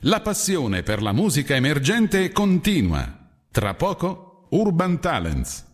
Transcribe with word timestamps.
La 0.00 0.20
passione 0.20 0.82
per 0.82 1.00
la 1.00 1.12
musica 1.12 1.54
emergente 1.54 2.30
continua. 2.30 3.16
Tra 3.50 3.72
poco, 3.72 4.46
Urban 4.50 5.00
Talents. 5.00 5.64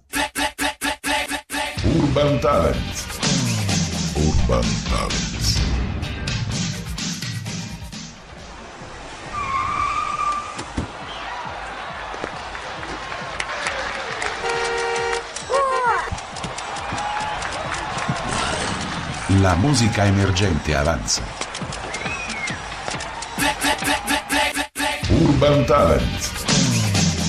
Urban 1.83 2.39
Talents. 2.39 3.07
Urban 4.15 4.83
Talents. 4.89 5.61
La 19.41 19.57
musica 19.57 20.05
emergente 20.05 20.77
avanza. 20.77 21.42
Urban 25.43 25.65
Talents. 25.65 26.31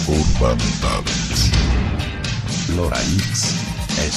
Urban 0.07 0.57
Talents. 0.79 1.49
L'ora 2.75 2.99
X 3.31 3.55
è 3.97 4.07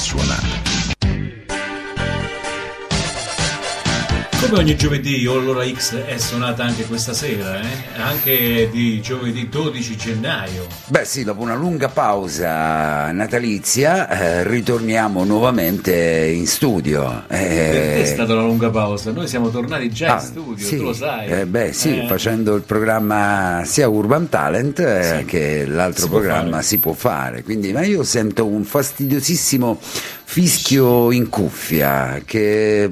Come 4.48 4.58
ogni 4.60 4.76
giovedì, 4.76 5.26
o 5.26 5.40
l'ora 5.40 5.66
X 5.66 5.96
è 5.96 6.18
suonata 6.18 6.62
anche 6.62 6.84
questa 6.84 7.12
sera, 7.12 7.60
eh? 7.60 7.66
anche 8.00 8.68
di 8.70 9.00
giovedì 9.00 9.48
12 9.48 9.96
gennaio. 9.96 10.66
Beh 10.86 11.04
sì, 11.04 11.24
dopo 11.24 11.42
una 11.42 11.56
lunga 11.56 11.88
pausa 11.88 13.10
natalizia 13.10 14.08
eh, 14.08 14.44
ritorniamo 14.48 15.24
nuovamente 15.24 16.26
in 16.32 16.46
studio. 16.46 17.24
Per 17.26 17.38
te 17.38 17.94
è 17.96 18.00
Eh, 18.02 18.04
stata 18.06 18.34
una 18.34 18.42
lunga 18.42 18.70
pausa, 18.70 19.10
noi 19.10 19.26
siamo 19.26 19.50
tornati 19.50 19.90
già 19.90 20.14
ah, 20.16 20.20
in 20.20 20.26
studio, 20.26 20.64
sì, 20.64 20.76
tu 20.76 20.82
lo 20.84 20.92
sai. 20.92 21.26
eh, 21.28 21.46
beh 21.46 21.72
sì, 21.72 21.98
Eh, 22.02 22.06
facendo 22.06 22.54
il 22.54 22.62
programma 22.62 23.62
sia 23.64 23.88
Urban 23.88 24.28
Talent 24.28 24.78
eh, 24.78 25.16
Sì. 25.18 25.24
che 25.24 25.66
l'altro 25.66 26.02
Si 26.04 26.08
può 26.08 26.18
programma 26.18 26.50
fare. 26.52 26.62
si 26.62 26.78
può 26.78 26.92
fare. 26.92 27.42
Quindi, 27.42 27.72
ma 27.72 27.82
io 27.84 28.04
sento 28.04 28.46
un 28.46 28.62
fastidiosissimo 28.62 29.78
fischio 30.24 31.10
in 31.10 31.28
cuffia 31.28 32.20
che... 32.24 32.88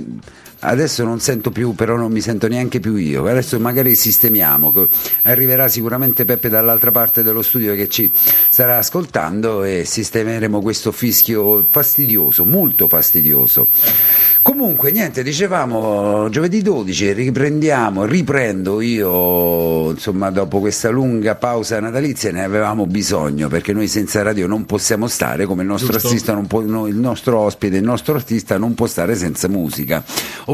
Adesso 0.66 1.04
non 1.04 1.20
sento 1.20 1.50
più, 1.50 1.74
però 1.74 1.96
non 1.96 2.10
mi 2.10 2.20
sento 2.20 2.48
neanche 2.48 2.80
più 2.80 2.96
io. 2.96 3.26
Adesso 3.26 3.60
magari 3.60 3.94
sistemiamo. 3.94 4.72
Arriverà 5.22 5.68
sicuramente 5.68 6.24
Peppe 6.24 6.48
dall'altra 6.48 6.90
parte 6.90 7.22
dello 7.22 7.42
studio 7.42 7.74
che 7.74 7.88
ci 7.88 8.10
starà 8.14 8.78
ascoltando 8.78 9.62
e 9.64 9.84
sistemeremo 9.84 10.60
questo 10.62 10.90
fischio 10.90 11.64
fastidioso, 11.68 12.44
molto 12.44 12.88
fastidioso. 12.88 13.68
Comunque, 14.42 14.90
niente, 14.90 15.22
dicevamo 15.22 16.28
giovedì 16.28 16.60
12 16.60 17.12
riprendiamo, 17.12 18.04
riprendo 18.04 18.82
io, 18.82 19.90
insomma, 19.90 20.30
dopo 20.30 20.60
questa 20.60 20.90
lunga 20.90 21.34
pausa 21.34 21.80
natalizia 21.80 22.30
ne 22.30 22.44
avevamo 22.44 22.86
bisogno 22.86 23.48
perché 23.48 23.72
noi 23.72 23.88
senza 23.88 24.22
radio 24.22 24.46
non 24.46 24.66
possiamo 24.66 25.08
stare, 25.08 25.46
come 25.46 25.62
il 25.62 25.68
nostro 25.68 25.98
può, 26.46 26.60
il 26.60 26.96
nostro 26.96 27.38
ospite, 27.38 27.76
il 27.76 27.84
nostro 27.84 28.14
artista 28.14 28.58
non 28.58 28.74
può 28.74 28.86
stare 28.86 29.14
senza 29.14 29.48
musica, 29.48 30.04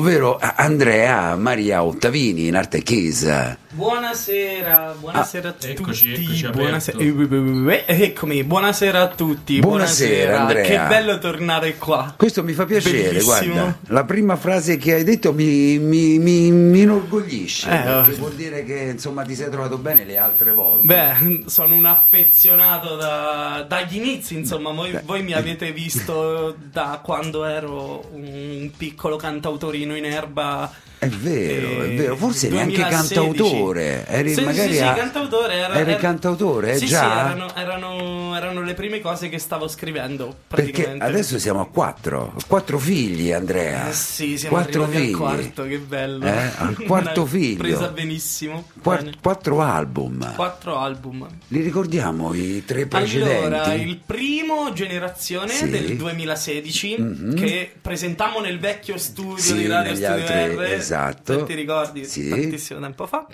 ovvero 0.01 0.39
Andrea 0.41 1.37
Maria 1.37 1.85
Ottavini 1.85 2.47
in 2.47 2.57
arte 2.57 2.83
chiesa. 2.83 3.57
Buonasera, 3.73 4.97
buonasera 4.99 5.49
a 5.51 5.53
tutti. 5.53 5.69
Eccoci, 5.71 6.13
eccoci, 6.13 6.49
buonasera, 6.51 6.99
aperto. 6.99 7.93
eh, 7.93 8.03
eccomi, 8.03 8.43
buonasera 8.43 9.01
a 9.01 9.07
tutti. 9.07 9.61
Buonasera, 9.61 10.41
Andrea. 10.41 10.65
Che 10.65 10.89
bello 10.89 11.19
tornare 11.19 11.77
qua. 11.77 12.13
Questo 12.17 12.43
mi 12.43 12.53
fa 12.53 12.65
piacere, 12.65 13.13
Bellissimo. 13.13 13.53
guarda, 13.55 13.79
la 13.87 14.05
prima 14.05 14.35
frase 14.35 14.77
che 14.77 14.95
hai 14.95 15.05
detto 15.05 15.33
mi, 15.33 15.79
mi, 15.79 16.19
mi, 16.19 16.51
mi 16.51 16.81
inorgoglisce, 16.81 17.69
Eh, 17.71 17.81
perché 17.85 18.11
oh. 18.11 18.17
vuol 18.17 18.33
dire 18.35 18.65
che 18.65 18.75
insomma 18.93 19.23
ti 19.23 19.37
sei 19.37 19.49
trovato 19.51 19.79
bene 19.79 20.05
le 20.05 20.19
altre 20.19 20.53
volte. 20.53 20.87
Beh, 20.87 21.45
sono 21.47 21.77
un 21.77 21.87
affezionato 21.87 22.97
da- 22.97 23.65
dagli 23.69 23.99
inizi, 23.99 24.35
insomma, 24.35 24.73
voi, 24.73 24.99
voi 25.05 25.23
mi 25.23 25.33
avete 25.33 25.71
visto 25.71 26.57
da 26.73 27.01
quando 27.05 27.45
ero 27.45 28.05
un 28.15 28.69
piccolo 28.77 29.15
cantautorino 29.15 29.95
in 29.97 30.07
erba. 30.07 30.89
È 31.01 31.09
vero, 31.09 31.83
eh, 31.83 31.93
è 31.93 31.97
vero, 31.97 32.15
forse 32.15 32.51
neanche 32.51 32.75
2016. 32.77 33.15
Cantautore, 33.61 34.07
eri 34.07 34.35
Sì, 34.35 34.41
magari 34.45 34.69
sì, 34.71 34.77
sì, 34.77 34.83
a- 34.83 34.93
cantautore 34.95 35.55
era, 35.55 35.75
eri 35.75 35.91
era- 35.93 36.01
cantautore, 36.01 36.73
eh, 36.73 36.77
sì, 36.79 36.87
già? 36.87 37.01
Sì, 37.01 37.07
erano, 37.07 37.55
erano- 37.57 38.37
erano 38.37 38.63
le 38.63 38.75
prime 38.75 39.01
cose 39.01 39.29
che 39.29 39.39
stavo 39.39 39.69
scrivendo. 39.69 40.35
Perché 40.49 40.97
adesso 40.99 41.39
siamo 41.39 41.61
a 41.61 41.67
quattro, 41.69 42.35
quattro 42.47 42.79
figli 42.79 43.33
Andrea. 43.33 43.89
Eh 43.89 43.93
sì, 43.93 44.39
siamo 44.39 44.57
quattro 44.57 44.87
figli. 44.87 45.13
al 45.13 45.19
quarto, 45.19 45.63
che 45.67 45.79
bello. 45.79 46.25
Eh, 46.27 46.51
al 46.57 46.77
quarto 46.87 47.27
figlio. 47.27 47.59
Presa 47.59 47.89
benissimo. 47.89 48.69
Qua- 48.83 48.97
Bene. 48.97 49.13
quattro 49.21 49.61
album. 49.61 50.35
Quattro 50.35 50.77
album. 50.79 51.27
Li 51.49 51.61
ricordiamo 51.61 52.35
i 52.35 52.65
tre 52.65 52.87
precedenti? 52.87 53.45
Allora, 53.47 53.75
il 53.75 53.99
primo 54.05 54.73
Generazione 54.73 55.49
Sì. 55.53 55.69
del 55.69 55.97
2016 55.97 56.97
Mhm. 56.99 57.35
che 57.35 57.73
presentammo 57.81 58.41
nel 58.41 58.59
vecchio 58.59 58.97
studio 58.99 59.39
Sì, 59.43 59.55
di 59.55 59.67
Radio 59.67 59.95
Studio 59.95 60.13
altri- 60.15 60.55
R. 60.57 60.63
esatto. 60.73 61.39
Se 61.41 61.45
ti 61.45 61.55
ricordi? 61.55 62.05
Sì. 62.05 62.29
Tantissimo 62.29 62.81
tempo 62.81 63.07
fa. 63.07 63.27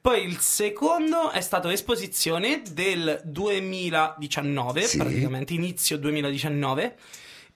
Poi 0.00 0.24
il 0.24 0.38
secondo 0.38 1.30
è 1.30 1.40
stato 1.40 1.68
Esposizione 1.68 2.62
del 2.72 3.20
2019, 3.24 4.82
Sì. 4.82 4.96
praticamente 4.96 5.54
inizio 5.54 5.98
2019. 5.98 6.96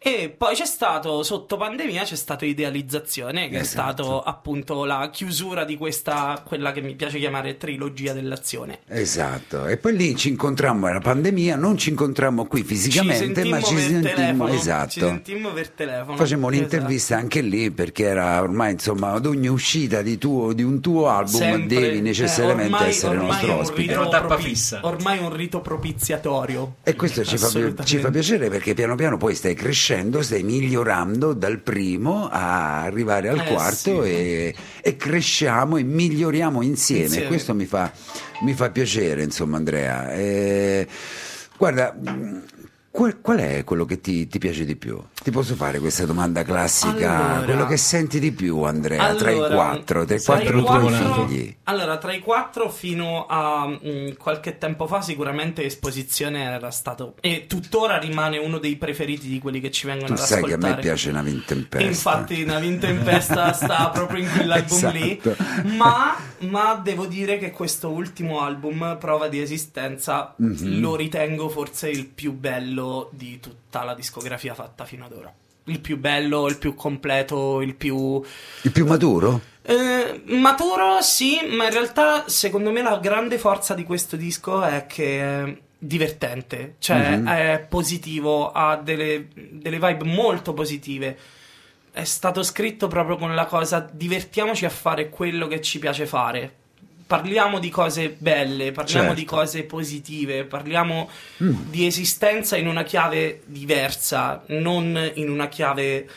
E 0.04 0.34
poi 0.36 0.54
c'è 0.56 0.64
stato, 0.66 1.22
sotto 1.22 1.56
pandemia, 1.56 2.02
c'è 2.02 2.16
stato 2.16 2.44
Idealizzazione, 2.44 3.48
che 3.48 3.58
Esatto. 3.58 3.62
è 3.62 3.64
stato 4.02 4.22
appunto 4.22 4.84
la 4.84 5.08
chiusura 5.12 5.64
di 5.64 5.76
questa, 5.76 6.42
quella 6.44 6.72
che 6.72 6.80
mi 6.80 6.94
piace 6.94 7.18
chiamare 7.18 7.56
trilogia 7.56 8.12
dell'azione. 8.12 8.80
Esatto, 8.88 9.66
e 9.66 9.76
poi 9.76 9.96
lì 9.96 10.16
ci 10.16 10.28
incontrammo, 10.30 10.88
era 10.88 10.98
pandemia, 10.98 11.54
non 11.56 11.76
ci 11.78 11.90
incontrammo 11.90 12.46
qui 12.46 12.64
fisicamente, 12.64 13.42
ci 13.44 13.48
ma 13.48 13.60
ci 13.62 13.76
sentimmo, 13.78 14.14
telefono, 14.14 14.48
esatto. 14.48 14.90
Ci 14.90 15.00
sentimmo 15.00 15.52
per 15.52 15.68
telefono. 15.70 16.16
Facemmo 16.16 16.48
Esatto. 16.48 16.56
un'intervista 16.64 17.16
anche 17.16 17.40
lì 17.40 17.70
perché 17.70 18.04
era 18.04 18.40
ormai 18.42 18.72
insomma 18.72 19.12
ad 19.12 19.26
ogni 19.26 19.46
uscita 19.46 20.02
di, 20.02 20.18
tuo- 20.18 20.52
di 20.52 20.62
un 20.64 20.80
tuo 20.80 21.08
album 21.10 21.38
Sempre, 21.40 21.80
devi 21.80 21.98
eh, 21.98 22.00
necessariamente 22.00 22.72
ormai- 22.74 22.88
essere 22.88 23.16
ormai 23.16 23.28
nostro 23.28 23.54
ospite. 23.58 23.80
rito 23.82 23.92
Era 23.92 24.00
una 24.00 24.10
tappa 24.10 24.36
fissa. 24.38 24.80
Ormai 24.82 25.18
è 25.18 25.20
un 25.22 25.32
rito 25.36 25.60
propiziatorio. 25.60 26.76
E 26.82 26.96
questo 26.96 27.24
ci 27.24 27.38
fa, 27.38 27.48
ci 27.84 27.98
fa 27.98 28.10
piacere 28.10 28.48
perché 28.50 28.74
piano 28.74 28.94
piano 28.96 29.16
poi 29.16 29.34
stai 29.34 29.54
crescendo, 29.54 29.90
stai 30.22 30.42
migliorando 30.42 31.32
dal 31.34 31.58
primo 31.60 32.28
a 32.30 32.82
arrivare 32.82 33.28
al 33.28 33.38
Eh, 33.40 33.44
quarto 33.52 34.02
sì. 34.04 34.08
e, 34.10 34.54
e 34.80 34.96
cresciamo 34.96 35.76
e 35.76 35.82
miglioriamo 35.82 36.62
insieme. 36.62 37.04
Insieme. 37.04 37.24
E 37.26 37.28
questo 37.28 37.54
mi 37.54 37.66
fa, 37.66 37.92
mi 38.42 38.54
fa 38.54 38.70
piacere, 38.70 39.22
insomma, 39.22 39.56
Andrea. 39.58 40.12
Eh, 40.14 40.86
guarda, 41.56 41.94
qual, 42.92 43.20
qual 43.22 43.38
è 43.38 43.64
quello 43.64 43.86
che 43.86 44.00
ti, 44.00 44.28
ti 44.28 44.38
piace 44.38 44.64
di 44.66 44.76
più? 44.76 45.02
Ti 45.22 45.30
posso 45.30 45.54
fare 45.54 45.78
questa 45.80 46.04
domanda 46.04 46.42
classica? 46.42 47.30
Allora. 47.30 47.44
quello 47.44 47.66
che 47.66 47.76
senti 47.78 48.20
di 48.20 48.32
più, 48.32 48.60
Andrea, 48.62 49.14
tra 49.14 49.30
i 49.30 49.34
Allora, 49.34 49.54
quattro, 49.54 50.04
tra 50.04 50.14
i 50.14 50.22
quattro 50.22 50.62
tuoi 50.62 50.92
figli? 50.92 51.56
Allora, 51.64 51.96
tra 51.96 52.12
i 52.12 52.18
quattro 52.20 52.68
fino 52.68 53.24
a 53.26 53.66
mm, 53.66 54.10
qualche 54.18 54.58
tempo 54.58 54.86
fa 54.86 55.00
sicuramente 55.00 55.64
Esposizione 55.64 56.42
era 56.42 56.70
stato 56.70 57.14
e 57.20 57.46
tuttora 57.48 57.96
rimane 57.98 58.36
uno 58.36 58.58
dei 58.58 58.76
preferiti 58.76 59.26
di 59.26 59.38
quelli 59.38 59.60
che 59.60 59.70
ci 59.70 59.86
vengono 59.86 60.08
Tu 60.08 60.12
ad 60.12 60.18
sai 60.18 60.42
che 60.42 60.52
a 60.52 60.56
ascoltare. 60.56 60.74
me 60.74 60.80
piace 60.80 61.08
una 61.08 61.22
vinta 61.22 61.54
in 61.54 61.66
E 61.70 61.84
Infatti, 61.84 62.42
Una 62.42 62.58
vinta 62.58 62.88
in 62.88 63.00
festa 63.02 63.52
sta 63.54 63.88
proprio 63.88 64.22
in 64.22 64.30
quell'album 64.30 64.90
lì. 64.92 65.18
Esatto. 65.22 65.42
Ma, 65.76 66.14
ma 66.40 66.74
devo 66.82 67.06
dire 67.06 67.38
che 67.38 67.52
questo 67.52 67.88
ultimo 67.90 68.40
album, 68.42 68.98
Prova 69.00 69.28
di 69.28 69.40
Esistenza, 69.40 70.34
Mhm. 70.36 70.80
lo 70.80 70.94
ritengo 70.96 71.48
forse 71.48 71.88
il 71.88 72.06
più 72.06 72.32
bello 72.32 72.80
di 73.10 73.40
tutta 73.40 73.82
la 73.84 73.94
discografia 73.94 74.54
fatta 74.54 74.84
fino 74.84 75.04
ad 75.04 75.12
ora. 75.12 75.32
Il 75.64 75.80
più 75.80 75.96
bello, 75.98 76.48
il 76.48 76.58
più 76.58 76.74
completo, 76.74 77.60
il 77.60 77.74
più. 77.74 78.20
Il 78.62 78.72
più 78.72 78.84
maturo? 78.86 79.40
Eh, 79.62 80.22
maturo 80.26 81.00
sì, 81.02 81.38
ma 81.48 81.66
in 81.66 81.72
realtà 81.72 82.24
secondo 82.28 82.72
me 82.72 82.82
la 82.82 82.98
grande 82.98 83.38
forza 83.38 83.74
di 83.74 83.84
questo 83.84 84.16
disco 84.16 84.60
è 84.62 84.86
che 84.86 85.20
è 85.20 85.56
divertente, 85.78 86.74
cioè 86.78 87.16
Mhm. 87.16 87.28
è 87.28 87.66
positivo, 87.68 88.50
ha 88.50 88.76
delle, 88.76 89.28
delle 89.34 89.78
vibe 89.78 90.04
molto 90.04 90.52
positive. 90.52 91.16
È 91.92 92.04
stato 92.04 92.42
scritto 92.42 92.88
proprio 92.88 93.16
con 93.16 93.34
la 93.34 93.44
cosa 93.46 93.86
divertiamoci 93.92 94.64
a 94.64 94.70
fare 94.70 95.10
quello 95.10 95.46
che 95.46 95.60
ci 95.60 95.78
piace 95.78 96.06
fare. 96.06 96.54
Parliamo 97.12 97.58
di 97.58 97.68
cose 97.68 98.08
belle, 98.16 98.72
parliamo 98.72 99.08
Certo. 99.08 99.20
di 99.20 99.24
cose 99.26 99.64
positive, 99.64 100.44
parliamo 100.44 101.10
Mm. 101.44 101.54
di 101.68 101.84
esistenza 101.86 102.56
in 102.56 102.66
una 102.66 102.84
chiave 102.84 103.42
diversa, 103.44 104.42
non 104.46 105.10
in 105.16 105.28
una 105.28 105.46
chiave 105.48 106.08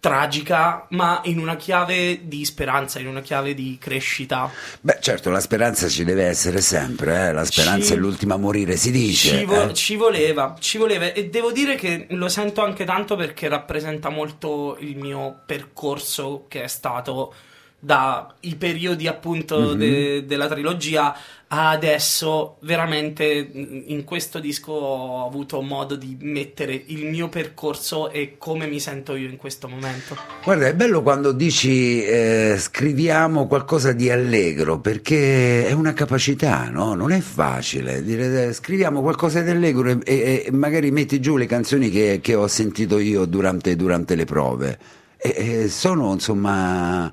tragica, 0.00 0.86
ma 0.90 1.20
in 1.26 1.38
una 1.38 1.54
chiave 1.54 2.26
di 2.26 2.44
speranza, 2.44 2.98
in 2.98 3.06
una 3.06 3.20
chiave 3.20 3.54
di 3.54 3.76
crescita. 3.80 4.50
Beh, 4.80 4.98
certo, 5.00 5.30
la 5.30 5.38
speranza 5.38 5.86
ci 5.88 6.02
deve 6.02 6.24
essere 6.24 6.60
sempre, 6.60 7.28
eh? 7.28 7.32
la 7.32 7.44
speranza 7.44 7.88
Ci- 7.88 7.92
è 7.92 7.96
l'ultima 7.96 8.34
a 8.34 8.38
morire, 8.38 8.76
si 8.76 8.90
dice. 8.90 9.38
Ci, 9.38 9.44
vo- 9.44 9.68
eh? 9.68 9.74
ci 9.74 9.94
voleva, 9.94 10.56
ci 10.58 10.76
voleva 10.78 11.12
e 11.12 11.28
devo 11.28 11.52
dire 11.52 11.76
che 11.76 12.06
lo 12.10 12.28
sento 12.28 12.62
anche 12.64 12.84
tanto 12.84 13.14
perché 13.14 13.46
rappresenta 13.46 14.08
molto 14.08 14.76
il 14.80 14.96
mio 14.96 15.42
percorso 15.46 16.46
che 16.48 16.64
è 16.64 16.68
stato 16.68 17.32
dai 17.80 18.54
periodi 18.58 19.06
appunto 19.06 19.58
Mhm. 19.72 19.78
de- 19.78 20.24
della 20.26 20.48
trilogia 20.48 21.16
a 21.52 21.70
adesso 21.70 22.58
veramente 22.60 23.24
in 23.24 24.04
questo 24.04 24.38
disco 24.38 24.70
ho 24.70 25.26
avuto 25.26 25.60
modo 25.62 25.96
di 25.96 26.16
mettere 26.20 26.80
il 26.86 27.06
mio 27.06 27.28
percorso 27.28 28.10
e 28.10 28.36
come 28.38 28.66
mi 28.68 28.78
sento 28.78 29.16
io 29.16 29.28
in 29.28 29.36
questo 29.36 29.66
momento. 29.66 30.16
Guarda, 30.44 30.68
è 30.68 30.74
bello 30.74 31.02
quando 31.02 31.32
dici 31.32 32.04
eh, 32.04 32.54
scriviamo 32.56 33.48
qualcosa 33.48 33.90
di 33.92 34.10
allegro, 34.10 34.78
perché 34.78 35.66
è 35.66 35.72
una 35.72 35.92
capacità, 35.92 36.68
no? 36.68 36.94
Non 36.94 37.10
è 37.10 37.18
facile 37.20 38.00
dire 38.04 38.48
eh, 38.48 38.52
scriviamo 38.52 39.00
qualcosa 39.00 39.40
di 39.40 39.50
allegro 39.50 39.88
e, 39.90 39.98
e- 40.04 40.42
e 40.46 40.50
magari 40.52 40.92
metti 40.92 41.18
giù 41.18 41.36
le 41.36 41.46
canzoni 41.46 41.90
che, 41.90 42.20
che 42.22 42.34
ho 42.36 42.46
sentito 42.46 42.98
io 43.00 43.24
durante, 43.24 43.74
durante 43.74 44.14
le 44.14 44.24
prove. 44.24 44.78
E 45.16 45.68
sono 45.68 46.12
insomma 46.12 47.12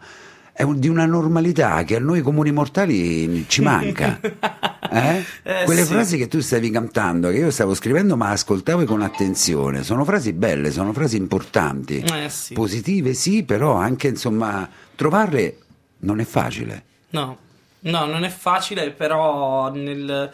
è 0.57 0.63
un- 0.63 0.79
di 0.79 0.87
una 0.87 1.05
normalità 1.05 1.83
che 1.83 1.97
a 1.97 1.99
noi 1.99 2.21
comuni 2.21 2.51
mortali 2.51 3.45
ci 3.47 3.61
manca. 3.61 4.19
Eh? 4.89 5.21
Eh, 5.43 5.63
Quelle 5.65 5.83
sì. 5.83 5.91
frasi 5.91 6.17
che 6.17 6.29
tu 6.29 6.39
stavi 6.39 6.69
cantando, 6.69 7.29
che 7.29 7.35
io 7.39 7.51
stavo 7.51 7.73
scrivendo, 7.73 8.15
ma 8.15 8.29
ascoltavo 8.29 8.85
con 8.85 9.01
attenzione, 9.01 9.83
sono 9.83 10.05
frasi 10.05 10.31
belle, 10.31 10.71
sono 10.71 10.93
frasi 10.93 11.17
importanti 11.17 11.97
Eh 11.97 12.29
sì. 12.29 12.53
positive 12.53 13.13
sì, 13.13 13.43
però 13.43 13.73
anche 13.73 14.07
insomma 14.07 14.67
trovarle 14.95 15.57
non 15.99 16.21
è 16.21 16.23
facile. 16.23 16.83
No, 17.09 17.37
no, 17.81 18.05
non 18.05 18.23
è 18.23 18.29
facile, 18.29 18.91
però 18.91 19.69
nel- 19.73 20.31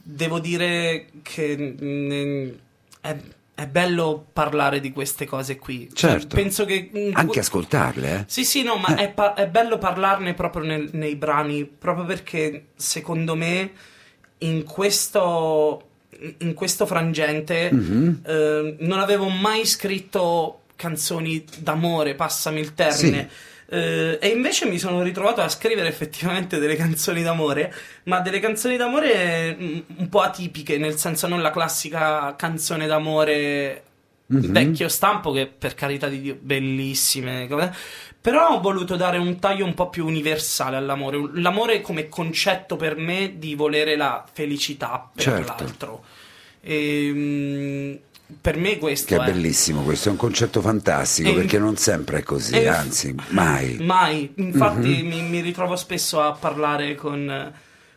devo 0.00 0.38
dire 0.38 1.06
che 1.22 1.76
mm, 1.82 2.48
è, 3.00 3.16
è 3.56 3.66
bello 3.66 4.26
parlare 4.34 4.80
di 4.80 4.92
queste 4.92 5.24
cose 5.24 5.56
qui. 5.58 5.88
Certo. 5.92 6.36
penso 6.36 6.66
che... 6.66 6.90
Anche 7.14 7.38
ascoltarle, 7.40 8.14
eh. 8.14 8.24
Sì, 8.26 8.44
sì, 8.44 8.62
no, 8.62 8.76
ma 8.76 8.96
è, 8.96 9.08
pa- 9.10 9.32
è 9.32 9.48
bello 9.48 9.78
parlarne 9.78 10.34
proprio 10.34 10.62
nel- 10.64 10.90
nei 10.92 11.16
brani, 11.16 11.64
proprio 11.64 12.04
perché 12.04 12.66
secondo 12.76 13.34
me 13.34 13.70
in 14.40 14.62
questo, 14.64 15.88
in 16.38 16.52
questo 16.52 16.84
frangente 16.84 17.70
Mhm. 17.72 18.20
eh, 18.26 18.76
non 18.80 18.98
avevo 18.98 19.28
mai 19.30 19.64
scritto 19.64 20.64
canzoni 20.76 21.42
d'amore, 21.58 22.14
passami 22.14 22.60
il 22.60 22.74
termine. 22.74 23.30
Eh, 23.68 24.18
e 24.20 24.28
invece 24.28 24.66
mi 24.66 24.78
sono 24.78 25.02
ritrovato 25.02 25.40
a 25.40 25.48
scrivere 25.48 25.88
effettivamente 25.88 26.58
delle 26.58 26.76
canzoni 26.76 27.22
d'amore, 27.22 27.74
ma 28.04 28.20
delle 28.20 28.38
canzoni 28.40 28.76
d'amore 28.76 29.56
mm, 29.60 29.78
un 29.98 30.08
po' 30.08 30.20
atipiche, 30.20 30.78
nel 30.78 30.96
senso 30.96 31.26
non 31.26 31.42
la 31.42 31.50
classica 31.50 32.34
canzone 32.36 32.86
d'amore 32.86 33.82
Mhm. 34.28 34.50
vecchio 34.50 34.88
stampo 34.88 35.30
che 35.30 35.46
per 35.46 35.74
carità 35.76 36.08
di 36.08 36.20
Dio 36.20 36.36
bellissime 36.40 37.46
però 38.20 38.56
ho 38.56 38.60
voluto 38.60 38.96
dare 38.96 39.18
un 39.18 39.38
taglio 39.38 39.64
un 39.64 39.72
po' 39.74 39.88
più 39.88 40.04
universale 40.04 40.74
all'amore 40.74 41.30
l'amore 41.34 41.80
come 41.80 42.08
concetto 42.08 42.74
per 42.74 42.96
me 42.96 43.34
di 43.38 43.54
volere 43.54 43.94
la 43.94 44.24
felicità 44.32 45.08
per 45.14 45.22
Certo. 45.22 45.54
l'altro 45.62 46.04
e, 46.60 47.10
mm, 47.14 47.94
per 48.40 48.56
me 48.56 48.78
questo 48.78 49.14
Che 49.14 49.20
è 49.22 49.24
è 49.24 49.32
bellissimo, 49.32 49.82
questo 49.82 50.08
è 50.08 50.12
un 50.12 50.18
concetto 50.18 50.60
fantastico 50.60 51.30
E- 51.30 51.34
perché 51.34 51.58
non 51.58 51.76
sempre 51.76 52.18
è 52.18 52.22
così, 52.22 52.54
e- 52.54 52.66
anzi, 52.66 53.14
mai. 53.28 53.76
Mai, 53.80 54.32
infatti 54.36 55.02
Mhm. 55.02 55.06
mi, 55.06 55.22
mi 55.22 55.40
ritrovo 55.40 55.76
spesso 55.76 56.20
a 56.20 56.32
parlare 56.32 56.94
con, 56.96 57.52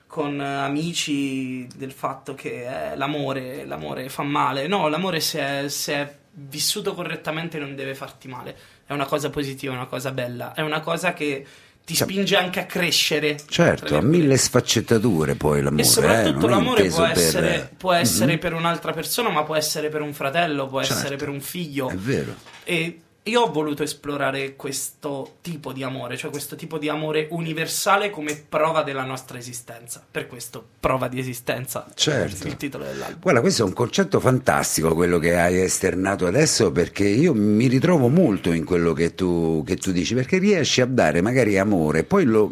con 0.06 0.40
amici 0.40 1.68
del 1.76 1.92
fatto 1.92 2.36
che 2.36 2.92
eh, 2.92 2.96
l'amore, 2.96 3.66
l'amore 3.66 4.10
fa 4.10 4.24
male. 4.24 4.68
No, 4.68 4.88
l'amore 4.88 5.20
se 5.20 5.40
è, 5.40 5.68
se 5.68 5.94
è 5.94 6.18
vissuto 6.32 6.94
correttamente 6.94 7.58
non 7.58 7.76
deve 7.76 7.96
farti 7.96 8.28
male. 8.28 8.56
È 8.86 8.94
una 8.94 9.06
cosa 9.06 9.30
positiva, 9.30 9.74
è 9.74 9.76
una 9.76 9.88
cosa 9.88 10.12
bella, 10.12 10.54
è 10.54 10.62
una 10.62 10.80
cosa 10.80 11.14
che 11.14 11.46
ti 11.90 11.96
spinge 11.96 12.36
anche 12.36 12.60
a 12.60 12.66
crescere. 12.66 13.36
Certo, 13.50 13.98
ha 13.98 14.02
mille 14.02 14.38
sfaccettature 14.38 15.34
poi 15.34 15.64
l'amore, 15.64 15.82
E 15.82 15.86
soprattutto 15.86 16.46
eh? 16.46 16.50
l'amore 16.50 16.88
può 16.88 17.02
per- 17.08 17.18
essere, 17.18 17.72
può 17.76 17.94
essere 17.94 18.38
per 18.38 18.54
un'altra 18.54 18.92
persona, 18.92 19.30
ma 19.30 19.44
può 19.44 19.56
essere 19.56 19.90
per 19.90 20.02
un 20.02 20.14
fratello, 20.14 20.68
può 20.68 20.82
Certo. 20.84 21.00
essere 21.00 21.16
per 21.16 21.30
un 21.30 21.42
figlio. 21.42 21.90
È 21.90 21.96
vero. 21.96 22.36
E 22.64 23.00
io 23.30 23.42
ho 23.42 23.52
voluto 23.52 23.84
esplorare 23.84 24.56
questo 24.56 25.36
tipo 25.42 25.72
di 25.72 25.84
amore, 25.84 26.18
cioè 26.18 26.30
questo 26.32 26.56
tipo 26.56 26.78
di 26.78 26.90
amore 26.90 27.28
universale 27.32 28.10
come 28.10 28.42
prova 28.50 28.84
della 28.84 29.04
nostra 29.04 29.38
esistenza. 29.38 30.04
Per 30.10 30.28
questo, 30.28 30.66
prova 30.80 31.08
di 31.08 31.20
esistenza. 31.20 31.86
Certo. 31.94 32.48
Il 32.48 32.58
titolo 32.58 32.84
dell'album. 32.84 33.22
Guarda, 33.22 33.42
questo 33.42 33.64
è 33.64 33.66
un 33.66 33.74
concetto 33.74 34.20
fantastico 34.20 34.94
quello 34.96 35.20
che 35.20 35.38
hai 35.40 35.62
esternato 35.62 36.26
adesso 36.26 36.72
perché 36.72 37.08
io 37.08 37.34
mi 37.34 37.68
ritrovo 37.68 38.08
molto 38.10 38.52
in 38.52 38.66
quello 38.66 38.94
che 38.94 39.16
tu, 39.16 39.64
che 39.66 39.78
tu 39.78 39.92
dici, 39.92 40.14
perché 40.14 40.38
riesci 40.40 40.82
a 40.82 40.86
dare 40.86 41.22
magari 41.22 41.58
amore, 41.58 42.04
poi 42.04 42.26
lo, 42.26 42.52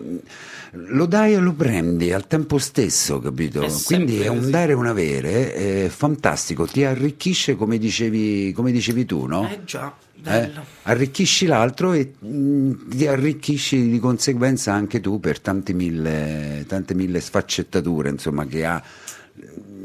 lo 0.72 1.06
dai 1.06 1.34
e 1.34 1.40
lo 1.40 1.54
prendi 1.54 2.12
al 2.14 2.28
tempo 2.28 2.58
stesso, 2.58 3.20
capito? 3.20 3.62
È 3.62 3.72
Quindi 3.84 4.22
è 4.22 4.28
un 4.28 4.40
così. 4.40 4.52
dare 4.52 4.72
e 4.74 4.76
un 4.76 4.86
avere 4.86 5.90
fantastico, 5.90 6.66
ti 6.66 6.84
arricchisce 6.84 7.56
come 7.56 7.78
dicevi, 7.78 8.52
come 8.54 8.72
dicevi 8.72 9.06
tu, 9.06 9.26
no? 9.26 9.50
Eh 9.50 9.64
già, 9.64 9.94
Eh? 10.28 10.52
Arricchisci 10.84 11.46
l'altro 11.46 11.94
e 11.94 12.14
mm, 12.24 12.90
ti 12.90 13.08
arricchisci 13.08 13.90
di 13.90 14.00
conseguenza 14.00 14.74
anche 14.74 15.00
tu 15.00 15.20
per 15.20 15.40
tanti 15.40 15.74
mille, 15.74 16.66
tante 16.68 16.94
mille 16.94 17.20
sfaccettature 17.20 18.10
insomma, 18.10 18.46
che 18.46 18.66
ha 18.66 18.82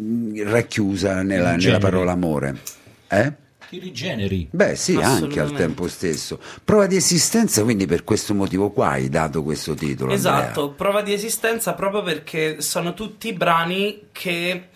mm, 0.00 0.42
racchiusa 0.44 1.22
nella, 1.22 1.56
nella 1.56 1.78
parola 1.78 2.12
amore. 2.12 2.58
Eh? 3.08 3.40
Ti 3.72 3.78
rigeneri. 3.78 4.48
Beh 4.50 4.76
sì, 4.76 4.96
anche 4.96 5.40
al 5.40 5.52
tempo 5.52 5.88
stesso. 5.88 6.38
Prova 6.62 6.86
di 6.86 6.96
esistenza, 6.96 7.62
quindi 7.62 7.86
per 7.86 8.04
questo 8.04 8.34
motivo 8.34 8.70
qua 8.70 8.90
hai 8.90 9.08
dato 9.08 9.42
questo 9.42 9.72
titolo. 9.72 10.12
Andrea. 10.12 10.40
Esatto, 10.40 10.72
prova 10.72 11.00
di 11.00 11.14
esistenza 11.14 11.72
proprio 11.72 12.02
perché 12.02 12.60
sono 12.60 12.92
tutti 12.92 13.32
brani 13.32 14.08
che 14.12 14.68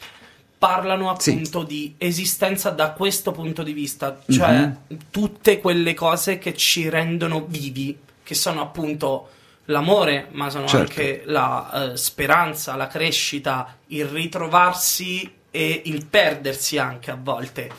parlano 0.59 1.15
Sì. 1.19 1.31
appunto 1.33 1.63
di 1.63 1.95
esistenza 1.99 2.71
da 2.71 2.91
questo 2.93 3.33
punto 3.33 3.63
di 3.63 3.73
vista, 3.73 4.21
cioè 4.31 4.71
tutte 5.11 5.59
quelle 5.61 5.93
cose 5.95 6.39
che 6.39 6.55
ci 6.55 6.89
rendono 6.89 7.45
vivi, 7.47 7.97
che 8.23 8.35
sono 8.35 8.63
appunto 8.63 9.29
l'amore, 9.67 10.29
ma 10.31 10.49
sono 10.49 10.67
Certo. 10.67 10.91
anche 10.93 11.23
la 11.27 11.93
eh, 11.93 11.97
speranza, 11.97 12.75
la 12.77 12.87
crescita, 12.87 13.77
il 13.89 14.07
ritrovarsi 14.07 15.31
e 15.51 15.83
il 15.87 16.07
perdersi 16.07 16.79
anche 16.79 17.11
a 17.11 17.19
volte. 17.21 17.71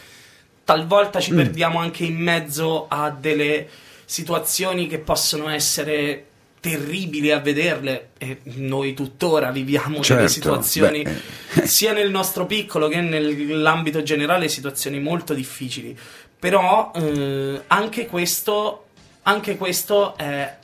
Talvolta 0.63 1.17
Mm. 1.19 1.21
ci 1.21 1.33
perdiamo 1.33 1.79
anche 1.79 2.03
in 2.03 2.15
mezzo 2.17 2.87
a 2.89 3.09
delle 3.09 3.67
situazioni 4.05 4.87
che 4.87 4.99
possono 4.99 5.49
essere 5.49 6.25
terribili 6.69 7.31
a 7.31 7.39
vederle 7.39 8.09
e 8.17 8.39
noi 8.43 8.93
tuttora 8.93 9.51
viviamo 9.51 9.97
Certo, 10.01 10.13
delle 10.15 10.27
situazioni 10.27 11.03
beh, 11.03 11.61
eh. 11.61 11.67
sia 11.67 11.93
nel 11.93 12.09
nostro 12.09 12.45
piccolo 12.45 12.87
che 12.87 13.01
nell'ambito 13.01 14.03
generale 14.03 14.49
situazioni 14.49 14.99
molto 14.99 15.33
difficili 15.33 15.97
però 16.39 16.91
eh, 16.95 17.61
anche 17.67 18.05
questo 18.07 18.85
anche 19.23 19.57
questo 19.57 20.17
è, 20.17 20.55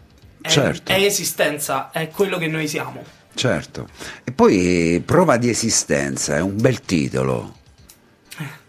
è, 0.42 0.50
Certo. 0.50 0.92
è 0.92 1.02
esistenza 1.04 1.92
è 1.92 2.10
quello 2.10 2.38
che 2.38 2.48
noi 2.48 2.68
siamo 2.68 3.22
Certo. 3.36 3.88
E 4.24 4.32
poi 4.32 5.02
prova 5.04 5.38
di 5.38 5.50
esistenza, 5.50 6.36
è 6.36 6.40
un 6.40 6.62
bel 6.62 6.82
titolo, 6.82 7.56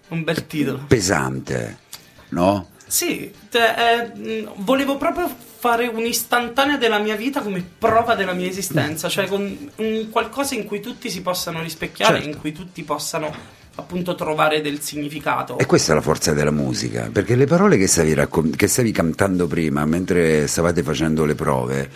un 0.08 0.24
bel 0.24 0.46
titolo 0.46 0.84
pesante, 0.88 1.78
no? 2.30 2.70
Sì, 2.86 3.30
te- 3.50 4.02
eh, 4.02 4.48
volevo 4.56 4.96
proprio 4.96 5.28
fare 5.64 5.86
un'istantanea 5.86 6.76
della 6.76 6.98
mia 6.98 7.16
vita 7.16 7.40
come 7.40 7.64
prova 7.78 8.14
della 8.14 8.34
mia 8.34 8.46
esistenza, 8.46 9.08
cioè 9.08 9.26
con 9.26 9.70
un 9.76 10.08
qualcosa 10.10 10.54
in 10.54 10.66
cui 10.66 10.80
tutti 10.80 11.08
si 11.08 11.22
possano 11.22 11.62
rispecchiare, 11.62 12.16
Certo. 12.16 12.28
in 12.28 12.38
cui 12.38 12.52
tutti 12.52 12.82
possano 12.82 13.32
appunto 13.76 14.14
trovare 14.14 14.60
del 14.60 14.80
significato. 14.82 15.56
E 15.56 15.64
questa 15.64 15.92
è 15.92 15.94
la 15.94 16.02
forza 16.02 16.34
della 16.34 16.50
musica, 16.50 17.08
perché 17.10 17.34
le 17.34 17.46
parole 17.46 17.78
che 17.78 17.86
stavi, 17.86 18.12
raccon- 18.12 18.54
che 18.54 18.66
stavi 18.66 18.92
cantando 18.92 19.46
prima, 19.46 19.86
mentre 19.86 20.46
stavate 20.46 20.82
facendo 20.82 21.24
le 21.24 21.34
prove, 21.34 21.90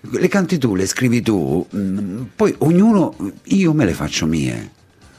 le 0.00 0.26
canti 0.28 0.58
tu, 0.58 0.74
le 0.74 0.86
scrivi 0.86 1.22
tu, 1.22 1.64
mm, 1.76 2.22
poi 2.34 2.52
ognuno, 2.58 3.14
io 3.44 3.72
me 3.72 3.84
le 3.84 3.94
faccio 3.94 4.26
mie, 4.26 4.68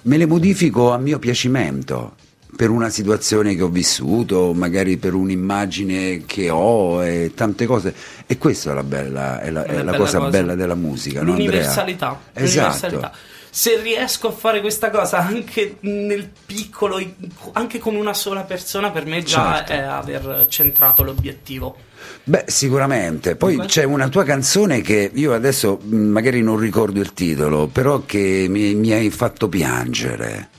me 0.01 0.17
le 0.17 0.25
modifico 0.25 0.91
a 0.91 0.97
mio 0.97 1.19
piacimento, 1.19 2.15
per 2.55 2.69
una 2.69 2.89
situazione 2.89 3.55
che 3.55 3.61
ho 3.63 3.69
vissuto, 3.69 4.53
magari 4.53 4.97
per 4.97 5.13
un'immagine 5.13 6.23
che 6.25 6.49
ho 6.49 7.03
e 7.03 7.31
tante 7.35 7.65
cose. 7.65 7.93
E 8.27 8.37
questa 8.37 8.71
è 8.71 8.73
la, 8.73 8.83
bella, 8.83 9.39
è 9.41 9.49
la, 9.49 9.61
Una 9.61 9.69
è 9.69 9.75
la 9.77 9.83
bella 9.83 9.97
cosa, 9.97 10.17
cosa. 10.19 10.29
bella 10.29 10.55
della 10.55 10.75
musica, 10.75 11.21
no, 11.21 11.31
Andrea? 11.31 11.45
L'universalità. 11.47 12.19
Esatto. 12.33 12.87
l'universalità. 12.87 13.11
Se 13.55 13.79
riesco 13.79 14.29
a 14.29 14.31
fare 14.31 14.61
questa 14.61 14.89
cosa 14.89 15.19
anche 15.19 15.77
nel 15.81 16.27
piccolo, 16.45 16.99
anche 17.51 17.77
con 17.77 17.93
una 17.95 18.15
sola 18.15 18.41
persona, 18.41 18.89
per 18.89 19.05
me 19.05 19.21
già 19.21 19.57
Certo. 19.57 19.71
è 19.73 19.77
aver 19.77 20.47
centrato 20.49 21.03
l'obiettivo. 21.03 21.77
Beh, 22.23 22.45
sicuramente. 22.47 23.35
Poi 23.35 23.59
c'è 23.67 23.83
una 23.83 24.09
tua 24.09 24.23
canzone 24.23 24.81
che 24.81 25.11
io 25.13 25.33
adesso 25.33 25.79
mh, 25.81 25.95
magari 25.95 26.41
non 26.41 26.57
ricordo 26.57 26.99
il 26.99 27.13
titolo, 27.13 27.67
però 27.67 28.01
che 28.05 28.47
mi, 28.49 28.73
mi 28.73 28.91
hai 28.91 29.11
fatto 29.11 29.47
piangere. 29.47 30.49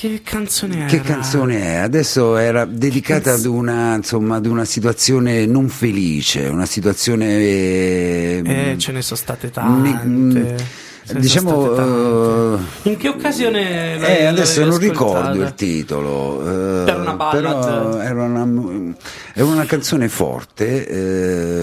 Che 0.00 0.22
canzone 0.24 0.78
era? 0.78 0.86
Che 0.86 1.00
canzone 1.02 1.60
è? 1.60 1.74
Adesso 1.74 2.38
era 2.38 2.64
dedicata 2.64 3.34
ad, 3.34 3.44
una, 3.44 3.96
insomma, 3.96 4.36
ad 4.36 4.46
una 4.46 4.64
situazione 4.64 5.44
non 5.44 5.68
felice, 5.68 6.46
una 6.48 6.64
situazione... 6.64 7.26
eh, 7.26 8.42
Eh, 8.46 8.78
ce 8.78 8.92
ne 8.92 9.02
sono 9.02 9.20
state 9.20 9.50
tante. 9.50 10.02
mm, 10.06 10.30
ne 10.30 10.56
diciamo... 11.18 12.54
eh, 12.54 12.58
In 12.82 12.96
che 12.96 13.08
occasione 13.08 13.98
l'hai- 13.98 14.18
eh, 14.18 14.24
adesso 14.26 14.64
non 14.64 14.78
ricordo 14.78 15.42
il 15.42 15.54
titolo. 15.54 16.40
eh, 16.84 16.88
Era 16.90 17.00
una 17.00 17.14
ballad. 17.14 17.64
però 17.64 17.98
Era 18.00 18.22
una, 18.24 18.94
era 19.34 19.46
una 19.46 19.64
canzone 19.64 20.08
forte, 20.08 20.86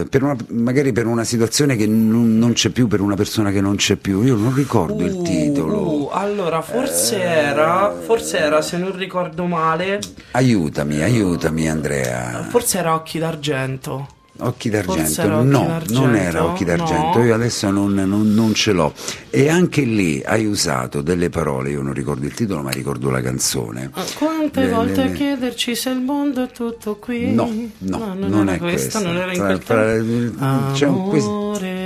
eh, 0.02 0.06
per 0.10 0.24
una- 0.24 0.36
magari 0.50 0.92
per 0.92 1.06
una 1.06 1.24
situazione 1.24 1.76
che 1.76 1.88
non, 1.88 2.38
non 2.38 2.54
c'è 2.54 2.70
più, 2.70 2.88
per 2.88 3.02
una 3.02 3.16
persona 3.16 3.52
che 3.52 3.62
non 3.62 3.76
c'è 3.76 3.96
più. 3.96 4.22
Io 4.24 4.36
non 4.36 4.54
ricordo 4.54 5.04
il 5.04 5.12
Uh, 5.14 5.22
titolo. 5.24 5.78
uh, 5.80 6.10
allora, 6.12 6.62
forse 6.62 7.22
era, 7.22 7.94
forse 8.00 8.38
era, 8.40 8.62
se 8.62 8.78
non 8.78 8.96
ricordo 8.96 9.46
male, 9.46 10.00
Aiutami, 10.32 11.02
aiutami 11.02 11.70
Andrea. 11.70 12.46
forse 12.50 12.78
era 12.80 12.94
Occhi 12.96 13.20
d'argento. 13.20 14.08
Occhi 14.40 14.70
d'argento, 14.70 15.28
no, 15.42 15.66
d'Argento, 15.66 16.02
non 16.02 16.16
era 16.16 16.46
Occhi 16.46 16.64
d'argento, 16.64 17.18
no. 17.20 17.24
io 17.26 17.34
adesso 17.34 17.70
non, 17.72 17.94
non- 17.94 18.34
non 18.34 18.54
ce 18.54 18.72
l'ho. 18.72 18.94
E 19.30 19.50
anche 19.50 19.82
lì 19.82 20.22
hai 20.26 20.46
usato 20.46 21.02
delle 21.02 21.30
parole, 21.30 21.72
io 21.72 21.82
non 21.82 21.94
ricordo 21.94 22.26
il 22.26 22.34
titolo, 22.34 22.62
ma 22.62 22.70
ricordo 22.72 23.10
la 23.10 23.22
canzone. 23.22 23.90
Quante 24.18 24.62
Le- 24.62 24.70
volte 24.70 25.04
le- 25.04 25.10
le- 25.10 25.14
chiederci 25.16 25.76
se 25.76 25.90
il 25.90 26.02
mondo 26.02 26.44
è 26.44 26.52
tutto 26.52 26.98
qui? 26.98 27.32
No, 27.34 27.50
no, 27.80 28.14
non, 28.18 28.30
non 28.30 28.48
era 28.48 28.54
è 28.54 28.58
questa, 28.60 29.00
questa. 29.00 29.00
non 29.02 29.16
era 29.18 29.34
in 29.34 29.40
quel 29.40 29.60
tempo. 29.64 31.04
questo- 31.10 31.30
Amore, 31.30 31.77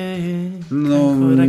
Non- 0.73 1.33
non 1.33 1.41
è, 1.41 1.45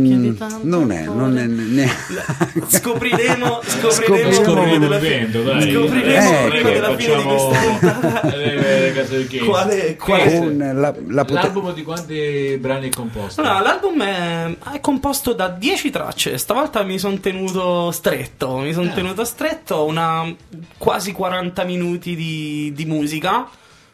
non 0.63 0.91
è 0.91 1.05
amore. 1.05 1.45
ne- 1.47 1.89
Scopriremo, 2.67 3.61
scopriremo, 3.63 4.31
Scopriremo 4.33 4.77
della 4.79 4.95
il 4.97 5.01
vento, 5.01 5.41
dai. 5.43 5.71
Scopriremo 5.71 6.45
Eh, 6.45 6.49
prima 6.49 6.67
che 6.69 6.73
della 6.73 6.95
fine 6.97 7.15
di 7.17 7.23
questa 7.23 7.59
puntata. 7.59 8.21
Eh. 8.43 9.45
Quale, 9.45 9.95
quale... 9.95 10.23
Case. 10.23 10.37
con 10.39 10.57
la, 10.57 10.93
la 11.07 11.25
pote- 11.25 11.41
L'album 11.41 11.73
di 11.73 11.83
quanti 11.83 12.57
brani 12.59 12.87
è 12.87 12.91
composto? 12.91 13.41
Allora, 13.41 13.59
l'album 13.61 14.03
è, 14.03 14.55
è 14.73 14.79
composto 14.79 15.33
da 15.33 15.47
10 15.47 15.89
tracce. 15.89 16.37
Stavolta 16.37 16.83
mi 16.83 16.99
sono 16.99 17.17
tenuto 17.19 17.91
stretto. 17.91 18.57
Mi 18.57 18.73
sono 18.73 18.89
Eh. 18.89 18.93
tenuto 18.93 19.23
stretto. 19.25 19.85
Una 19.85 20.31
quasi 20.77 21.11
40 21.11 21.63
minuti 21.63 22.15
di, 22.15 22.71
di 22.75 22.85
musica. 22.85 23.47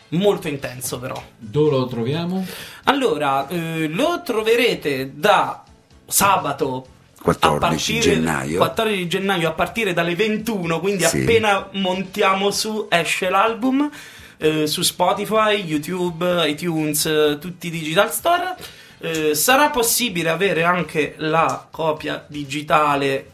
Molto 0.09 0.47
intenso, 0.47 0.99
però. 0.99 1.21
Dove 1.37 1.69
lo 1.71 1.87
troviamo? 1.87 2.45
Allora, 2.85 3.47
eh, 3.47 3.87
lo 3.87 4.21
troverete 4.23 5.11
da 5.13 5.63
sabato 6.07 6.87
14 7.21 7.55
a 7.55 7.59
partire, 7.69 8.01
gennaio. 8.15 8.57
14 8.57 9.07
gennaio 9.07 9.49
a 9.49 9.51
partire 9.51 9.93
dalle 9.93 10.15
21, 10.15 10.79
quindi 10.79 11.03
Sì. 11.03 11.21
appena 11.21 11.67
montiamo 11.73 12.49
su 12.51 12.87
esce 12.89 13.29
l'album 13.29 13.89
eh, 14.41 14.67
su 14.67 14.81
Spotify, 14.83 15.61
YouTube, 15.63 16.47
iTunes, 16.49 17.05
eh, 17.05 17.37
tutti 17.39 17.67
i 17.67 17.69
digital 17.69 18.09
store. 18.11 18.55
Eh, 19.01 19.35
sarà 19.35 19.69
possibile 19.69 20.29
avere 20.29 20.63
anche 20.63 21.15
la 21.17 21.67
copia 21.69 22.23
digitale 22.27 23.31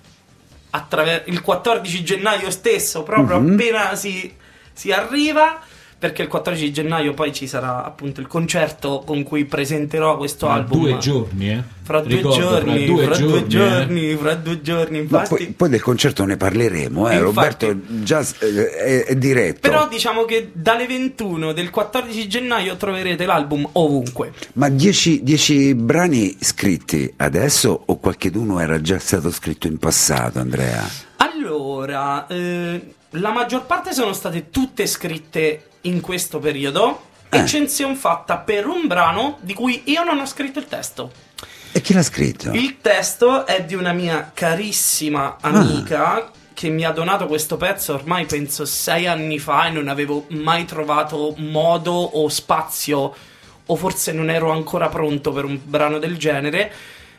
attraver- 0.71 1.27
il 1.27 1.41
14 1.41 2.03
gennaio 2.03 2.49
stesso, 2.49 3.03
proprio 3.03 3.39
Mhm. 3.39 3.53
appena 3.53 3.95
si, 3.95 4.33
si 4.73 4.91
arriva. 4.91 5.59
Perché 5.97 6.23
il 6.23 6.27
14 6.27 6.71
gennaio 6.71 7.13
poi 7.13 7.33
ci 7.33 7.47
sarà 7.47 7.83
appunto 7.83 8.19
il 8.19 8.27
concerto 8.27 9.01
con 9.05 9.23
cui 9.23 9.45
presenterò 9.45 10.17
questo 10.17 10.45
Fra 10.45 10.55
album. 10.55 10.79
due 10.81 10.97
giorni, 10.97 11.51
eh? 11.51 11.63
Fra 11.83 12.01
due 12.01 12.15
Ricordo, 12.15 12.39
giorni, 12.39 12.85
fra 12.85 12.85
due 12.85 13.03
fra 13.05 13.15
giorni, 13.15 13.29
due 13.31 13.39
eh. 13.39 13.47
giorni, 13.47 14.15
fra 14.15 14.35
due 14.35 14.61
giorni, 14.61 14.97
infatti. 14.99 15.29
poi, 15.29 15.53
poi 15.55 15.69
del 15.69 15.81
concerto 15.81 16.25
ne 16.25 16.35
parleremo, 16.37 17.09
eh. 17.09 17.17
Infatti. 17.17 17.23
Roberto 17.23 17.79
già 18.03 18.25
eh, 18.39 18.69
è, 18.71 19.05
è 19.05 19.15
diretto. 19.15 19.59
Però 19.61 19.87
diciamo 19.87 20.25
che 20.25 20.51
dalle 20.53 20.85
21 20.85 21.53
del 21.53 21.69
14 21.69 22.27
gennaio 22.27 22.75
troverete 22.75 23.25
l'album 23.25 23.67
ovunque. 23.73 24.33
Ma 24.53 24.69
10 24.69 25.75
brani 25.75 26.35
scritti 26.39 27.11
adesso 27.17 27.83
o 27.85 27.97
qualcheduno 27.97 28.59
era 28.59 28.81
già 28.81 28.99
stato 28.99 29.31
scritto 29.31 29.67
in 29.67 29.77
passato, 29.77 30.39
Andrea? 30.39 30.83
Allora, 31.17 32.27
eh, 32.27 32.93
la 33.11 33.31
maggior 33.31 33.65
parte 33.65 33.93
sono 33.93 34.13
state 34.13 34.49
tutte 34.49 34.87
scritte 34.87 35.63
in 35.85 36.01
questo 36.01 36.39
periodo. 36.39 37.13
Eh. 37.29 37.39
Eccezione 37.39 37.95
fatta 37.95 38.37
per 38.37 38.67
un 38.67 38.87
brano 38.87 39.37
di 39.41 39.53
cui 39.53 39.83
io 39.85 40.03
non 40.03 40.19
ho 40.19 40.25
scritto 40.25 40.59
il 40.59 40.67
testo. 40.67 41.11
E 41.71 41.81
chi 41.81 41.93
l'ha 41.93 42.03
scritto? 42.03 42.51
Il 42.53 42.77
testo 42.79 43.45
è 43.45 43.63
di 43.63 43.75
una 43.75 43.91
mia 43.91 44.31
carissima 44.33 45.37
amica 45.41 46.31
che 46.53 46.69
mi 46.69 46.85
ha 46.85 46.91
donato 46.91 47.27
questo 47.27 47.57
pezzo 47.57 47.93
ormai 47.93 48.25
penso 48.25 48.63
sei 48.63 49.07
anni 49.07 49.39
fa 49.39 49.67
e 49.67 49.71
non 49.71 49.89
avevo 49.89 50.25
mai 50.29 50.63
trovato 50.63 51.33
modo 51.37 51.91
o 51.91 52.29
spazio 52.29 53.13
o 53.65 53.75
forse 53.75 54.13
non 54.13 54.29
ero 54.29 54.51
ancora 54.51 54.87
pronto 54.87 55.33
per 55.33 55.43
un 55.43 55.59
brano 55.61 55.99
del 55.99 56.17
genere. 56.17 56.71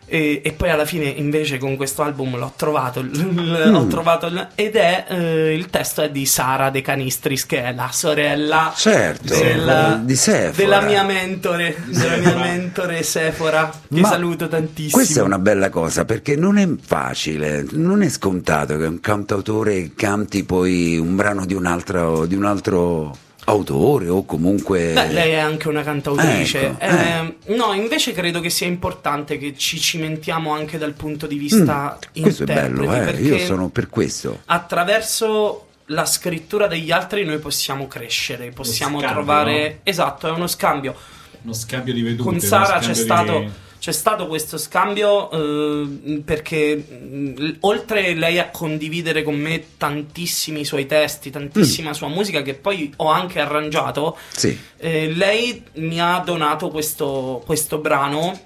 E, 0.09 0.41
e 0.45 0.53
poi 0.53 0.71
alla 0.71 0.85
fine 0.85 1.07
invece 1.07 1.59
con 1.59 1.75
questo 1.75 2.03
album 2.03 2.37
l'ho 2.39 2.53
trovato, 2.57 3.01
l- 3.01 3.09
l- 3.11 3.75
ho 3.75 3.87
trovato 3.89 4.29
l- 4.29 4.49
ed 4.55 4.77
è 4.77 5.05
eh, 5.09 5.53
il 5.55 5.67
testo 5.67 6.01
è 6.03 6.11
di 6.11 6.25
Sara 6.27 6.71
De 6.71 6.81
Canistris 6.81 7.45
che 7.45 7.65
è 7.65 7.73
la 7.73 7.91
sorella 7.93 8.73
Certo, 8.77 9.35
della, 9.37 10.01
di 10.03 10.15
Sephora. 10.15 10.53
della 10.57 10.81
mia 10.83 11.03
mentore, 11.03 11.77
della 11.87 12.17
mia 12.19 12.37
mentore 12.37 13.03
Sephora 13.03 13.69
che 13.93 14.01
Ma 14.01 14.09
saluto 14.09 14.47
tantissimo. 14.47 14.93
Questa 14.97 15.21
è 15.21 15.23
una 15.25 15.41
bella 15.41 15.71
cosa 15.71 16.05
perché 16.05 16.37
non 16.37 16.57
è 16.59 16.69
facile, 16.81 17.65
non 17.73 18.03
è 18.03 18.09
scontato 18.09 18.77
che 18.79 18.85
un 18.87 19.01
cantautore 19.01 19.91
canti 19.97 20.45
poi 20.45 20.99
un 20.99 21.17
brano 21.17 21.45
di 21.47 21.55
un 21.55 21.67
altro, 21.67 22.27
di 22.27 22.37
un 22.37 22.45
altro 22.45 23.17
autore 23.49 24.09
o 24.09 24.25
comunque... 24.25 24.93
Beh, 24.93 25.13
lei 25.13 25.31
è 25.33 25.39
anche 25.39 25.69
una 25.69 25.83
cantautrice. 25.83 26.75
Ecco, 26.79 26.85
Eh, 26.85 27.55
No, 27.55 27.73
invece 27.73 28.13
credo 28.13 28.41
che 28.41 28.51
sia 28.51 28.67
importante 28.67 29.39
che 29.39 29.55
ci 29.57 29.79
cimentiamo 29.79 30.53
anche 30.53 30.79
dal 30.79 30.93
punto 30.95 31.27
di 31.27 31.37
vista 31.37 31.99
Mm, 32.19 32.23
questo 32.23 32.43
è 32.43 32.47
bello, 32.47 32.93
eh, 32.93 32.99
perché 33.01 33.23
io 33.23 33.39
sono 33.39 33.69
per 33.69 33.89
questo. 33.89 34.41
attraverso 34.47 35.67
la 35.91 36.05
scrittura 36.05 36.67
degli 36.67 36.91
altri 36.91 37.25
noi 37.25 37.39
possiamo 37.39 37.87
crescere, 37.87 38.51
possiamo 38.51 38.99
scambio, 38.99 39.17
trovare... 39.23 39.81
Esatto, 39.85 40.27
è 40.29 40.31
uno 40.33 40.47
scambio. 40.49 40.95
Uno 41.43 41.53
scambio 41.53 41.93
di 41.95 42.03
vedute. 42.03 42.29
Con 42.29 42.41
Sara 42.41 42.79
c'è 42.81 42.93
scambio 42.93 42.95
stato, 42.95 43.39
di- 43.39 43.51
c'è 43.87 43.93
stato 43.93 44.27
questo 44.27 44.59
scambio 44.59 45.31
eh, 45.31 46.21
perché 46.25 46.75
mh, 46.75 47.59
oltre 47.61 48.15
lei 48.15 48.41
a 48.41 48.51
condividere 48.51 49.23
con 49.23 49.37
me 49.37 49.77
tantissimi 49.77 50.65
suoi 50.65 50.87
testi, 50.87 51.31
tantissima 51.31 51.95
sua 51.95 52.09
musica 52.09 52.43
che 52.43 52.55
poi 52.55 52.93
ho 52.97 53.07
anche 53.09 53.39
arrangiato, 53.39 54.17
Sì. 54.35 54.59
eh, 54.79 55.13
lei 55.13 55.63
mi 55.75 56.01
ha 56.01 56.19
donato 56.19 56.69
questo, 56.69 57.41
questo 57.47 57.79
brano 57.79 58.37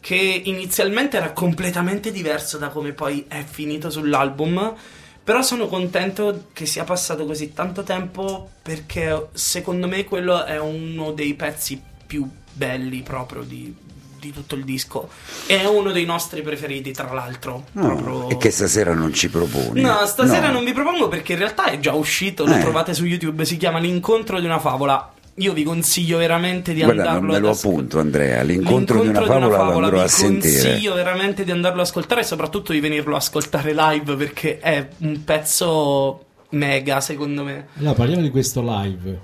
che 0.00 0.16
inizialmente 0.16 1.16
era 1.16 1.30
completamente 1.30 2.10
diverso 2.10 2.58
da 2.58 2.66
come 2.66 2.90
poi 2.90 3.24
è 3.28 3.44
finito 3.48 3.90
sull'album. 3.90 4.74
Però 5.22 5.42
sono 5.42 5.68
contento 5.68 6.46
che 6.52 6.66
sia 6.66 6.82
passato 6.82 7.24
così 7.24 7.52
tanto 7.52 7.84
tempo 7.84 8.48
perché 8.62 9.28
secondo 9.34 9.86
me 9.86 10.02
quello 10.04 10.44
è 10.44 10.58
uno 10.58 11.12
dei 11.12 11.34
pezzi 11.34 11.80
più 12.04 12.28
belli 12.52 13.02
proprio 13.02 13.42
di, 13.42 13.72
di 14.18 14.32
tutto 14.32 14.54
il 14.54 14.64
disco. 14.64 15.08
È 15.46 15.64
uno 15.64 15.92
dei 15.92 16.04
nostri 16.04 16.42
preferiti, 16.42 16.92
tra 16.92 17.12
l'altro. 17.12 17.64
No, 17.72 17.96
proprio- 17.96 18.28
E 18.30 18.36
che 18.36 18.50
stasera 18.50 18.94
non 18.94 19.12
ci 19.12 19.28
proponi. 19.28 19.80
No, 19.80 20.04
stasera 20.06 20.46
No. 20.48 20.54
non 20.54 20.64
vi 20.64 20.72
propongo 20.72 21.08
perché 21.08 21.32
in 21.32 21.38
realtà 21.38 21.66
è 21.66 21.78
già 21.78 21.92
uscito, 21.94 22.44
lo 22.44 22.54
Eh. 22.54 22.60
trovate 22.60 22.94
su 22.94 23.04
YouTube, 23.04 23.44
si 23.44 23.56
chiama 23.56 23.78
L'incontro 23.78 24.40
di 24.40 24.46
una 24.46 24.58
favola. 24.58 25.12
Io 25.36 25.52
vi 25.52 25.62
consiglio 25.62 26.18
veramente 26.18 26.72
di 26.74 26.82
Guarda, 26.82 27.10
andarlo 27.10 27.32
me 27.32 27.38
lo 27.38 27.48
ad 27.50 27.54
ascol- 27.54 27.72
appunto 27.74 28.00
Andrea, 28.00 28.42
l'incontro, 28.42 29.00
di 29.02 29.06
una 29.08 29.20
favola, 29.22 29.46
lo 29.46 29.84
andrò 29.84 29.98
vi 29.98 30.02
a 30.04 30.08
sentire. 30.08 30.52
consiglio 30.62 30.94
veramente 30.94 31.44
di 31.44 31.52
andarlo 31.52 31.80
ad 31.80 31.86
ascoltare 31.86 32.22
e 32.22 32.24
soprattutto 32.24 32.72
di 32.72 32.80
venirlo 32.80 33.14
a 33.14 33.18
ascoltare 33.18 33.72
live 33.72 34.16
perché 34.16 34.58
è 34.58 34.88
un 34.98 35.22
pezzo 35.22 36.24
mega 36.50 37.00
secondo 37.00 37.44
me. 37.44 37.68
Allora, 37.78 37.94
parliamo 37.94 38.22
di 38.22 38.30
questo 38.30 38.62
live. 38.62 39.20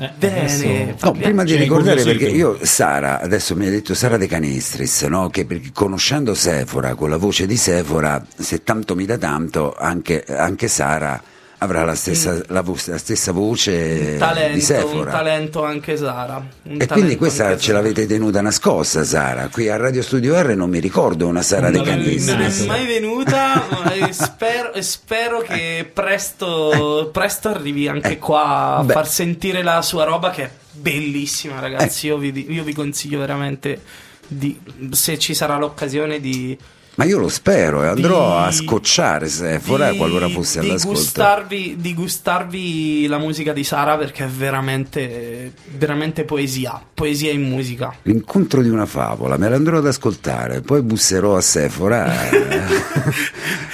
Eh, 0.00 0.10
Bene. 0.18 0.38
adesso- 0.40 0.96
No, 1.06 1.12
prima 1.12 1.42
di 1.44 1.50
Cioè, 1.50 1.58
ricordare 1.58 2.02
perché 2.02 2.28
io 2.28 2.58
Sara, 2.62 3.20
adesso 3.20 3.54
mi 3.54 3.66
ha 3.66 3.70
detto 3.70 3.92
Sara 3.94 4.16
De 4.16 4.26
Canistris, 4.26 5.02
no? 5.02 5.28
che 5.28 5.44
perché 5.44 5.70
conoscendo 5.74 6.34
Sephora, 6.34 6.94
con 6.94 7.10
la 7.10 7.18
voce 7.18 7.46
di 7.46 7.56
Sephora, 7.56 8.24
se 8.38 8.62
tanto 8.64 8.94
mi 8.94 9.04
dà 9.04 9.18
tanto, 9.18 9.74
anche, 9.78 10.24
anche 10.26 10.68
Sara 10.68 11.22
avrà 11.62 11.84
la 11.84 11.94
stessa, 11.94 12.40
la 12.48 12.62
vo- 12.62 12.76
la 12.86 12.96
stessa 12.98 13.32
voce 13.32 13.70
un 13.72 14.12
di 14.12 14.18
talento, 14.18 14.54
un 14.54 14.60
Sephora. 14.60 15.10
talento 15.10 15.62
anche 15.64 15.96
Sara. 15.96 16.36
E 16.62 16.68
quindi 16.68 16.86
talento 16.86 17.16
questa 17.18 17.56
ce 17.58 17.72
l'avete 17.72 18.06
tenuta 18.06 18.40
nascosta, 18.40 19.04
Sara. 19.04 19.48
Qui 19.48 19.68
a 19.68 19.76
Radio 19.76 20.02
Studio 20.02 20.40
R 20.40 20.54
non 20.56 20.70
mi 20.70 20.78
ricordo 20.80 21.26
una 21.26 21.42
Sara 21.42 21.68
Non 21.70 21.82
De 21.84 21.90
Canistris. 21.90 22.26
Non 22.28 22.40
è 22.40 22.66
mai 22.66 22.86
venuta, 22.86 23.92
e 23.92 24.10
spero, 24.12 24.72
e 24.72 24.82
spero 24.82 25.40
che 25.42 25.88
presto, 25.92 27.10
presto 27.12 27.48
arrivi 27.50 27.88
anche 27.88 28.12
Eh, 28.12 28.18
qua 28.18 28.76
a 28.76 28.82
beh. 28.82 28.92
far 28.92 29.08
sentire 29.08 29.62
la 29.62 29.82
sua 29.82 30.04
roba 30.04 30.30
che 30.30 30.42
è 30.44 30.50
bellissima, 30.72 31.60
ragazzi. 31.60 32.06
Io, 32.06 32.16
vi, 32.16 32.46
io 32.52 32.64
vi 32.64 32.72
consiglio 32.72 33.18
veramente 33.18 33.80
di, 34.26 34.58
se 34.92 35.18
ci 35.18 35.34
sarà 35.34 35.56
l'occasione 35.58 36.20
di, 36.20 36.56
Ma 37.00 37.06
io 37.06 37.16
lo 37.16 37.30
spero 37.30 37.82
e 37.82 37.86
andrò 37.86 38.42
Di- 38.42 38.46
a 38.48 38.52
scocciare 38.52 39.26
Sephora 39.26 39.90
di- 39.90 39.96
qualora 39.96 40.28
fosse 40.28 40.60
di 40.60 40.68
all'ascolto. 40.68 40.98
gustarvi, 40.98 41.76
di 41.78 41.94
gustarvi 41.94 43.06
la 43.06 43.16
musica 43.16 43.54
di 43.54 43.64
Sara 43.64 43.96
perché 43.96 44.24
è 44.24 44.28
veramente, 44.28 45.54
veramente 45.78 46.24
poesia, 46.24 46.78
poesia 46.92 47.32
in 47.32 47.48
musica. 47.48 47.94
L'incontro 48.02 48.60
di 48.60 48.68
una 48.68 48.84
favola, 48.84 49.38
me 49.38 49.48
l'andrò 49.48 49.78
ad 49.78 49.86
ascoltare, 49.86 50.60
poi 50.60 50.82
busserò 50.82 51.36
a 51.36 51.40
Sephora. 51.40 52.28
eh, 52.28 52.68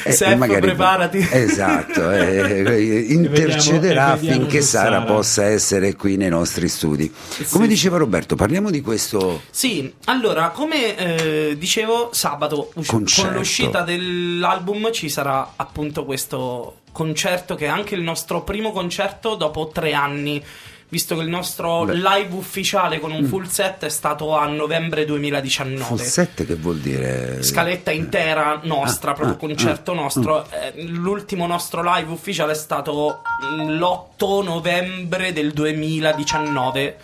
Sef, 0.12 0.58
preparati. 0.60 1.18
Esatto, 1.28 2.08
eh, 2.12 3.06
intercederà 3.08 4.14
vediamo 4.14 4.36
affinché 4.36 4.60
Sara 4.62 4.98
Sara. 5.00 5.02
possa 5.02 5.44
essere 5.46 5.96
qui 5.96 6.16
nei 6.16 6.28
nostri 6.28 6.68
studi. 6.68 7.12
Come 7.50 7.66
diceva 7.66 7.96
Roberto, 7.96 8.36
parliamo 8.36 8.70
di 8.70 8.80
questo 8.82 9.42
Sì, 9.50 9.92
allora, 10.04 10.50
come 10.50 10.96
eh, 10.96 11.56
dicevo, 11.58 12.10
sabato 12.12 12.70
usci- 12.74 12.90
Con 13.22 13.32
l'uscita 13.32 13.82
dell'album 13.82 14.92
ci 14.92 15.08
sarà 15.08 15.52
appunto 15.56 16.04
questo 16.04 16.80
concerto 16.92 17.54
che 17.54 17.66
è 17.66 17.68
anche 17.68 17.94
il 17.94 18.00
nostro 18.02 18.42
primo 18.42 18.72
concerto 18.72 19.34
dopo 19.34 19.70
tre 19.72 19.92
anni. 19.92 20.42
Visto 20.88 21.16
che 21.16 21.22
il 21.22 21.28
nostro 21.28 21.84
Beh. 21.84 21.96
Mm. 21.96 22.00
live 22.00 22.34
ufficiale 22.36 23.00
con 23.00 23.10
un 23.10 23.24
full 23.24 23.46
set 23.46 23.84
è 23.86 23.88
stato 23.88 24.36
a 24.36 24.46
novembre 24.46 25.04
2019. 25.04 25.84
full 25.84 25.98
set 25.98 26.46
che 26.46 26.54
vuol 26.54 26.78
dire? 26.78 27.42
Scaletta 27.42 27.90
intera 27.90 28.60
nostra, 28.62 29.10
Ah, 29.10 29.14
proprio 29.14 29.34
ah, 29.34 29.38
concerto 29.38 29.90
ah, 29.90 29.94
nostro. 29.96 30.48
Eh, 30.48 30.84
L'ultimo 30.84 31.44
nostro 31.48 31.82
live 31.82 32.12
ufficiale 32.12 32.52
è 32.52 32.54
stato 32.54 33.20
mm, 33.44 33.68
l'8 33.78 34.44
novembre 34.44 35.32
del 35.32 35.50
2019, 35.52 36.96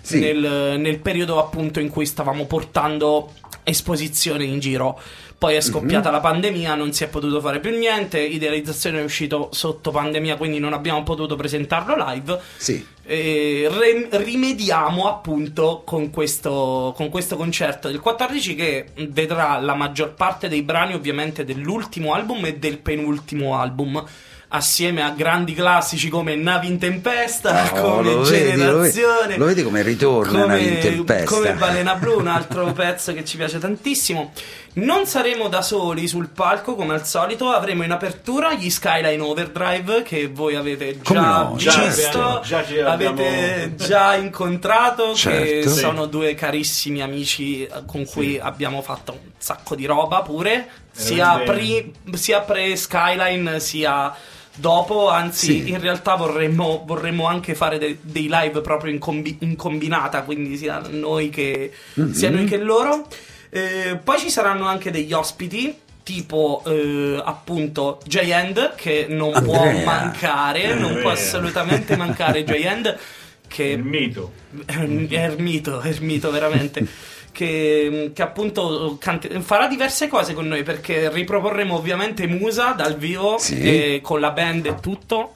Sì. 0.00 0.20
nel, 0.20 0.76
nel 0.78 0.98
periodo 1.00 1.40
appunto 1.40 1.80
in 1.80 1.88
cui 1.88 2.06
stavamo 2.06 2.46
portando 2.46 3.32
esposizioni 3.64 4.46
in 4.48 4.60
giro. 4.60 4.98
Poi 5.38 5.54
è 5.54 5.60
scoppiata 5.60 6.10
la 6.10 6.18
pandemia, 6.18 6.74
non 6.74 6.92
si 6.92 7.04
è 7.04 7.08
potuto 7.08 7.40
fare 7.40 7.60
più 7.60 7.70
niente. 7.70 8.18
Idealizzazione 8.18 8.98
è 8.98 9.04
uscito 9.04 9.50
sotto 9.52 9.92
pandemia, 9.92 10.36
quindi 10.36 10.58
non 10.58 10.72
abbiamo 10.72 11.04
potuto 11.04 11.36
presentarlo 11.36 11.94
live. 11.96 12.40
Sì. 12.56 12.84
E 13.04 13.70
re- 13.70 14.08
rimediamo 14.22 15.08
appunto 15.08 15.82
con 15.84 16.10
questo, 16.10 16.92
con 16.96 17.08
questo 17.08 17.36
concerto 17.36 17.86
del 17.86 18.00
14 18.00 18.54
che 18.56 18.86
vedrà 19.10 19.60
la 19.60 19.74
maggior 19.74 20.14
parte 20.14 20.48
dei 20.48 20.62
brani 20.62 20.94
ovviamente 20.94 21.44
dell'ultimo 21.44 22.14
album 22.14 22.44
e 22.46 22.56
del 22.56 22.78
penultimo 22.78 23.56
album 23.56 24.04
assieme 24.50 25.02
a 25.02 25.10
grandi 25.10 25.52
classici 25.52 26.08
come 26.08 26.34
Navi 26.34 26.68
in 26.68 26.78
Tempesta, 26.78 27.70
Oh, 27.74 27.80
come 27.98 28.12
lo 28.14 28.22
vedi, 28.22 28.56
lo 28.56 28.78
vedi- 28.78 28.92
Generazione 28.92 29.36
lo 29.36 29.44
vedi 29.44 29.62
come 29.62 29.82
ritorna 29.82 30.40
come, 30.40 30.46
Navi 30.46 30.68
in 30.68 30.78
Tempesta. 30.80 31.24
come 31.34 31.52
Balena 31.52 31.94
Blu, 31.96 32.18
un 32.18 32.28
altro 32.28 32.72
pezzo 32.72 33.12
che 33.12 33.24
ci 33.26 33.36
piace 33.36 33.58
tantissimo. 33.58 34.32
Non 34.80 35.06
saremo 35.06 35.48
da 35.48 35.60
soli 35.62 36.06
sul 36.06 36.28
palco 36.28 36.74
come 36.76 36.94
al 36.94 37.04
solito, 37.06 37.48
avremo 37.50 37.82
in 37.82 37.90
apertura 37.90 38.54
gli 38.54 38.70
Skyline 38.70 39.20
Overdrive 39.20 40.02
che 40.02 40.28
voi 40.28 40.54
avete 40.54 41.00
già 41.00 41.20
no, 41.42 41.54
visto, 41.54 41.70
certo. 41.70 42.40
Già 42.44 42.64
avete 42.84 43.74
già 43.76 44.14
incontrato, 44.14 45.10
che 45.12 45.16
Certo. 45.16 45.68
Sì. 45.70 45.78
sono 45.78 46.06
due 46.06 46.34
carissimi 46.34 47.02
amici 47.02 47.64
eh, 47.64 47.70
con 47.86 48.04
cui 48.04 48.38
abbiamo 48.38 48.80
fatto 48.82 49.12
un 49.12 49.30
sacco 49.36 49.74
di 49.74 49.84
roba 49.84 50.22
pure, 50.22 50.68
sia, 50.92 51.38
pre, 51.44 51.90
sia 52.14 52.40
pre-Skyline 52.40 53.58
sia 53.60 54.14
dopo, 54.54 55.08
anzi 55.08 55.62
Sì. 55.62 55.68
in 55.70 55.80
realtà 55.80 56.14
vorremmo, 56.14 56.82
vorremmo 56.86 57.26
anche 57.26 57.54
fare 57.54 57.78
de- 57.78 57.98
dei 58.00 58.28
live 58.30 58.60
proprio 58.60 58.92
in, 58.92 58.98
combi- 58.98 59.38
in 59.40 59.56
combinata, 59.56 60.22
quindi 60.22 60.56
sia 60.56 60.80
noi 60.90 61.30
che, 61.30 61.72
Mhm. 61.94 62.12
sia 62.12 62.30
noi 62.30 62.44
che 62.44 62.58
loro. 62.58 63.06
Eh, 63.50 63.98
poi 64.02 64.18
ci 64.18 64.30
saranno 64.30 64.66
anche 64.66 64.90
degli 64.90 65.12
ospiti. 65.12 65.78
Tipo 66.02 66.62
eh, 66.66 67.20
appunto 67.22 68.00
J-End 68.06 68.74
che 68.76 69.04
non 69.10 69.30
può 69.44 69.60
Andrea. 69.60 69.84
mancare, 69.84 70.68
non 70.74 70.92
può 70.92 71.10
Andrea. 71.10 71.12
assolutamente 71.12 71.96
mancare 71.98 72.44
J-End 72.44 72.98
che 73.46 73.64
Il 73.64 73.84
mito. 73.84 74.32
Ermito, 74.66 75.82
Ermito 75.82 76.30
veramente. 76.30 76.86
Che, 77.30 78.10
che 78.14 78.22
appunto 78.22 78.96
cante- 78.98 79.40
farà 79.42 79.68
diverse 79.68 80.08
cose 80.08 80.32
con 80.32 80.48
noi 80.48 80.62
perché 80.62 81.10
riproporremo 81.10 81.76
ovviamente 81.76 82.26
Musa 82.26 82.72
dal 82.72 82.96
vivo 82.96 83.36
Sì. 83.38 83.60
e 83.60 84.00
con 84.02 84.18
la 84.20 84.30
band 84.30 84.64
e 84.64 84.74
tutto. 84.80 85.34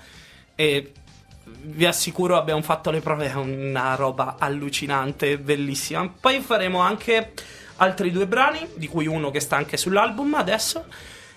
E 0.55 0.93
vi 1.65 1.85
assicuro 1.85 2.39
abbiamo 2.39 2.63
fatto 2.63 2.91
le 2.91 3.01
prove, 3.01 3.31
è 3.31 3.35
una 3.35 3.95
roba 3.95 4.37
allucinante, 4.39 5.37
bellissima. 5.37 6.11
Poi 6.19 6.41
faremo 6.41 6.81
anche 6.81 7.33
altri 7.83 8.11
due 8.11 8.27
brani, 8.27 8.67
di 8.75 8.87
cui 8.87 9.07
uno 9.07 9.31
che 9.31 9.41
sta 9.41 9.57
anche 9.57 9.77
sull'album 9.77 10.35
adesso. 10.35 10.85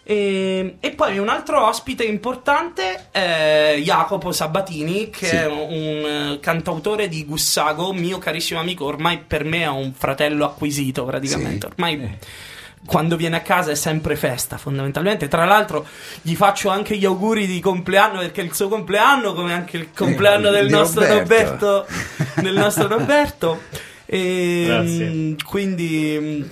E, 0.07 0.75
e 0.79 0.91
poi 0.91 1.17
un 1.17 1.29
altro 1.29 1.65
ospite 1.65 2.03
importante 2.03 3.07
è 3.09 3.75
Jacopo 3.81 4.31
Sabatini, 4.31 5.09
che 5.09 5.25
Sì. 5.25 5.35
è 5.35 5.47
un, 5.47 6.33
eh, 6.33 6.39
cantautore 6.39 7.07
di 7.07 7.25
Gussago, 7.25 7.91
mio 7.91 8.19
carissimo 8.19 8.59
amico, 8.59 8.85
ormai 8.85 9.17
per 9.17 9.43
me 9.43 9.63
è 9.63 9.67
un 9.67 9.93
fratello 9.93 10.45
acquisito 10.45 11.05
praticamente. 11.05 11.67
Sì. 11.67 11.73
Ormai 11.81 12.17
quando 12.85 13.15
viene 13.15 13.37
a 13.37 13.41
casa 13.41 13.71
è 13.71 13.75
sempre 13.75 14.15
festa, 14.15 14.59
fondamentalmente. 14.59 15.27
Tra 15.27 15.43
l'altro, 15.45 15.87
gli 16.21 16.35
faccio 16.35 16.69
anche 16.69 16.95
gli 16.97 17.05
auguri 17.05 17.47
di 17.47 17.59
compleanno 17.59 18.19
perché 18.19 18.41
è 18.41 18.43
il 18.43 18.53
suo 18.53 18.67
compleanno, 18.67 19.33
come 19.33 19.53
anche 19.53 19.77
il 19.77 19.87
compleanno 19.91 20.49
Eh, 20.49 20.51
del 20.51 20.69
nostro 20.69 21.03
Roberto. 21.03 21.87
Roberto. 21.87 22.41
del 22.41 22.53
nostro 22.53 22.85
Roberto. 22.95 23.61
E, 24.05 24.63
Grazie. 24.65 25.05
mm, 25.09 25.33
Quindi. 25.45 26.17
mm, 26.19 26.43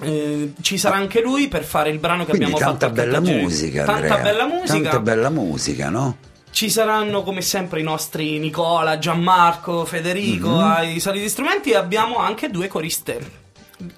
eh, 0.00 0.52
ci 0.60 0.78
sarà 0.78 0.94
anche 0.96 1.20
lui 1.20 1.48
per 1.48 1.64
fare 1.64 1.90
il 1.90 1.98
brano 1.98 2.24
che 2.24 2.30
Quindi 2.30 2.52
abbiamo 2.52 2.64
tanta 2.70 2.86
fatto 2.86 3.00
bella 3.00 3.20
musica, 3.20 3.84
tanta 3.84 4.14
Andrea. 4.14 4.22
bella 4.22 4.46
musica 4.46 4.72
Tanta 4.90 5.00
bella 5.00 5.30
musica, 5.30 5.88
no? 5.88 6.16
ci 6.50 6.70
saranno 6.70 7.22
come 7.24 7.40
sempre 7.42 7.80
i 7.80 7.82
nostri 7.82 8.38
Nicola, 8.38 8.98
Gianmarco, 8.98 9.84
Federico 9.84 10.48
Mhm. 10.50 10.60
ai 10.60 11.00
soliti 11.00 11.28
strumenti 11.28 11.70
e 11.70 11.76
abbiamo 11.76 12.18
anche 12.18 12.48
due 12.48 12.68
coriste 12.68 13.46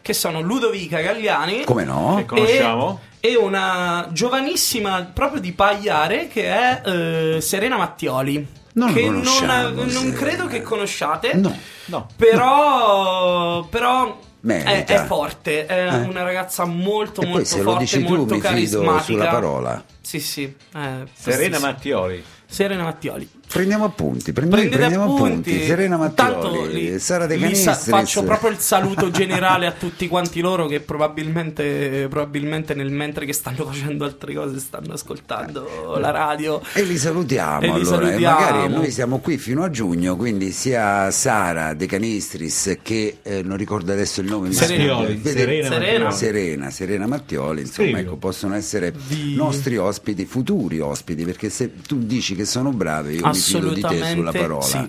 che 0.03 0.13
sono 0.15 0.41
Ludovica 0.41 1.01
Gagliani 1.01 1.65
Come 1.65 1.85
no? 1.85 2.15
Che 2.17 2.25
conosciamo? 2.27 3.01
e, 3.21 3.31
e 3.33 3.37
una 3.37 4.09
giovanissima 4.13 5.03
proprio 5.13 5.41
di 5.41 5.53
Pagliare 5.53 6.29
che 6.29 6.45
è 6.47 6.83
eh, 6.85 7.41
Serena 7.43 7.77
Mattioli 7.77 8.47
Non 8.73 8.93
che 8.93 9.03
non, 9.09 9.23
non 9.23 9.89
Serena. 9.89 10.13
credo 10.17 10.47
che 10.47 10.63
conosciate 10.63 11.35
No. 11.35 11.57
No. 11.87 12.07
però 12.17 13.65
però 13.65 14.19
è, 14.47 14.85
è 14.85 15.05
forte 15.07 15.67
è 15.67 15.89
Eh. 15.93 15.97
una 16.07 16.23
ragazza 16.23 16.65
molto 16.65 17.21
E 17.23 17.27
molto 17.27 17.45
se 17.45 17.57
lo 17.59 17.63
forte 17.65 17.79
dici 17.81 18.03
tu 18.05 18.09
molto 18.17 18.35
mi 18.35 18.41
fido 18.41 18.49
carismatica 18.49 19.03
sulla 19.03 19.27
parola. 19.29 19.85
sì 20.01 20.21
sì 20.21 20.43
eh, 20.75 21.05
Serena 21.13 21.57
sì. 21.57 21.63
Mattioli. 21.63 22.25
Serena 22.47 22.83
Mattioli 22.85 23.29
Prendiamo 23.53 23.85
appunti, 23.85 24.33
prendiamo, 24.33 24.69
prendiamo 24.69 25.05
appunti. 25.15 25.51
appunti. 25.51 25.67
Serena 25.67 25.97
Mattioli, 25.97 26.73
li- 26.93 26.99
Sara 27.01 27.27
De 27.27 27.35
li 27.37 27.55
sa- 27.57 27.75
faccio 27.75 28.23
proprio 28.23 28.51
il 28.51 28.59
saluto 28.59 29.11
generale 29.11 29.67
a 29.67 29.73
tutti 29.73 30.07
quanti 30.07 30.41
loro 30.41 30.67
che 30.67 30.81
probabilmente, 30.81 32.07
probabilmente 32.09 32.75
nel 32.75 32.91
mentre 32.91 33.27
che 33.27 33.33
stanno 33.33 33.65
facendo 33.67 34.05
altre 34.05 34.35
cose 34.35 34.59
stanno 34.61 34.93
ascoltando 34.93 35.97
la 35.99 36.11
radio. 36.11 36.61
E 36.75 36.83
li 36.83 36.97
salutiamo 36.97 37.61
E 37.61 37.67
li 37.67 37.73
allora, 37.73 37.85
salutiamo. 38.07 38.19
e 38.19 38.21
magari 38.51 38.73
noi 38.73 38.91
siamo 38.91 39.19
qui 39.19 39.37
fino 39.39 39.65
a 39.65 39.71
giugno, 39.71 40.17
quindi 40.17 40.53
sia 40.53 41.11
Sara 41.11 41.75
De 41.75 41.87
Canistris 41.87 42.79
che 42.83 43.19
eh, 43.23 43.43
non 43.43 43.57
ricordo 43.57 43.93
adesso 43.93 44.21
il 44.21 44.29
nome. 44.29 44.49
Mattioli, 44.51 45.15
Vede- 45.17 45.39
Serena 45.39 45.69
Serena. 45.69 46.05
Mattioli. 46.05 46.13
Serena, 46.15 46.71
Serena 46.71 47.07
Mattioli, 47.07 47.61
insomma, 47.63 47.99
ecco, 47.99 48.17
possono 48.17 48.55
essere 48.55 48.93
nostri 49.35 49.77
ospiti, 49.77 50.25
futuri 50.25 50.79
ospiti, 50.81 51.25
perché 51.25 51.51
se 51.51 51.73
tu 51.87 51.99
dici 51.99 52.35
che 52.35 52.45
sono 52.45 52.71
brave, 52.71 53.13
io 53.13 53.27
mi 53.27 53.35
fido 53.41 53.73
di 53.73 53.81
te 53.81 54.05
sulla 54.13 54.33
parola. 54.33 54.63
sì. 54.63 54.89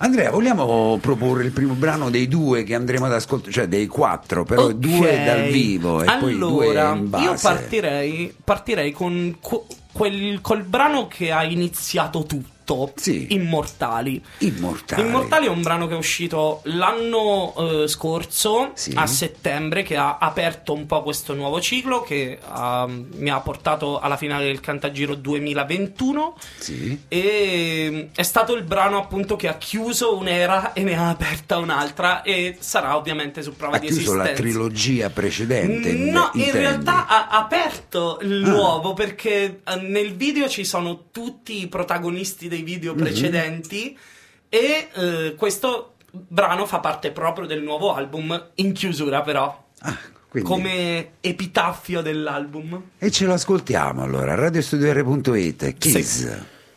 Andrea, 0.00 0.30
vogliamo 0.30 0.96
proporre 1.00 1.42
il 1.44 1.50
primo 1.50 1.74
brano 1.74 2.08
dei 2.08 2.28
due 2.28 2.62
che 2.62 2.76
andremo 2.76 3.06
ad 3.06 3.12
ascoltare, 3.14 3.50
cioè 3.50 3.66
dei 3.66 3.88
quattro, 3.88 4.44
però 4.44 4.66
Ok. 4.66 4.72
due 4.74 5.24
dal 5.24 5.48
vivo 5.50 6.02
e 6.02 6.06
poi 6.20 6.38
due 6.38 6.66
allora, 6.68 6.92
in 6.94 7.10
base. 7.10 7.24
io 7.24 7.34
partirei, 7.40 8.34
partirei 8.44 8.92
con 8.92 9.36
qu- 9.40 9.64
quel, 9.90 10.40
col 10.40 10.62
brano 10.62 11.08
che 11.08 11.32
ha 11.32 11.42
iniziato 11.42 12.22
tutto. 12.26 12.56
Sì. 12.96 13.26
Immortali. 13.30 14.22
Immortali. 14.38 15.02
Immortali 15.02 15.46
è 15.46 15.48
un 15.48 15.62
brano 15.62 15.86
che 15.86 15.94
è 15.94 15.96
uscito 15.96 16.60
l'anno 16.64 17.54
eh, 17.84 17.88
scorso, 17.88 18.70
Sì. 18.74 18.92
a 18.94 19.06
settembre, 19.06 19.82
che 19.82 19.96
ha 19.96 20.18
aperto 20.18 20.72
un 20.72 20.86
po' 20.86 21.02
questo 21.02 21.34
nuovo 21.34 21.60
ciclo, 21.60 22.02
che 22.02 22.38
ah, 22.46 22.86
mi 22.88 23.30
ha 23.30 23.40
portato 23.40 23.98
alla 23.98 24.16
finale 24.16 24.44
del 24.46 24.60
Cantagiro 24.60 25.14
2021. 25.14 26.36
Sì. 26.58 27.00
E 27.08 28.10
è 28.14 28.22
stato 28.22 28.54
il 28.54 28.62
brano 28.64 28.98
appunto 28.98 29.36
che 29.36 29.48
ha 29.48 29.56
chiuso 29.56 30.16
un'era 30.16 30.72
e 30.72 30.82
ne 30.82 30.96
ha 30.96 31.08
aperta 31.08 31.58
un'altra 31.58 32.22
e 32.22 32.56
sarà 32.58 32.96
ovviamente 32.96 33.42
su 33.42 33.54
prova 33.56 33.76
Ha 33.76 33.78
di 33.80 33.86
chiuso 33.88 34.14
la 34.14 34.24
esistenza. 34.24 34.42
trilogia 34.42 35.10
precedente. 35.10 35.88
in- 35.90 36.06
No, 36.10 36.30
in 36.34 36.40
intendi? 36.40 36.58
realtà 36.58 37.06
ha 37.06 37.28
aperto 37.30 38.18
il 38.22 38.42
Ah. 38.44 38.48
nuovo 38.48 38.94
perché 38.94 39.60
eh, 39.64 39.76
nel 39.80 40.14
video 40.14 40.48
ci 40.48 40.64
sono 40.64 41.04
tutti 41.10 41.60
i 41.62 41.66
protagonisti 41.68 42.48
dei 42.48 42.57
video 42.62 42.92
Mhm. 42.94 42.98
precedenti 43.00 43.96
e 44.48 44.88
eh, 44.94 45.34
questo 45.36 45.94
brano 46.10 46.66
fa 46.66 46.80
parte 46.80 47.10
proprio 47.12 47.46
del 47.46 47.62
nuovo 47.62 47.94
album 47.94 48.50
in 48.56 48.72
chiusura 48.72 49.22
però. 49.22 49.64
Ah, 49.80 49.96
Quindi- 50.28 50.48
come 50.48 51.10
epitaffio 51.20 52.00
dell'album. 52.02 52.82
E 52.98 53.10
ce 53.10 53.24
lo 53.26 53.32
ascoltiamo 53.34 54.02
allora, 54.02 54.34
radiostudio.it, 54.34 55.76
Kiss, 55.78 56.26
Sì. 56.26 56.32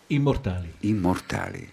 Immortali. 0.07 0.73
Immortali. 0.81 1.69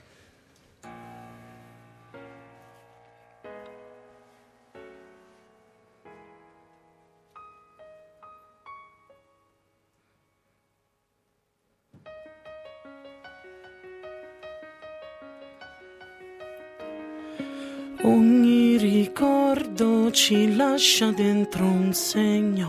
Ogni 18.02 18.76
ricordo 18.76 20.12
ci 20.12 20.54
lascia 20.54 21.11
dentro 21.11 21.64
un 21.64 21.92
segno, 21.92 22.68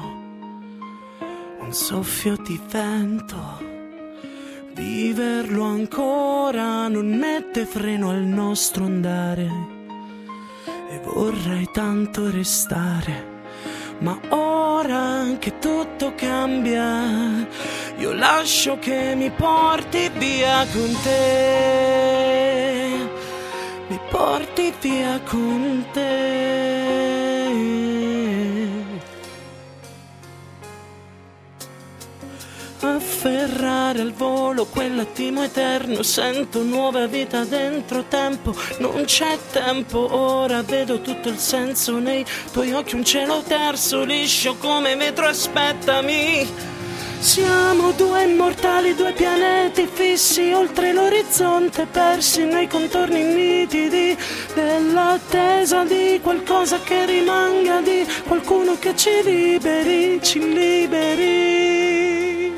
un 1.60 1.72
soffio 1.72 2.36
di 2.38 2.60
vento. 2.68 3.38
Viverlo 4.74 5.66
ancora 5.66 6.88
non 6.88 7.16
mette 7.16 7.68
freno 7.68 8.10
al 8.10 8.24
nostro 8.24 8.86
andare 8.86 9.48
e 10.90 11.00
vorrei 11.04 11.70
tanto 11.72 12.32
restare. 12.32 13.38
Ma 14.00 14.20
ora 14.30 15.26
che 15.38 15.60
tutto 15.60 16.14
cambia, 16.16 17.46
io 18.00 18.14
lascio 18.14 18.80
che 18.80 19.14
mi 19.16 19.30
porti 19.30 20.10
via 20.18 20.66
con 20.74 20.92
te 21.04 22.00
mi 23.90 24.00
porti 24.10 24.72
via 24.80 25.20
con 25.26 25.86
te. 25.92 27.18
Afferrare 32.82 34.02
al 34.02 34.14
volo 34.14 34.66
quell'attimo 34.66 35.44
eterno, 35.44 36.04
sento 36.04 36.64
nuova 36.64 37.08
vita 37.08 37.44
dentro 37.44 38.04
tempo, 38.04 38.56
non 38.78 39.04
c'è 39.06 39.38
tempo, 39.52 40.16
ora 40.16 40.62
vedo 40.62 41.02
tutto 41.02 41.28
il 41.28 41.38
senso 41.38 41.98
nei 41.98 42.24
tuoi 42.52 42.72
occhi, 42.74 42.96
un 42.96 43.04
cielo 43.04 43.42
terzo, 43.42 44.04
liscio 44.04 44.56
come 44.56 44.96
vetro, 44.96 45.26
aspettami. 45.26 46.69
Siamo 47.22 47.92
due 47.92 48.24
immortali, 48.24 48.96
due 48.96 49.12
pianeti 49.12 49.86
fissi 49.92 50.54
oltre 50.54 50.94
l'orizzonte, 50.94 51.86
persi 51.86 52.46
nei 52.46 52.68
contorni 52.68 53.24
nitidi 53.24 54.18
dell'attesa 54.54 55.84
di 55.84 56.22
qualcosa 56.24 56.80
che 56.80 57.06
rimanga, 57.06 57.82
di 57.82 58.08
qualcuno 58.26 58.78
che 58.80 58.96
ci 58.96 59.10
liberi, 59.22 60.20
ci 60.24 60.40
liberi. 60.40 62.54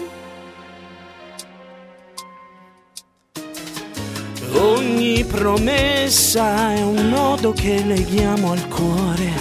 Ogni 4.53 5.25
promessa 5.25 6.75
è 6.75 6.83
un 6.83 7.09
nodo 7.09 7.51
che 7.51 7.81
leghiamo 7.83 8.51
al 8.51 8.67
cuore, 8.67 9.31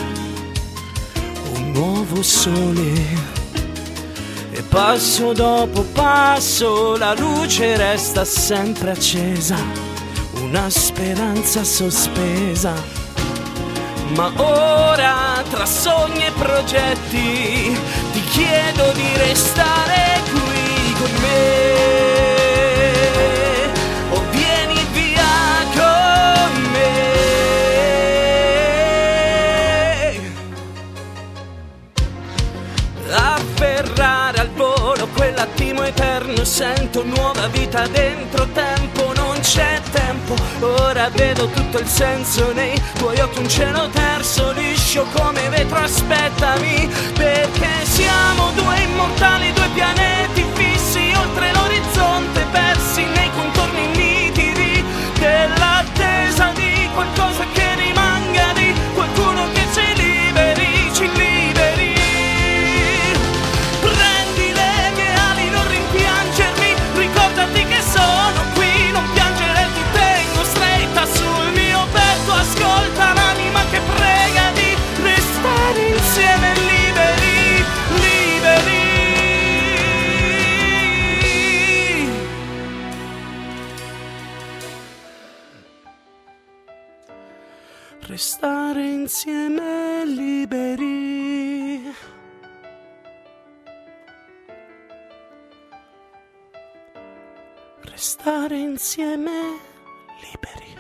un 1.56 1.72
nuovo 1.72 2.22
sole. 2.22 3.39
Passo 4.70 5.33
dopo 5.33 5.83
passo 5.83 6.96
la 6.96 7.12
luce 7.14 7.76
resta 7.76 8.24
sempre 8.24 8.92
accesa, 8.92 9.56
una 10.35 10.70
speranza 10.70 11.64
sospesa. 11.64 12.72
Ma 14.14 14.33
ora 14.37 15.42
tra 15.50 15.66
sogni 15.66 16.24
e 16.24 16.30
progetti 16.30 17.76
ti 18.12 18.24
chiedo 18.30 18.92
di 18.92 19.09
restare 19.16 20.22
qui 20.30 20.92
con 20.98 21.11
me. 21.20 22.10
Quell'attimo 35.80 35.84
eterno 35.84 36.44
Sento 36.44 37.04
nuova 37.04 37.46
vita 37.48 37.86
dentro 37.88 38.46
tempo 38.48 39.12
Non 39.14 39.38
c'è 39.40 39.80
tempo. 39.90 40.34
Ora 40.60 41.08
vedo 41.10 41.48
tutto 41.48 41.78
il 41.78 41.86
senso 41.86 42.52
nei 42.52 42.80
tuoi 42.98 43.18
occhi 43.20 43.38
Un 43.38 43.48
cielo 43.48 43.88
terzo 43.88 44.52
liscio 44.52 45.06
come 45.12 45.48
vetro 45.48 45.78
Aspettami 45.78 46.88
perché 47.14 47.68
siamo 47.84 48.50
due 48.54 48.80
immortali 48.80 49.52
Due 49.52 49.68
pianeti 49.74 50.44
fissi 50.54 51.12
oltre 51.16 51.52
l'orizzonte 51.52 52.44
Persi 52.50 53.04
nei 53.04 53.30
contorni 53.34 53.86
nitidi 53.96 54.84
Dell'attesa 55.18 56.52
di 56.54 56.88
qualcosa 56.92 57.44
che 57.52 57.79
insieme 89.00 90.04
liberi 90.04 91.82
Restare 97.82 98.58
insieme 98.58 99.58
liberi. 100.20 100.74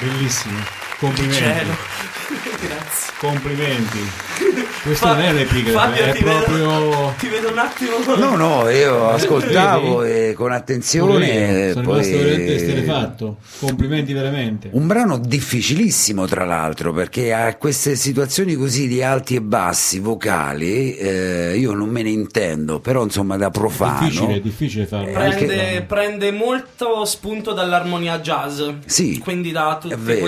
Bellissimo. 0.00 0.83
Complimenti. 1.04 1.36
Cielo. 1.36 1.76
Grazie. 2.60 3.12
Complimenti. 3.18 3.98
Questa 4.84 5.14
non 5.14 5.38
è 5.38 5.44
Fabio, 5.46 6.02
è 6.02 6.12
ti 6.12 6.22
proprio 6.22 6.66
Vedo, 6.66 7.14
ti 7.18 7.28
vedo 7.28 7.50
un 7.50 7.58
attimo. 7.58 7.92
No, 8.16 8.36
no, 8.36 8.68
io 8.70 9.08
ascoltavo 9.08 10.02
e 10.02 10.34
con 10.36 10.52
attenzione. 10.52 11.26
Io, 11.26 11.32
e 11.32 11.70
sono 11.72 11.84
poi- 11.86 12.02
rimasto 12.02 12.22
veramente 12.22 12.54
esterefatto. 12.54 13.36
Complimenti 13.60 14.12
veramente. 14.12 14.68
Un 14.72 14.86
brano 14.86 15.16
difficilissimo, 15.16 16.26
tra 16.26 16.44
l'altro, 16.44 16.92
perché 16.92 17.32
a 17.32 17.56
queste 17.56 17.96
situazioni 17.96 18.56
così 18.56 18.86
di 18.86 19.02
alti 19.02 19.36
e 19.36 19.40
bassi 19.40 20.00
vocali 20.00 20.94
eh, 20.96 21.56
io 21.56 21.72
non 21.72 21.88
me 21.88 22.02
ne 22.02 22.10
intendo, 22.10 22.80
però 22.80 23.02
insomma 23.04 23.38
da 23.38 23.50
profano. 23.50 24.00
Difficile, 24.06 24.40
difficile 24.42 24.86
farlo. 24.86 25.12
Prende, 25.12 25.60
Anche- 25.60 25.84
prende 25.88 26.30
molto 26.30 27.06
spunto 27.06 27.52
dall'armonia 27.52 28.18
jazz. 28.18 28.60
Sì, 28.84 29.18
Quindi 29.18 29.50
da 29.50 29.78
è 29.88 29.96
vero, 29.96 30.26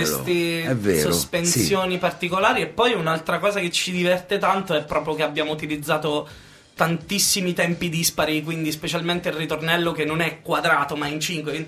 queste 0.75 0.93
vero, 0.93 1.13
sospensioni 1.13 1.99
particolari. 1.99 2.63
E 2.63 2.67
poi 2.67 2.93
un'altra 2.95 3.39
cosa 3.39 3.61
che 3.61 3.71
ci 3.71 3.93
diverte 3.93 4.39
tanto 4.39 4.75
è 4.75 4.83
proprio 4.85 5.15
che 5.15 5.23
abbiamo 5.23 5.53
utilizzato 5.53 6.29
tantissimi 6.75 7.55
tempi 7.55 7.89
dispari, 7.89 8.43
quindi 8.43 8.71
specialmente 8.71 9.31
il 9.31 9.35
ritornello 9.37 9.93
che 9.93 10.05
non 10.05 10.21
è 10.21 10.43
quadrato 10.43 10.95
ma 10.95 11.07
in 11.07 11.19
5. 11.21 11.67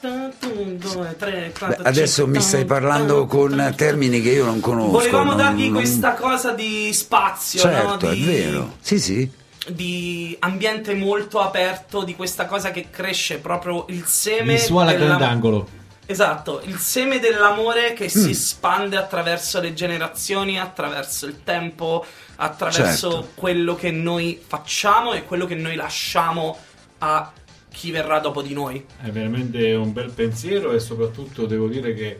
Beh, 0.00 1.76
adesso 1.82 2.26
mi 2.26 2.40
stai 2.40 2.64
parlando 2.64 3.26
con 3.26 3.72
termini 3.76 4.20
che 4.22 4.30
io 4.30 4.44
non 4.46 4.60
conosco. 4.60 4.90
Volevamo 4.92 5.24
non- 5.32 5.36
dargli 5.36 5.64
non- 5.64 5.74
questa 5.74 6.14
cosa 6.14 6.52
di 6.52 6.90
spazio, 6.92 7.60
Certo, 7.60 8.06
no? 8.06 8.12
è 8.12 8.14
Di- 8.14 8.24
vero. 8.24 8.76
Sì, 8.80 8.98
sì. 8.98 9.30
di 9.68 10.34
ambiente 10.40 10.94
molto 10.94 11.38
aperto, 11.40 12.02
di 12.02 12.16
questa 12.16 12.46
cosa 12.46 12.70
che 12.70 12.86
cresce 12.90 13.38
proprio 13.38 13.84
il 13.90 14.04
seme 14.06 14.54
Visuale 14.54 14.94
a 14.94 14.98
della- 14.98 15.16
grandangolo. 15.16 15.68
Esatto, 16.10 16.60
il 16.64 16.76
seme 16.78 17.20
dell'amore 17.20 17.92
che 17.92 18.04
Mm. 18.06 18.08
si 18.08 18.34
spande 18.34 18.96
attraverso 18.96 19.60
le 19.60 19.74
generazioni, 19.74 20.58
attraverso 20.58 21.26
il 21.26 21.44
tempo, 21.44 22.04
attraverso 22.36 23.10
Certo. 23.10 23.28
quello 23.34 23.76
che 23.76 23.92
noi 23.92 24.40
facciamo 24.44 25.12
e 25.12 25.22
quello 25.24 25.46
che 25.46 25.54
noi 25.54 25.76
lasciamo 25.76 26.58
a 26.98 27.32
chi 27.72 27.92
verrà 27.92 28.18
dopo 28.18 28.42
di 28.42 28.52
noi. 28.52 28.84
È 29.00 29.08
veramente 29.10 29.72
un 29.74 29.92
bel 29.92 30.10
pensiero 30.10 30.72
e 30.72 30.80
soprattutto 30.80 31.46
devo 31.46 31.68
dire 31.68 31.94
che 31.94 32.18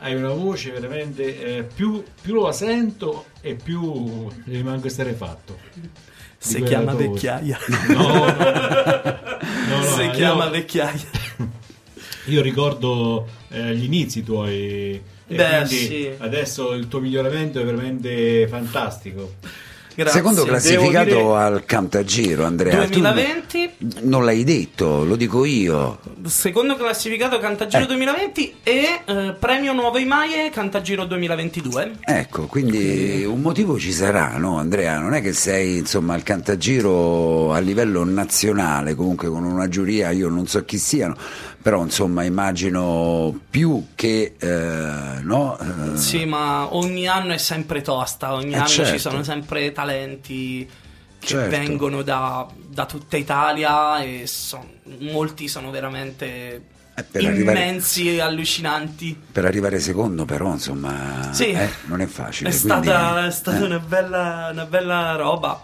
hai 0.00 0.14
una 0.14 0.28
voce 0.28 0.70
veramente 0.72 1.56
eh, 1.58 1.62
più, 1.62 2.04
più 2.20 2.42
la 2.42 2.52
sento 2.52 3.26
e 3.40 3.54
più 3.54 3.80
mi 4.44 4.54
rimango 4.56 4.86
esterefatto. 4.86 5.58
Si 6.36 6.62
chiama 6.62 6.92
vecchiaia. 6.94 7.58
No, 7.88 8.06
no, 8.06 8.24
no. 8.26 9.32
No, 9.66 9.76
no, 9.78 9.82
si 9.96 10.02
io- 10.02 10.10
chiama 10.10 10.48
vecchiaia. 10.48 11.22
Io 12.26 12.40
ricordo 12.40 13.26
eh, 13.48 13.74
gli 13.74 13.84
inizi 13.84 14.22
tuoi. 14.22 15.00
E 15.26 15.34
Beh, 15.34 15.64
quindi 15.66 15.86
sì. 15.86 16.10
adesso 16.18 16.72
il 16.72 16.88
tuo 16.88 17.00
miglioramento 17.00 17.60
è 17.60 17.64
veramente 17.64 18.46
fantastico. 18.48 19.34
Grazie. 19.94 20.12
Secondo 20.20 20.42
classificato 20.44 21.04
dire- 21.04 21.36
al 21.36 21.64
Cantagiro, 21.64 22.44
Andrea. 22.44 22.84
tu 22.88 23.00
2020, 23.00 23.70
non 24.02 24.24
l'hai 24.24 24.42
detto, 24.42 25.04
lo 25.04 25.14
dico 25.16 25.44
io. 25.44 26.00
secondo 26.24 26.76
classificato 26.76 27.38
Cantagiro 27.38 27.84
Eh. 27.84 27.86
2020 27.86 28.54
e 28.62 29.00
eh, 29.04 29.34
premio 29.38 29.72
Nuove 29.72 30.00
Imaie 30.00 30.50
Cantagiro 30.50 31.04
2022. 31.04 31.92
Ecco, 32.00 32.46
quindi 32.46 33.24
un 33.24 33.40
motivo 33.40 33.78
ci 33.78 33.92
sarà, 33.92 34.36
no 34.36 34.58
Andrea? 34.58 34.98
Non 34.98 35.14
è 35.14 35.22
che 35.22 35.32
sei 35.32 35.78
insomma 35.78 36.14
al 36.14 36.22
Cantagiro 36.22 37.52
a 37.52 37.58
livello 37.60 38.04
nazionale, 38.04 38.94
comunque 38.94 39.28
con 39.28 39.44
una 39.44 39.68
giuria, 39.68 40.10
io 40.10 40.28
non 40.28 40.46
so 40.46 40.64
chi 40.64 40.78
siano, 40.78 41.14
però 41.62 41.82
insomma 41.82 42.24
immagino 42.24 43.38
più 43.50 43.86
che 43.94 44.34
eh, 44.38 45.20
no? 45.22 45.56
Eh, 45.58 45.96
Sì, 45.98 46.24
ma 46.24 46.74
ogni 46.74 47.06
anno 47.06 47.32
è 47.32 47.38
sempre 47.38 47.80
tosta, 47.82 48.34
ogni 48.34 48.52
Eh, 48.52 48.56
anno 48.56 48.66
certo. 48.66 48.92
ci 48.92 48.98
sono 48.98 49.22
sempre 49.22 49.72
talenti 49.84 50.68
che 51.18 51.26
Certo. 51.26 51.48
vengono 51.50 52.02
da, 52.02 52.46
da 52.56 52.86
tutta 52.86 53.16
Italia 53.16 54.02
e 54.02 54.26
son- 54.26 54.80
molti 55.00 55.48
sono 55.48 55.70
veramente 55.70 56.62
Eh, 56.94 57.04
arrivare- 57.26 57.58
immensi 57.60 58.14
e 58.14 58.20
allucinanti. 58.20 59.18
Per 59.32 59.44
arrivare 59.44 59.80
secondo, 59.80 60.24
però, 60.24 60.52
insomma, 60.52 61.32
Sì. 61.32 61.50
eh, 61.50 61.68
non 61.86 62.00
è 62.00 62.06
facile. 62.06 62.50
È 62.50 62.58
quindi- 62.58 62.86
stata, 62.86 63.26
è 63.26 63.30
stata 63.30 63.58
eh. 63.58 63.62
una, 63.62 63.78
bella, 63.78 64.48
una 64.52 64.64
bella 64.66 65.16
roba. 65.16 65.62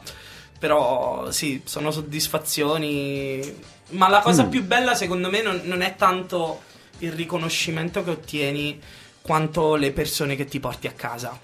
Però 0.58 1.30
sì, 1.30 1.62
sono 1.64 1.90
soddisfazioni. 1.90 3.54
Ma 3.90 4.08
la 4.08 4.20
cosa 4.20 4.44
Mm. 4.44 4.48
più 4.50 4.62
bella 4.64 4.94
secondo 4.94 5.30
me 5.30 5.42
non, 5.42 5.60
non 5.64 5.80
è 5.82 5.96
tanto 5.96 6.62
il 6.98 7.12
riconoscimento 7.12 8.04
che 8.04 8.10
ottieni 8.10 8.78
quanto 9.22 9.74
le 9.76 9.90
persone 9.92 10.36
che 10.36 10.44
ti 10.46 10.60
porti 10.60 10.86
a 10.86 10.92
casa. 10.92 11.38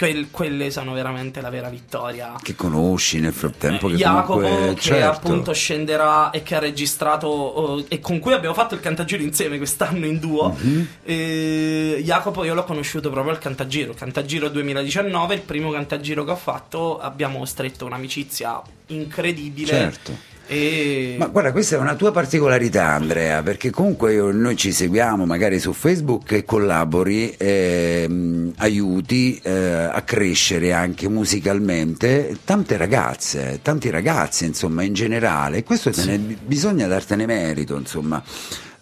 Quel- 0.00 0.28
quelle 0.30 0.70
sono 0.70 0.94
veramente 0.94 1.42
la 1.42 1.50
vera 1.50 1.68
vittoria. 1.68 2.34
Che 2.42 2.54
conosci 2.54 3.20
nel 3.20 3.34
frattempo, 3.34 3.86
che 3.88 3.94
Eh, 3.94 3.96
Jacopo 3.98 4.40
comunque, 4.40 4.74
che 4.76 4.80
certo. 4.80 5.10
appunto 5.28 5.52
scenderà 5.52 6.30
e 6.30 6.42
che 6.42 6.54
ha 6.54 6.58
registrato 6.58 7.26
oh, 7.26 7.84
e 7.86 8.00
con 8.00 8.18
cui 8.18 8.32
abbiamo 8.32 8.54
fatto 8.54 8.74
il 8.74 8.80
cantagiro 8.80 9.22
insieme 9.22 9.58
quest'anno 9.58 10.06
in 10.06 10.18
duo 10.18 10.56
Mhm. 10.58 10.86
E 11.04 12.00
Jacopo 12.02 12.44
io 12.44 12.54
l'ho 12.54 12.64
conosciuto 12.64 13.10
proprio 13.10 13.34
al 13.34 13.38
cantagiro 13.40 13.92
cantagiro 13.92 14.48
2019 14.48 15.34
il 15.34 15.40
primo 15.42 15.70
cantagiro 15.70 16.24
che 16.24 16.30
ho 16.30 16.36
fatto 16.36 16.98
abbiamo 16.98 17.44
stretto 17.44 17.84
un'amicizia 17.84 18.62
incredibile 18.86 19.66
Certo. 19.66 20.16
E 20.52 21.14
Ma 21.16 21.28
guarda, 21.28 21.52
questa 21.52 21.76
è 21.76 21.78
una 21.78 21.94
tua 21.94 22.10
particolarità, 22.10 22.86
Andrea, 22.94 23.40
perché 23.40 23.70
comunque 23.70 24.14
io- 24.14 24.32
noi 24.32 24.56
ci 24.56 24.72
seguiamo 24.72 25.24
magari 25.24 25.60
su 25.60 25.72
Facebook 25.72 26.32
e 26.32 26.44
collabori, 26.44 27.32
ehm, 27.36 28.54
aiuti 28.56 29.38
eh, 29.44 29.52
a 29.52 30.02
crescere 30.02 30.72
anche 30.72 31.08
musicalmente 31.08 32.36
tante 32.44 32.76
ragazze, 32.76 33.60
tanti 33.62 33.90
ragazzi, 33.90 34.44
insomma, 34.44 34.82
in 34.82 34.92
generale. 34.92 35.58
E 35.58 35.62
questo 35.62 35.92
te 35.92 36.04
ne- 36.04 36.36
bisogna 36.44 36.88
dartene 36.88 37.26
merito, 37.26 37.76
insomma. 37.76 38.20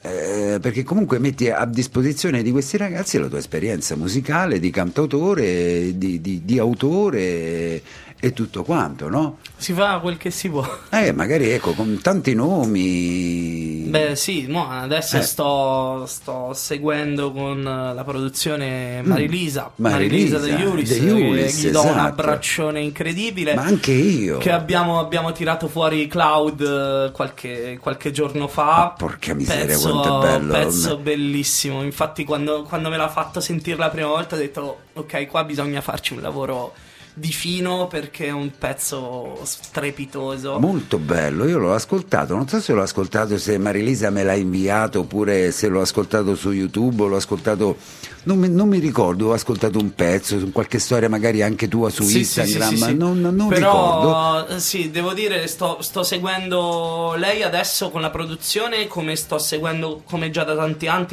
eh, 0.00 0.58
perché 0.62 0.84
comunque 0.84 1.18
metti 1.18 1.50
a 1.50 1.64
disposizione 1.66 2.42
di 2.44 2.52
questi 2.52 2.76
ragazzi 2.76 3.18
la 3.18 3.26
tua 3.26 3.38
esperienza 3.38 3.96
musicale 3.96 4.60
di 4.60 4.70
cantautore, 4.70 5.98
di, 5.98 6.20
di- 6.20 6.42
di 6.44 6.58
autore 6.58 7.82
e 8.20 8.32
tutto 8.32 8.62
quanto, 8.64 9.08
no? 9.08 9.38
si 9.56 9.72
fa 9.72 9.98
quel 9.98 10.16
che 10.16 10.30
si 10.30 10.48
può 10.48 10.64
Eh, 10.90 11.12
magari 11.12 11.50
ecco, 11.50 11.72
con 11.72 11.98
tanti 12.00 12.34
nomi. 12.34 13.86
Beh 13.88 14.14
sì, 14.16 14.46
mo 14.48 14.68
adesso 14.70 15.16
Eh. 15.16 15.22
sto, 15.22 16.04
sto 16.06 16.52
seguendo 16.54 17.32
con 17.32 17.58
eh, 17.60 17.94
la 17.94 18.04
produzione 18.04 19.02
Marilisa, 19.02 19.70
Mm. 19.78 19.82
Marilisa, 19.82 20.36
Marilisa 20.36 20.38
degli 20.38 20.62
Ulis, 20.64 20.88
degli 20.98 21.10
Ulis, 21.10 21.60
che 21.62 21.68
gli 21.68 21.70
do 21.72 21.80
un 21.82 21.86
esatto. 21.88 22.06
abbraccione 22.08 22.80
incredibile. 22.80 23.54
Ma 23.54 23.62
anche 23.62 23.92
io. 23.92 24.38
Che 24.38 24.50
abbiamo, 24.52 24.98
abbiamo 25.00 25.32
tirato 25.32 25.68
fuori 25.68 26.06
Cloud 26.06 26.60
eh, 26.60 27.12
qualche, 27.12 27.78
qualche 27.80 28.10
giorno 28.10 28.46
fa. 28.48 28.94
porca 28.96 29.34
miseria, 29.34 29.64
pezzo, 29.66 29.90
quanto 29.90 30.26
è 30.26 30.38
bello. 30.38 30.52
Pezzo 30.52 30.96
bellissimo. 30.98 31.82
Infatti, 31.82 32.24
quando, 32.24 32.62
quando 32.64 32.90
me 32.90 32.96
l'ha 32.96 33.08
fatto 33.08 33.40
sentire 33.40 33.76
la 33.76 33.88
prima 33.88 34.08
volta, 34.08 34.34
ho 34.34 34.38
detto: 34.38 34.78
Ok, 34.94 35.26
qua 35.26 35.44
bisogna 35.44 35.80
farci 35.80 36.12
un 36.14 36.20
lavoro 36.20 36.74
di 37.18 37.32
fino 37.32 37.86
perché 37.88 38.26
è 38.26 38.30
un 38.30 38.50
pezzo 38.56 39.38
strepitoso. 39.42 40.58
Molto 40.58 40.98
bello, 40.98 41.46
io 41.46 41.58
l'ho 41.58 41.74
ascoltato, 41.74 42.34
non 42.34 42.48
so 42.48 42.60
se 42.60 42.72
l'ho 42.72 42.82
ascoltato, 42.82 43.38
se 43.38 43.58
Marilisa 43.58 44.10
me 44.10 44.22
l'ha 44.24 44.34
inviato 44.34 45.00
oppure 45.00 45.50
se 45.52 45.68
l'ho 45.68 45.80
ascoltato 45.80 46.34
su 46.34 46.50
YouTube 46.52 47.06
l'ho 47.06 47.16
ascoltato, 47.16 47.76
non 48.24 48.38
mi, 48.38 48.48
non 48.48 48.68
mi 48.68 48.78
ricordo, 48.78 49.28
ho 49.28 49.32
ascoltato 49.32 49.78
un 49.78 49.94
pezzo, 49.94 50.36
qualche 50.52 50.78
storia 50.78 51.08
magari 51.08 51.42
anche 51.42 51.68
tua 51.68 51.90
su 51.90 52.02
Sì, 52.02 52.18
Instagram, 52.18 52.68
sì, 52.70 52.76
sì, 52.76 52.82
sì. 52.84 52.94
non, 52.96 53.20
non 53.20 53.48
Però, 53.48 53.70
ricordo. 53.70 54.54
eh, 54.56 54.60
sì, 54.60 54.90
devo 54.90 55.12
dire, 55.12 55.46
sto, 55.46 55.78
sto 55.80 56.02
seguendo 56.02 57.14
lei 57.16 57.42
adesso 57.42 57.90
con 57.90 58.00
la 58.00 58.10
produzione, 58.10 58.86
come 58.86 59.16
sto 59.16 59.38
seguendo, 59.38 60.02
come 60.04 60.30
già 60.30 60.44
da 60.44 60.54
tanti 60.54 60.86
anni, 60.86 61.06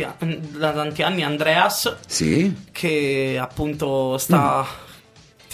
da 0.57 0.71
tanti 0.71 1.01
anni 1.03 1.23
Andreas, 1.23 1.95
Sì? 2.07 2.53
che 2.71 3.37
appunto 3.39 4.17
sta 4.17 4.33
Mm. 4.63 4.83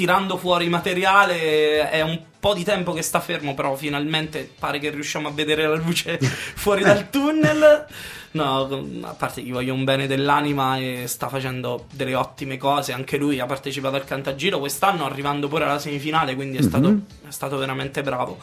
Tirando 0.01 0.35
fuori 0.37 0.67
materiale. 0.67 1.87
È 1.91 2.01
un 2.01 2.19
po' 2.39 2.55
di 2.55 2.63
tempo 2.63 2.91
che 2.91 3.03
sta 3.03 3.19
fermo, 3.19 3.53
però 3.53 3.75
finalmente 3.75 4.49
pare 4.57 4.79
che 4.79 4.89
riusciamo 4.89 5.27
a 5.27 5.31
vedere 5.31 5.67
la 5.67 5.75
luce 5.75 6.17
fuori 6.55 6.81
dal 6.81 7.11
tunnel. 7.11 7.85
No, 8.31 8.83
a 9.03 9.13
parte 9.13 9.41
gli 9.43 9.51
voglio 9.51 9.75
un 9.75 9.83
bene 9.83 10.07
dell'anima 10.07 10.77
e 10.77 11.03
sta 11.05 11.27
facendo 11.29 11.85
delle 11.93 12.15
ottime 12.15 12.57
cose. 12.57 12.93
Anche 12.93 13.17
lui 13.17 13.39
ha 13.39 13.45
partecipato 13.45 13.95
al 13.95 14.05
Cantagiro 14.05 14.57
quest'anno, 14.57 15.05
arrivando 15.05 15.47
pure 15.47 15.65
alla 15.65 15.77
semifinale, 15.77 16.33
quindi 16.33 16.57
è, 16.57 16.61
stato, 16.63 16.87
Mhm. 16.89 17.05
è 17.27 17.31
stato 17.31 17.57
veramente 17.57 18.01
bravo. 18.01 18.39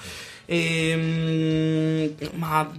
E, 0.47 2.14
ma 2.35 2.71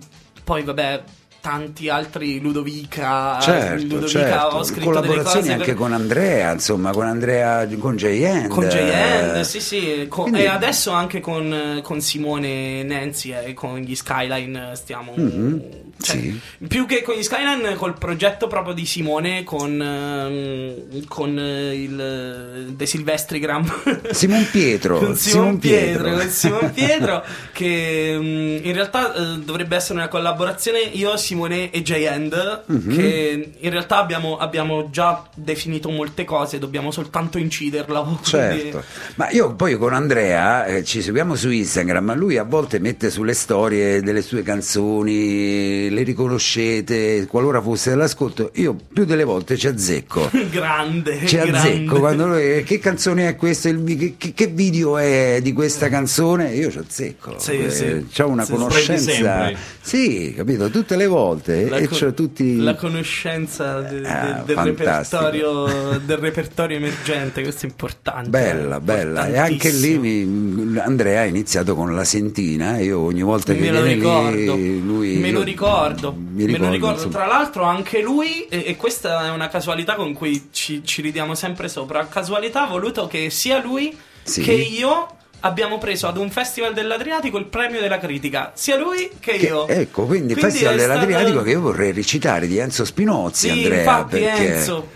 poi, 0.44 0.64
vabbè. 0.64 1.04
Tanti 1.42 1.88
altri 1.88 2.40
Ludovica, 2.42 3.40
Certo, 3.40 3.84
Ludovica 3.84 4.08
certo. 4.10 4.46
ho 4.58 4.64
scritto 4.64 4.80
delle 4.90 4.96
collaborazioni 5.02 5.40
cose 5.42 5.52
anche 5.54 5.66
per- 5.66 5.76
con 5.76 5.94
Andrea, 5.94 6.52
insomma, 6.52 6.92
con 6.92 7.06
Andrea, 7.06 7.68
con 7.80 7.96
J-End. 7.96 8.48
con 8.50 8.66
eh, 8.66 9.44
sì, 9.46 9.62
sì, 9.62 10.06
co- 10.10 10.24
quindi- 10.24 10.42
e 10.42 10.48
adesso 10.48 10.92
anche 10.92 11.22
con, 11.22 11.80
con 11.82 12.02
Simone 12.02 12.84
Nancy 12.84 13.32
e 13.34 13.54
con 13.54 13.78
gli 13.80 13.96
Skyline 13.96 14.72
stiamo... 14.76 15.14
Mhm, 15.16 15.62
cioè, 16.02 16.16
sì. 16.18 16.40
Più 16.68 16.86
che 16.86 17.02
con 17.02 17.16
gli 17.16 17.24
Skyline, 17.24 17.76
col 17.76 17.98
progetto 17.98 18.48
proprio 18.48 18.74
di 18.74 18.86
Simone 18.86 19.44
con, 19.44 19.82
ehm, 19.82 21.06
con 21.08 21.38
eh, 21.38 21.74
il 21.82 22.74
De 22.76 22.86
Silvestrigram. 22.86 23.72
Simon 24.12 24.48
Pietro, 24.52 25.16
Simon, 25.16 25.58
Pietro, 25.60 26.04
Pietro. 26.04 26.30
Simon 26.30 26.72
Pietro 26.74 27.24
che 27.52 28.16
mm, 28.18 28.66
in 28.66 28.74
realtà 28.74 29.14
eh, 29.14 29.40
dovrebbe 29.40 29.76
essere 29.76 30.00
una 30.00 30.08
collaborazione 30.08 30.80
io, 30.80 31.18
Simone 31.18 31.70
e 31.72 31.82
J-End 31.82 32.64
Mhm. 32.70 32.96
che 32.96 33.52
in 33.60 33.70
realtà 33.70 33.98
abbiamo, 33.98 34.38
abbiamo 34.38 34.90
già 34.92 35.24
definito 35.36 35.90
molte 35.90 36.24
cose 36.24 36.60
dobbiamo 36.60 36.92
soltanto 36.92 37.38
inciderla 37.38 38.00
quindi- 38.04 38.20
Certo, 38.24 38.84
ma 39.16 39.30
io 39.32 39.54
poi 39.56 39.78
con 39.78 39.94
Andrea 39.94 40.66
eh, 40.66 40.84
ci 40.84 41.02
seguiamo 41.02 41.36
su 41.36 41.50
Instagram, 41.50 42.06
ma 42.06 42.14
lui 42.14 42.38
a 42.38 42.44
volte 42.44 42.80
mette 42.80 43.10
sulle 43.10 43.34
storie 43.34 44.02
delle 44.02 44.22
sue 44.22 44.44
canzoni, 44.44 45.89
le 45.90 46.04
riconoscete, 46.04 47.26
qualora 47.28 47.62
fosse 47.62 47.92
dell'ascolto, 47.92 48.52
io 48.56 48.76
più 48.92 49.06
delle 49.06 49.24
volte 49.24 49.58
ci 49.58 49.68
azzecco. 49.68 50.30
grande 50.52 51.26
Ci 51.26 51.36
grande. 51.38 51.58
azzecco 51.58 52.00
quando 52.00 52.26
lui, 52.28 52.64
che 52.64 52.80
canzone 52.80 53.28
è 53.28 53.36
questa? 53.36 53.70
Il- 53.70 54.16
che, 54.18 54.34
che- 54.34 54.48
video 54.48 54.98
è 54.98 55.40
di 55.42 55.54
questa 55.54 55.90
canzone? 55.90 56.54
Io 56.56 56.70
ci 56.72 56.78
azzecco. 56.80 57.36
Sì, 57.38 57.64
Eh, 57.64 57.70
sì. 57.70 58.06
C'ho 58.14 58.28
una 58.28 58.46
Sì, 58.46 58.52
conoscenza. 58.54 59.52
Sì, 59.82 60.34
capito? 60.36 60.70
Tutte 60.70 60.96
le 60.96 61.08
volte. 61.08 61.68
la, 61.70 61.78
e 61.78 61.88
co- 61.88 61.96
c'ho 61.96 62.14
tutti. 62.14 62.58
la 62.58 62.76
conoscenza 62.76 63.80
de- 63.82 64.02
de- 64.02 64.08
Ah, 64.08 64.44
del, 64.46 64.56
repertorio, 64.58 66.00
del 66.06 66.18
repertorio 66.18 66.78
emergente 66.78 67.42
questo 67.42 67.66
è 67.66 67.70
importante 67.70 68.30
Bella, 68.30 68.78
eh, 68.78 68.82
bella. 68.82 69.28
E 69.28 69.38
anche 69.38 69.70
lì 69.72 69.98
mi- 69.98 70.78
Andrea 70.80 71.22
ha 71.22 71.26
iniziato 71.26 71.76
con 71.76 71.96
la 71.96 72.04
sentina. 72.04 72.78
Io 72.80 73.00
ogni 73.00 73.22
volta 73.22 73.54
che 73.54 73.60
me 73.60 73.72
viene 73.72 73.94
ricordo, 73.94 74.56
lì, 74.56 74.84
lui. 74.84 75.18
me 75.18 75.32
lo 75.32 75.40
io- 75.40 75.46
ricordo, 75.88 76.14
mi 76.14 76.46
me 76.46 76.58
lo 76.58 76.70
ricordo. 76.70 76.96
insomma. 77.04 77.14
Tra 77.14 77.26
l'altro, 77.26 77.64
anche 77.64 78.02
lui, 78.02 78.46
e, 78.50 78.64
e 78.68 78.76
questa 78.76 79.26
è 79.26 79.30
una 79.30 79.48
casualità 79.48 79.96
con 79.96 80.14
cui 80.14 80.50
ci, 80.52 80.84
ci 80.86 81.02
ridiamo 81.02 81.36
sempre 81.36 81.68
sopra. 81.70 82.08
Casualità 82.08 82.64
ha 82.64 82.68
voluto 82.68 83.08
che 83.08 83.30
sia 83.30 83.62
lui 83.62 83.96
Sì. 84.24 84.42
che 84.42 84.52
io 84.54 85.08
abbiamo 85.42 85.78
preso 85.78 86.08
ad 86.08 86.18
un 86.18 86.30
festival 86.30 86.74
dell'Adriatico 86.74 87.38
il 87.38 87.46
premio 87.46 87.80
della 87.80 87.98
critica. 87.98 88.52
Sia 88.56 88.76
lui 88.78 89.10
che, 89.20 89.38
Che- 89.38 89.46
io. 89.46 89.68
ecco, 89.68 90.06
quindi, 90.06 90.34
il 90.34 90.38
Quindi 90.40 90.52
Festival 90.58 90.76
è 90.76 90.80
stato- 90.80 91.00
dell'Adriatico 91.06 91.42
che 91.44 91.50
io 91.52 91.62
vorrei 91.62 91.92
recitare 91.94 92.46
di 92.46 92.58
Enzo 92.58 92.84
Spinozzi, 92.84 93.48
Sì, 93.48 93.52
Andrea. 93.58 93.80
infatti, 93.80 94.20
perché... 94.20 94.54
Enzo. 94.56 94.90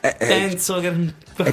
Eh, 0.00 0.16
eh, 0.18 0.26
Penso 0.26 0.80
che 0.80 0.92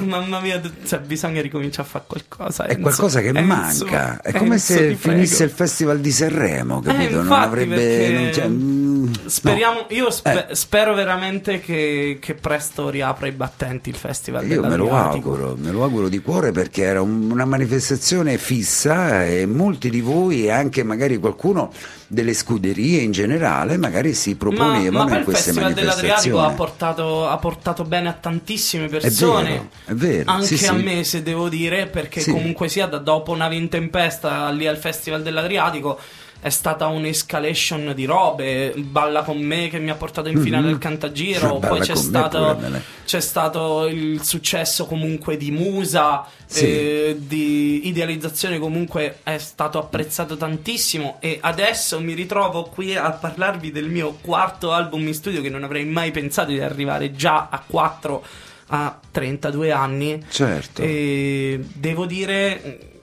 mamma 0.00 0.40
mia, 0.40 0.60
cioè, 0.84 1.00
bisogna 1.00 1.40
ricominciare 1.40 1.86
a 1.88 1.90
fare 1.90 2.04
qualcosa. 2.06 2.64
È 2.64 2.70
Enzo. 2.70 2.82
qualcosa 2.82 3.20
che 3.20 3.28
Enzo, 3.28 3.42
manca. 3.42 4.20
È 4.20 4.32
come 4.32 4.54
Enzo, 4.54 4.72
se 4.74 4.94
finisse 4.94 5.36
prego. 5.36 5.50
il 5.50 5.56
festival 5.56 6.00
di 6.00 6.10
Sanremo, 6.12 6.80
capito? 6.80 7.14
non 7.16 7.22
infatti, 7.22 7.44
avrebbe. 7.44 7.74
perché 7.74 8.46
non 8.48 8.95
Speriamo, 9.26 9.80
no. 9.80 9.86
io 9.90 10.10
spe- 10.10 10.48
Eh. 10.50 10.54
spero 10.54 10.94
veramente 10.94 11.60
che, 11.60 12.18
che 12.20 12.34
presto 12.34 12.88
riapra 12.90 13.26
i 13.26 13.32
battenti 13.32 13.88
il 13.90 13.96
festival 13.96 14.46
Io 14.46 14.62
me 14.62 14.76
lo 14.76 14.90
auguro, 14.94 15.56
me 15.58 15.70
lo 15.70 15.82
auguro 15.82 16.08
di 16.08 16.20
cuore 16.20 16.52
perché 16.52 16.82
era 16.82 17.00
un- 17.02 17.30
una 17.30 17.44
manifestazione 17.44 18.38
fissa 18.38 19.24
e 19.26 19.46
molti 19.46 19.90
di 19.90 20.00
voi 20.00 20.44
e 20.44 20.50
anche 20.50 20.82
magari 20.82 21.18
qualcuno 21.18 21.72
delle 22.08 22.34
scuderie 22.34 23.00
in 23.00 23.10
generale 23.10 23.76
magari 23.76 24.14
si 24.14 24.30
Ma, 24.30 24.36
proponevano 24.36 24.90
ma 24.98 25.04
poi 25.04 25.12
in 25.12 25.18
il 25.18 25.24
queste 25.24 25.44
Festival 25.52 25.72
dell'Adriatico 25.72 26.38
ha 26.38 26.42
manifestazioni. 26.42 26.56
portato, 26.56 27.28
ha 27.28 27.36
portato 27.38 27.84
bene 27.84 28.08
a 28.08 28.12
tantissime 28.12 28.86
vero, 28.88 29.00
persone. 29.00 29.68
è 29.86 29.92
vero, 29.92 30.30
Anche 30.30 30.56
sì, 30.56 30.66
a 30.66 30.76
sì. 30.76 30.82
me, 30.82 31.04
se 31.04 31.22
devo 31.22 31.48
dire, 31.48 31.86
perché 31.86 32.20
Sì. 32.20 32.30
comunque 32.30 32.68
sia 32.68 32.86
da 32.86 32.98
dopo 32.98 33.32
una 33.32 33.48
tempesta 33.68 34.48
lì 34.50 34.66
al 34.66 34.76
Festival 34.78 35.22
dell'Adriatico. 35.22 35.98
È 36.46 36.50
stata 36.50 36.86
un'escalation 36.86 37.92
di 37.92 38.04
robe. 38.04 38.72
Balla 38.76 39.24
con 39.24 39.36
me 39.38 39.66
che 39.68 39.80
mi 39.80 39.90
ha 39.90 39.96
portato 39.96 40.28
in 40.28 40.40
finale 40.40 40.68
al 40.68 40.78
Cantagiro. 40.78 41.58
Balla 41.58 41.66
poi 41.74 41.80
c'è 41.80 41.96
stato, 41.96 42.56
pure, 42.56 42.82
c'è 43.04 43.18
stato 43.20 43.86
il 43.88 44.22
successo 44.22 44.86
comunque 44.86 45.36
di 45.36 45.50
Musa. 45.50 46.24
Sì. 46.46 46.64
eh, 46.64 47.16
di 47.18 47.88
idealizzazione 47.88 48.60
comunque 48.60 49.18
è 49.24 49.38
stato 49.38 49.80
apprezzato 49.80 50.36
tantissimo 50.36 51.16
e 51.18 51.38
adesso 51.42 52.00
mi 52.00 52.14
ritrovo 52.14 52.62
qui 52.62 52.94
a 52.94 53.10
parlarvi 53.10 53.72
del 53.72 53.88
mio 53.88 54.16
quarto 54.20 54.70
album 54.70 55.04
in 55.08 55.14
studio 55.14 55.40
che 55.42 55.50
non 55.50 55.64
avrei 55.64 55.84
mai 55.84 56.12
pensato 56.12 56.52
di 56.52 56.60
arrivare 56.60 57.10
già 57.10 57.48
a 57.50 57.60
4 57.66 58.24
a 58.68 58.96
32 59.10 59.72
anni 59.72 60.24
Certo. 60.30 60.82
e 60.82 61.58
devo 61.74 62.06
dire 62.06 62.95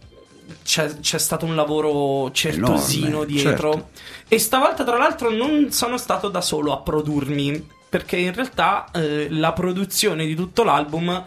c'è, 0.64 1.00
c'è 1.00 1.18
stato 1.20 1.46
un 1.46 1.56
lavoro 1.56 2.32
certosino 2.32 3.08
Enorme, 3.08 3.26
dietro 3.26 3.72
certo. 3.74 3.90
e 4.28 4.40
stavolta 4.40 4.84
tra 4.84 4.98
l'altro 4.98 5.30
non 5.30 5.72
sono 5.72 5.98
stato 5.98 6.30
da 6.30 6.42
solo 6.42 6.72
a 6.74 6.78
produrmi 6.78 7.68
perché 7.90 8.18
in 8.18 8.34
realtà 8.34 8.90
eh, 8.92 9.28
la 9.30 9.54
produzione 9.54 10.26
di 10.26 10.36
tutto 10.36 10.64
l'album 10.64 11.24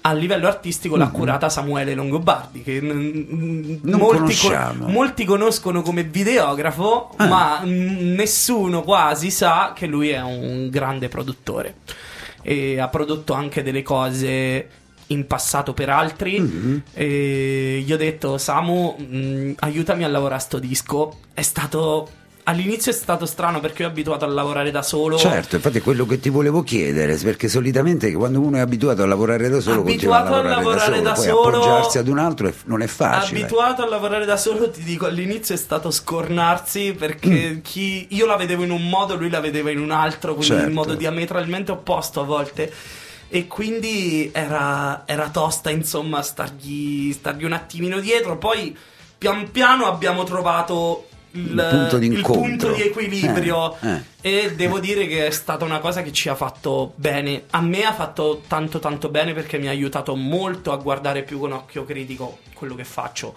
a 0.00 0.12
livello 0.14 0.46
artistico 0.46 0.96
l'ha 0.96 1.08
curata 1.08 1.50
Samuele 1.50 1.94
Longobardi 1.94 2.62
che 2.62 2.80
n- 2.80 3.78
n- 3.82 3.90
molti, 3.94 4.16
conosciamo. 4.18 4.86
molti 4.88 5.24
conoscono 5.26 5.82
come 5.82 6.02
videografo 6.02 7.10
Ah. 7.16 7.26
ma 7.26 7.60
mm, 7.64 8.14
nessuno 8.14 8.82
quasi 8.82 9.30
sa 9.30 9.72
che 9.74 9.86
lui 9.86 10.08
è 10.08 10.22
un 10.22 10.68
grande 10.70 11.08
produttore 11.08 11.76
e 12.42 12.80
ha 12.80 12.88
prodotto 12.88 13.34
anche 13.34 13.62
delle 13.62 13.82
cose 13.82 14.68
in 15.08 15.26
passato 15.26 15.72
per 15.72 15.88
altri 15.90 16.40
Mm-hmm. 16.40 16.76
e 16.94 17.82
gli 17.84 17.92
ho 17.92 17.96
detto 17.96 18.38
Samu 18.38 18.96
mh, 18.98 19.52
aiutami 19.60 20.04
a 20.04 20.08
lavorare 20.08 20.40
sto 20.40 20.58
disco 20.58 21.18
è 21.32 21.42
stato 21.42 22.08
all'inizio 22.48 22.92
è 22.92 22.94
stato 22.94 23.26
strano 23.26 23.58
perché 23.58 23.82
io 23.82 23.88
ho 23.88 23.90
abituato 23.90 24.24
a 24.24 24.28
lavorare 24.28 24.70
da 24.70 24.80
solo 24.82 25.16
Certo, 25.18 25.56
infatti 25.56 25.78
è 25.78 25.82
quello 25.82 26.06
che 26.06 26.20
ti 26.20 26.28
volevo 26.28 26.62
chiedere, 26.62 27.16
perché 27.16 27.48
solitamente 27.48 28.12
quando 28.12 28.38
uno 28.40 28.58
è 28.58 28.60
abituato 28.60 29.02
a 29.02 29.06
lavorare 29.06 29.48
da 29.48 29.58
solo, 29.60 29.82
continua 29.82 30.16
a 30.16 30.18
Abituato 30.20 30.46
a 30.46 30.48
lavorare, 30.54 30.64
lavorare 30.90 31.02
da 31.02 31.08
da 31.10 31.14
solo, 31.16 31.32
poi 31.42 31.52
solo- 31.52 31.64
appoggiarsi 31.64 31.98
ad 31.98 32.06
un 32.08 32.18
altro 32.18 32.52
non 32.66 32.82
è 32.82 32.86
facile. 32.86 33.40
abituato 33.40 33.82
a 33.82 33.88
lavorare 33.88 34.24
da 34.26 34.36
solo 34.36 34.70
ti 34.70 34.82
dico 34.84 35.06
all'inizio 35.06 35.54
è 35.56 35.58
stato 35.58 35.90
scornarsi 35.90 36.94
perché 36.96 37.50
Mm. 37.50 37.58
chi, 37.62 38.06
io 38.10 38.26
la 38.26 38.36
vedevo 38.36 38.62
in 38.62 38.70
un 38.70 38.88
modo 38.88 39.16
lui 39.16 39.28
la 39.30 39.40
vedeva 39.40 39.70
in 39.72 39.80
un 39.80 39.90
altro 39.90 40.34
quindi 40.34 40.54
Certo. 40.54 40.68
in 40.68 40.72
modo 40.74 40.94
diametralmente 40.94 41.72
opposto 41.72 42.20
a 42.20 42.24
volte 42.24 42.72
e 43.28 43.46
quindi 43.46 44.30
era, 44.32 45.02
era 45.06 45.28
tosta 45.30 45.70
insomma 45.70 46.22
stargli, 46.22 47.12
stargli 47.12 47.44
un 47.44 47.52
attimino 47.52 47.98
dietro 47.98 48.38
poi 48.38 48.76
pian 49.18 49.50
piano 49.50 49.86
abbiamo 49.86 50.24
trovato 50.24 51.08
il, 51.36 51.50
Il 51.50 51.88
punto 51.88 51.96
il 51.98 52.22
punto 52.22 52.72
di 52.72 52.82
equilibrio 52.82 53.76
Eh, 53.80 54.02
e 54.20 54.54
devo 54.54 54.80
dire 54.80 55.06
che 55.06 55.26
è 55.26 55.30
stata 55.30 55.64
una 55.64 55.80
cosa 55.80 56.02
che 56.02 56.12
ci 56.12 56.28
ha 56.28 56.34
fatto 56.34 56.94
bene. 56.96 57.44
A 57.50 57.60
me 57.60 57.84
ha 57.84 57.92
fatto 57.92 58.42
tanto 58.46 58.78
tanto 58.78 59.08
bene 59.08 59.34
perché 59.34 59.58
mi 59.58 59.68
ha 59.68 59.70
aiutato 59.70 60.16
molto 60.16 60.72
a 60.72 60.76
guardare 60.76 61.22
più 61.22 61.38
con 61.38 61.52
occhio 61.52 61.84
critico 61.84 62.38
quello 62.54 62.74
che 62.74 62.84
faccio. 62.84 63.34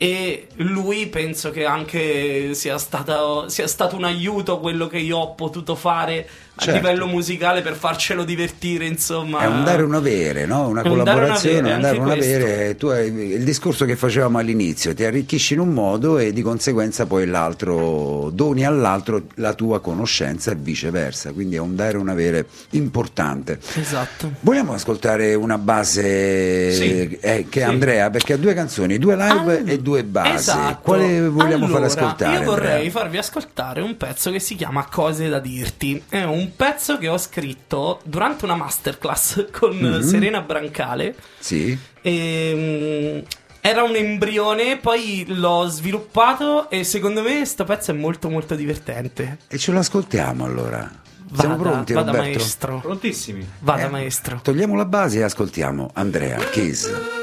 E 0.00 0.46
lui 0.58 1.06
penso 1.08 1.50
che 1.50 1.64
anche 1.64 2.54
sia 2.54 2.78
stato, 2.78 3.48
sia 3.48 3.66
stato 3.66 3.96
un 3.96 4.04
aiuto 4.04 4.60
quello 4.60 4.86
che 4.86 4.98
io 4.98 5.16
ho 5.18 5.34
potuto 5.34 5.74
fare 5.74 6.28
a 6.54 6.60
Certo. 6.60 6.74
livello 6.80 7.06
musicale 7.06 7.62
per 7.62 7.74
farcelo 7.76 8.24
divertire, 8.24 8.84
insomma. 8.84 9.40
È 9.42 9.46
un 9.46 9.62
dare 9.62 9.82
un 9.82 9.94
avere, 9.94 10.44
no? 10.44 10.66
una 10.68 10.82
È 10.82 10.88
collaborazione, 10.88 11.72
un 11.74 11.80
dare 11.80 11.98
un 11.98 12.10
avere. 12.10 12.74
Tu 12.76 12.86
hai 12.88 13.06
il 13.12 13.44
discorso 13.44 13.84
che 13.84 13.94
facevamo 13.94 14.38
all'inizio, 14.38 14.92
ti 14.92 15.04
arricchisci 15.04 15.54
in 15.54 15.60
un 15.60 15.68
modo 15.68 16.18
e 16.18 16.32
di 16.32 16.42
conseguenza 16.42 17.06
poi 17.06 17.26
l'altro 17.26 18.30
doni 18.32 18.64
all'altro 18.66 19.22
la 19.36 19.54
tua 19.54 19.80
conoscenza 19.80 20.50
e 20.50 20.56
viceversa. 20.56 21.30
Quindi 21.32 21.54
è 21.54 21.60
un 21.60 21.76
dare 21.76 21.96
un 21.96 22.08
avere 22.08 22.46
importante. 22.70 23.60
Esatto. 23.76 24.32
Vogliamo 24.40 24.72
ascoltare 24.72 25.34
una 25.36 25.58
base 25.58 26.72
Sì. 26.72 27.18
eh, 27.20 27.46
che 27.48 27.60
Sì. 27.60 27.64
Andrea 27.66 28.10
perché 28.10 28.32
ha 28.32 28.36
due 28.36 28.54
canzoni, 28.54 28.98
due 28.98 29.14
live 29.14 29.58
All- 29.58 29.68
e 29.68 29.78
due 29.78 29.87
basi. 30.04 30.34
Esatto. 30.34 30.78
Quale 30.82 31.28
vogliamo 31.28 31.66
Allora, 31.66 31.88
far 31.88 31.98
ascoltare? 31.98 32.36
Io 32.38 32.44
vorrei 32.44 32.72
Andrea? 32.72 32.90
farvi 32.90 33.18
ascoltare 33.18 33.80
un 33.80 33.96
pezzo 33.96 34.30
che 34.30 34.38
si 34.40 34.54
chiama 34.54 34.86
Cose 34.90 35.28
da 35.28 35.38
dirti. 35.38 36.02
È 36.08 36.22
un 36.22 36.50
pezzo 36.56 36.98
che 36.98 37.08
ho 37.08 37.18
scritto 37.18 38.00
durante 38.04 38.44
una 38.44 38.54
masterclass 38.56 39.46
con 39.52 39.76
Mhm. 39.76 40.00
Serena 40.02 40.40
Brancale. 40.40 41.14
Sì. 41.38 41.76
E, 42.02 43.22
mm, 43.24 43.26
era 43.60 43.82
un 43.82 43.94
embrione, 43.96 44.76
poi 44.78 45.24
l'ho 45.28 45.66
sviluppato 45.68 46.70
e 46.70 46.84
secondo 46.84 47.22
me 47.22 47.44
sto 47.44 47.64
pezzo 47.64 47.90
è 47.90 47.94
molto 47.94 48.28
molto 48.30 48.54
divertente. 48.54 49.38
E 49.48 49.58
ce 49.58 49.72
lo 49.72 49.78
ascoltiamo 49.80 50.44
allora. 50.44 50.90
Siamo 51.36 51.56
Vada, 51.58 51.68
pronti, 51.70 51.92
vada 51.92 52.10
Roberto? 52.12 52.30
maestro. 52.38 52.78
Prontissimi. 52.80 53.46
Vada 53.58 53.82
Eh, 53.84 53.88
maestro. 53.90 54.40
Togliamo 54.42 54.74
la 54.76 54.86
base 54.86 55.18
e 55.18 55.22
ascoltiamo 55.24 55.90
Andrea 55.92 56.38
Kiss. 56.38 57.17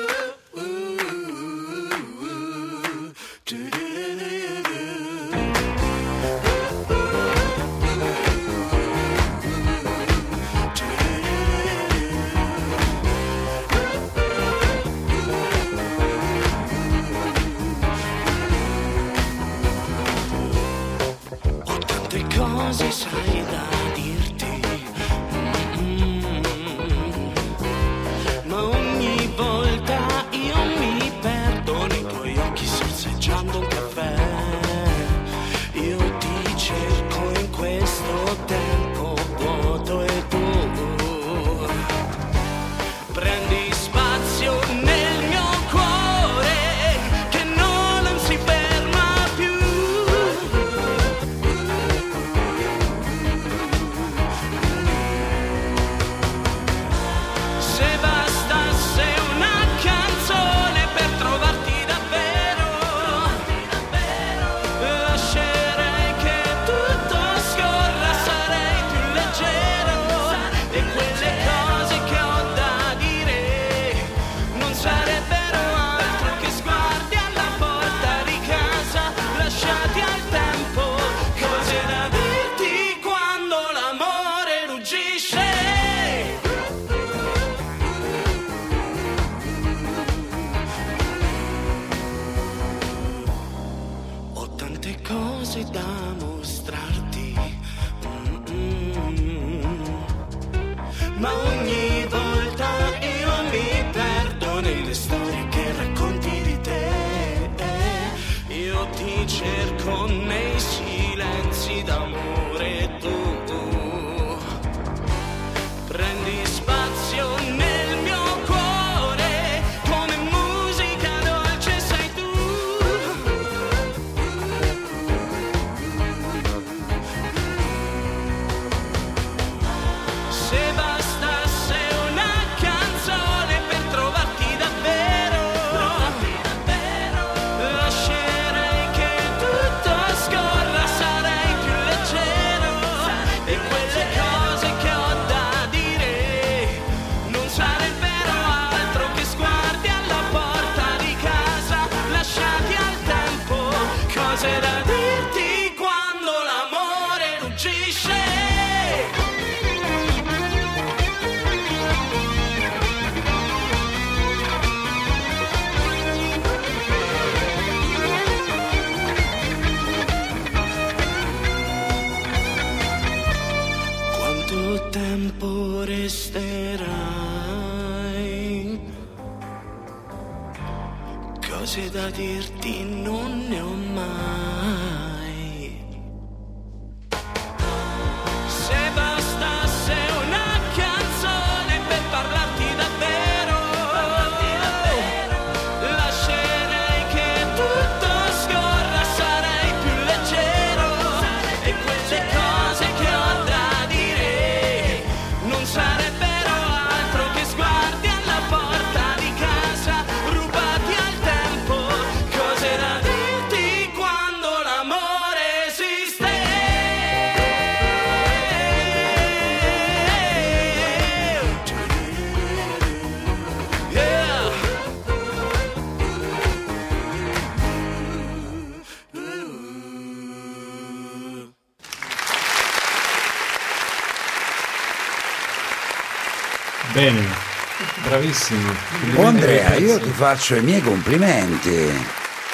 Bravissimo. 238.36 238.72
Oh 239.16 239.26
Andrea, 239.26 239.76
io 239.76 240.00
ti 240.00 240.10
faccio 240.10 240.56
i 240.56 240.62
miei 240.62 240.82
complimenti. 240.82 241.90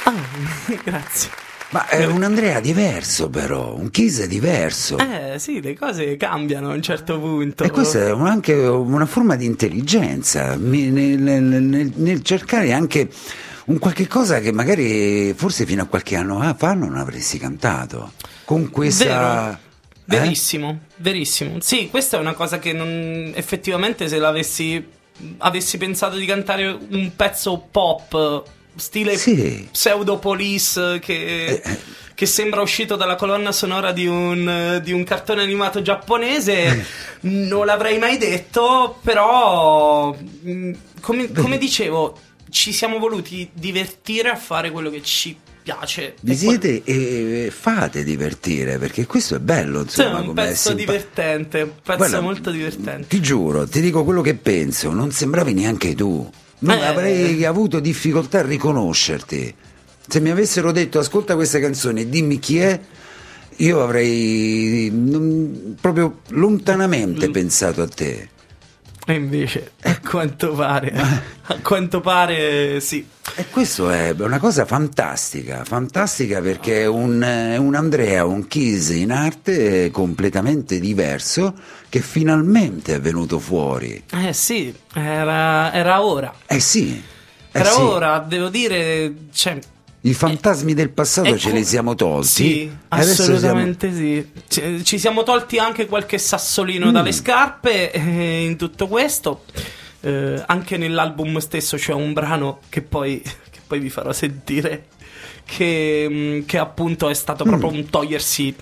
Ah, 0.04 0.14
grazie. 0.84 1.30
Ma 1.70 1.88
è 1.88 2.06
un 2.06 2.22
Andrea 2.24 2.60
diverso 2.60 3.30
però, 3.30 3.76
un 3.76 3.90
Kiss 3.92 4.26
diverso. 4.26 4.98
Eh 4.98 5.40
sì, 5.40 5.62
le 5.62 5.78
cose 5.78 6.18
cambiano 6.18 6.70
a 6.72 6.74
un 6.74 6.82
certo 6.82 7.18
punto. 7.20 7.64
E 7.64 7.70
questa 7.72 8.00
è 8.08 8.12
un- 8.12 8.28
anche 8.28 8.54
una 8.54 9.06
forma 9.06 9.36
di 9.38 9.46
intelligenza 9.46 10.56
nel, 10.58 10.92
nel- 10.92 11.42
nel- 11.42 11.92
nel 11.96 12.22
cercare 12.24 12.74
anche 12.74 13.10
un 13.66 13.80
qualche 13.80 14.08
cosa 14.08 14.40
che 14.42 14.52
magari 14.52 15.34
forse 15.34 15.66
fino 15.66 15.84
a 15.84 15.86
qualche 15.86 16.18
anno 16.18 16.56
fa 16.58 16.74
non 16.74 16.98
avresti 16.98 17.38
cantato. 17.40 18.12
Con 18.44 18.70
questa... 18.70 19.06
Vero. 20.06 20.24
Eh? 20.24 20.26
Verissimo, 20.26 20.80
verissimo. 20.98 21.58
Sì, 21.62 21.88
questa 21.90 22.18
è 22.18 22.20
una 22.20 22.34
cosa 22.34 22.60
che 22.60 22.74
non, 22.74 23.32
effettivamente 23.34 24.10
se 24.10 24.18
l'avessi 24.18 24.86
avessi 25.40 25.78
pensato 25.78 26.16
di 26.18 26.26
cantare 26.26 26.66
un 26.90 27.12
pezzo 27.16 27.68
pop 27.72 28.44
stile 28.76 29.18
Sì. 29.18 29.68
pseudo 29.72 30.18
police 30.18 31.00
che, 31.00 31.62
Eh, 31.64 31.78
che 32.16 32.26
sembra 32.26 32.62
uscito 32.62 32.96
dalla 32.96 33.16
colonna 33.16 33.52
sonora 33.52 33.92
di 33.92 34.08
un, 34.08 34.80
di 34.84 34.92
un 34.92 35.04
cartone 35.04 35.42
animato 35.42 35.82
giapponese, 35.82 36.64
Eh. 36.64 36.84
non 37.22 37.66
l'avrei 37.66 37.98
mai 38.00 38.18
detto, 38.18 39.00
però 39.04 40.14
mh, 40.14 40.72
come, 41.02 41.32
come 41.32 41.58
dicevo, 41.58 42.18
ci 42.50 42.72
siamo 42.74 43.00
voluti 43.00 43.50
divertire 43.54 44.30
a 44.30 44.36
fare 44.36 44.72
quello 44.72 44.90
che 44.90 45.02
ci 45.04 45.38
piace. 45.64 46.16
Vi 46.22 46.32
E 46.32 46.36
siete 46.36 46.82
e 46.84 47.52
fate 47.56 48.04
divertire 48.04 48.78
perché 48.78 49.06
questo 49.06 49.36
è 49.36 49.40
bello 49.40 49.86
Sì, 49.88 50.02
è 50.02 50.04
insomma 50.06 50.20
un 50.22 50.26
come 50.28 50.44
pezzo 50.46 50.70
simpa- 50.70 50.76
divertente, 50.92 51.62
un 51.62 51.72
pezzo 51.84 51.98
Guarda, 51.98 52.22
molto 52.22 52.52
divertente. 52.52 53.08
Ti 53.08 53.22
giuro, 53.22 53.68
ti 53.68 53.82
dico 53.82 54.04
quello 54.04 54.22
che 54.22 54.36
penso, 54.36 54.92
non 54.92 55.12
sembravi 55.12 55.54
neanche 55.54 55.96
tu. 55.96 56.30
Non 56.60 56.78
Eh. 56.78 56.86
avrei 56.86 57.44
avuto 57.46 57.80
difficoltà 57.80 58.40
a 58.40 58.44
riconoscerti. 58.44 59.56
Se 60.08 60.20
mi 60.20 60.30
avessero 60.30 60.72
detto 60.72 61.00
ascolta 61.00 61.36
questa 61.36 61.60
canzone 61.60 62.02
e 62.02 62.10
dimmi 62.10 62.38
chi 62.40 62.58
è, 62.60 62.80
io 63.58 63.82
avrei 63.84 64.90
non- 64.94 65.76
proprio 65.80 66.20
lontanamente 66.30 67.30
Mm. 67.30 67.32
pensato 67.32 67.82
a 67.82 67.88
te. 67.88 68.30
E 69.06 69.14
invece, 69.14 69.72
a 69.82 70.00
quanto 70.00 70.54
pare, 70.54 70.92
a 71.44 71.58
quanto 71.64 72.02
pare, 72.02 72.80
sì. 72.80 73.04
E 73.36 73.46
questo 73.50 73.90
è 73.90 74.14
una 74.18 74.40
cosa 74.40 74.66
fantastica, 74.66 75.64
fantastica 75.66 76.42
perché 76.42 76.82
è 76.82 76.86
un, 76.86 77.22
un 77.58 77.76
Andrea, 77.76 78.26
un 78.26 78.48
Kiss 78.48 78.90
in 78.90 79.12
arte 79.12 79.90
completamente 79.92 80.80
diverso 80.80 81.54
che 81.90 82.02
finalmente 82.02 82.96
è 82.96 83.00
venuto 83.02 83.40
fuori. 83.40 84.04
Eh 84.12 84.34
sì, 84.34 84.74
era, 84.94 85.72
era 85.74 86.04
ora. 86.04 86.34
Eh 86.46 86.60
sì, 86.60 87.02
eh 87.52 87.60
Era 87.60 87.70
sì. 87.72 87.80
ora, 87.82 88.20
devo 88.20 88.50
dire, 88.50 89.14
cioè, 89.34 89.60
I 90.02 90.14
fantasmi 90.14 90.74
del 90.74 90.90
passato 90.90 91.30
Ecco, 91.30 91.38
ce 91.38 91.52
li 91.52 91.64
siamo 91.64 91.96
tolti. 91.96 92.28
Sì, 92.28 92.72
assolutamente 92.90 93.94
sì. 93.94 94.30
Ci, 94.48 94.84
ci 94.84 94.98
siamo 95.00 95.24
tolti 95.24 95.58
anche 95.58 95.86
qualche 95.86 96.18
sassolino 96.18 96.88
Mm. 96.88 96.94
dalle 96.94 97.12
scarpe 97.12 97.92
eh, 97.92 98.44
in 98.46 98.58
tutto 98.58 98.88
questo. 98.88 99.44
Eh, 100.02 100.44
anche 100.48 100.78
nell'album 100.78 101.38
stesso 101.38 101.78
c'è 101.78 101.94
un 101.94 102.14
brano 102.14 102.60
che 102.70 102.82
poi, 102.82 103.22
che 103.50 103.60
poi 103.66 103.80
vi 103.80 103.90
farò 103.90 104.12
sentire. 104.12 104.86
Che, 105.46 106.08
mm, 106.10 106.42
che 106.46 106.58
appunto 106.58 107.10
è 107.10 107.14
stato 107.14 107.44
proprio 107.44 107.70
un 107.72 107.90
togliersi 107.90 108.56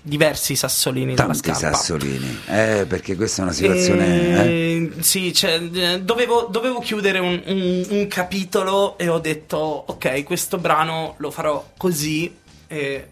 diversi 0.00 0.54
sassolini 0.54 1.14
siamo... 1.16 1.32
dalla 1.32 1.38
Mm. 1.38 1.42
Tanti 1.42 1.58
scarpa. 1.58 1.76
sassolini, 1.76 2.38
eh, 2.46 2.84
perché 2.88 3.16
questa 3.16 3.40
è 3.40 3.44
una 3.44 3.52
situazione... 3.52 4.44
eh. 4.44 4.92
Eh, 4.96 5.02
Sì, 5.02 5.34
cioè, 5.34 5.60
eh, 5.60 6.00
dovevo, 6.02 6.46
dovevo 6.50 6.78
chiudere 6.78 7.18
un, 7.18 7.42
un- 7.46 7.86
un 7.88 8.06
capitolo 8.06 8.96
e 8.98 9.08
ho 9.08 9.18
detto, 9.18 9.56
ok, 9.56 10.22
questo 10.22 10.58
brano 10.58 11.14
lo 11.18 11.30
farò 11.32 11.72
così 11.76 12.32
e 12.68 13.08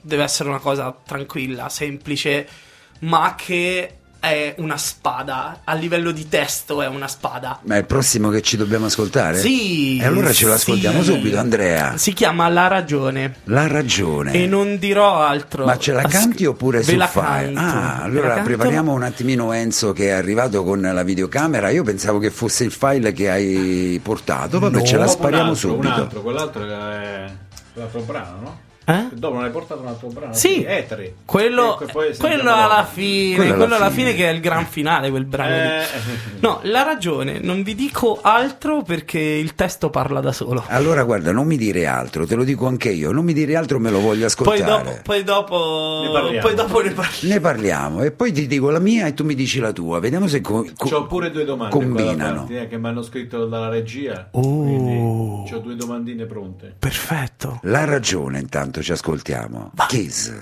deve 0.00 0.22
essere 0.22 0.50
una 0.50 0.58
cosa 0.58 0.94
tranquilla, 1.06 1.70
semplice, 1.70 2.46
ma 3.00 3.34
che 3.34 3.97
è 4.20 4.54
una 4.58 4.76
spada. 4.76 5.60
A 5.64 5.74
livello 5.74 6.10
di 6.10 6.28
testo 6.28 6.82
è 6.82 6.86
una 6.88 7.06
spada. 7.08 7.60
Ma 7.62 7.76
è 7.76 7.78
il 7.78 7.84
prossimo 7.84 8.30
che 8.30 8.42
ci 8.42 8.56
dobbiamo 8.56 8.86
ascoltare? 8.86 9.38
Sì. 9.38 9.98
E 9.98 10.04
allora 10.04 10.32
ce 10.32 10.46
lo 10.46 10.54
ascoltiamo 10.54 11.02
sì. 11.02 11.12
subito, 11.12 11.38
Andrea. 11.38 11.96
Si 11.96 12.12
chiama 12.12 12.48
La 12.48 12.66
ragione. 12.66 13.36
La 13.44 13.66
ragione. 13.66 14.32
E 14.32 14.46
non 14.46 14.78
dirò 14.78 15.20
altro. 15.22 15.64
Ma 15.64 15.78
ce 15.78 15.92
la 15.92 16.02
As- 16.02 16.12
canti 16.12 16.44
oppure 16.46 16.78
Ve 16.78 16.84
sul 16.84 16.96
la 16.96 17.06
file? 17.06 17.52
canto. 17.52 17.60
Ah, 17.60 17.62
Ve 17.64 17.96
la 17.98 18.02
allora 18.04 18.28
canto. 18.28 18.42
prepariamo 18.44 18.92
un 18.92 19.02
attimino 19.02 19.52
Enzo 19.52 19.92
che 19.92 20.08
è 20.08 20.10
arrivato 20.10 20.64
con 20.64 20.80
la 20.80 21.02
videocamera. 21.02 21.70
Io 21.70 21.82
pensavo 21.84 22.18
che 22.18 22.30
fosse 22.30 22.64
il 22.64 22.72
file 22.72 23.12
che 23.12 23.30
hai 23.30 24.00
portato. 24.02 24.58
Vabbè, 24.58 24.78
No. 24.78 24.84
ce 24.84 24.96
la 24.96 25.04
Dopo 25.04 25.10
un 25.12 25.16
spariamo 25.18 25.50
altro, 25.50 25.68
subito. 25.68 25.86
Un 25.86 25.92
altro, 26.00 26.22
quell'altro 26.22 26.64
è 26.64 27.24
l'altro 27.74 28.00
brano, 28.00 28.40
no? 28.40 28.60
Eh? 28.88 29.08
Dopo 29.12 29.34
non 29.34 29.44
hai 29.44 29.50
portato 29.50 29.82
un 29.82 29.88
altro 29.88 30.08
brano? 30.08 30.32
Sì. 30.32 30.62
Eteri. 30.64 31.14
Quello, 31.26 31.78
poi 31.92 32.16
quello 32.16 32.50
alla 32.54 32.88
fine, 32.90 33.34
Quello 33.36 33.54
quello 33.56 33.74
alla 33.74 33.90
fine. 33.90 34.12
fine 34.12 34.14
che 34.16 34.30
è 34.30 34.32
il 34.32 34.40
gran 34.40 34.64
finale, 34.64 35.10
quel 35.10 35.26
brano. 35.26 35.54
Eh, 35.54 35.84
No, 36.40 36.60
la 36.62 36.84
ragione, 36.84 37.38
non 37.38 37.62
vi 37.62 37.74
dico 37.74 38.18
altro 38.22 38.82
perché 38.82 39.18
il 39.18 39.54
testo 39.54 39.90
parla 39.90 40.20
da 40.20 40.32
solo. 40.32 40.64
Allora 40.68 41.02
guarda, 41.04 41.32
non 41.32 41.46
mi 41.46 41.58
dire 41.58 41.84
altro, 41.86 42.26
te 42.26 42.34
lo 42.34 42.44
dico 42.44 42.66
anche 42.66 42.88
io. 42.90 43.12
Non 43.12 43.24
mi 43.26 43.34
dire 43.34 43.56
altro, 43.56 43.78
me 43.78 43.90
lo 43.90 44.00
voglio 44.00 44.20
Poi 44.20 44.58
ascoltare. 44.60 44.84
dopo, 44.84 44.98
poi 45.02 45.22
dopo, 45.22 46.00
Ne 46.06 46.12
parliamo. 46.12 46.46
poi 46.46 46.54
dopo 46.54 46.80
ne 46.80 46.90
parliamo. 46.92 47.34
Ne 47.34 47.40
parliamo 47.40 48.02
e 48.04 48.10
poi 48.10 48.32
ti 48.32 48.46
dico 48.46 48.70
la 48.70 48.78
mia 48.78 49.06
e 49.06 49.12
tu 49.12 49.22
mi 49.24 49.34
dici 49.34 49.58
la 49.60 49.72
tua. 49.72 50.00
Vediamo 50.00 50.26
se 50.28 50.40
co- 50.40 50.64
co- 50.76 50.88
C'ho 50.88 51.06
pure 51.06 51.30
due 51.30 51.44
domande 51.44 51.74
combinano. 51.74 52.16
davanti, 52.32 52.56
eh, 52.56 52.68
che 52.68 52.78
mi 52.78 52.86
hanno 52.86 53.02
scritto 53.02 53.44
dalla 53.46 53.68
regia. 53.68 54.28
Oh. 54.30 54.40
Quindi 54.62 55.52
ho 55.52 55.58
due 55.58 55.76
domandine 55.76 56.24
pronte. 56.24 56.74
Perfetto. 56.78 57.58
La 57.64 57.84
ragione, 57.84 58.38
intanto 58.38 58.77
ci 58.82 58.92
ascoltiamo. 58.92 59.72
Kiss. 59.88 60.32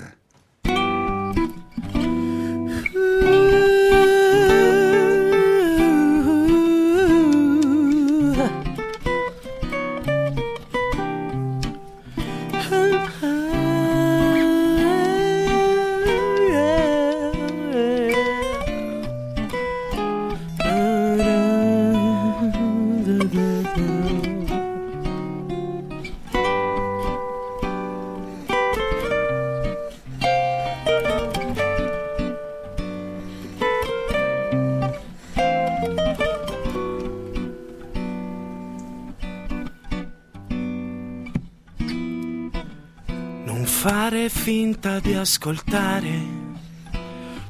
Ascoltare. 45.27 46.45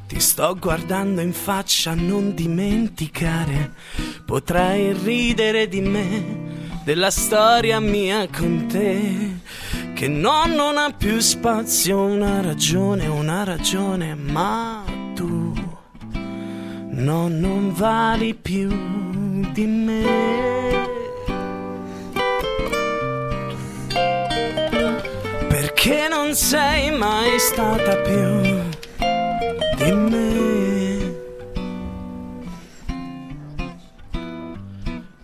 Ti 0.07 0.19
sto 0.19 0.57
guardando 0.59 1.21
in 1.21 1.31
faccia, 1.31 1.93
non 1.93 2.33
dimenticare. 2.33 3.73
Potrai 4.25 4.93
ridere 4.93 5.67
di 5.67 5.81
me, 5.81 6.79
della 6.83 7.11
storia 7.11 7.79
mia 7.79 8.27
con 8.35 8.65
te. 8.67 9.39
Che 9.93 10.07
no, 10.07 10.45
non 10.47 10.77
ha 10.77 10.91
più 10.91 11.19
spazio, 11.19 12.01
una 12.01 12.41
ragione, 12.41 13.05
una 13.05 13.43
ragione, 13.43 14.15
ma 14.15 14.83
tu 15.13 15.53
no, 16.13 17.27
non 17.27 17.73
vali 17.73 18.33
più 18.33 18.69
di 19.53 19.65
me. 19.67 20.96
Perché 25.87 26.09
non 26.09 26.35
sei 26.35 26.91
mai 26.91 27.39
stata 27.39 27.95
più 28.01 28.41
di 29.77 29.91
me. 29.93 31.15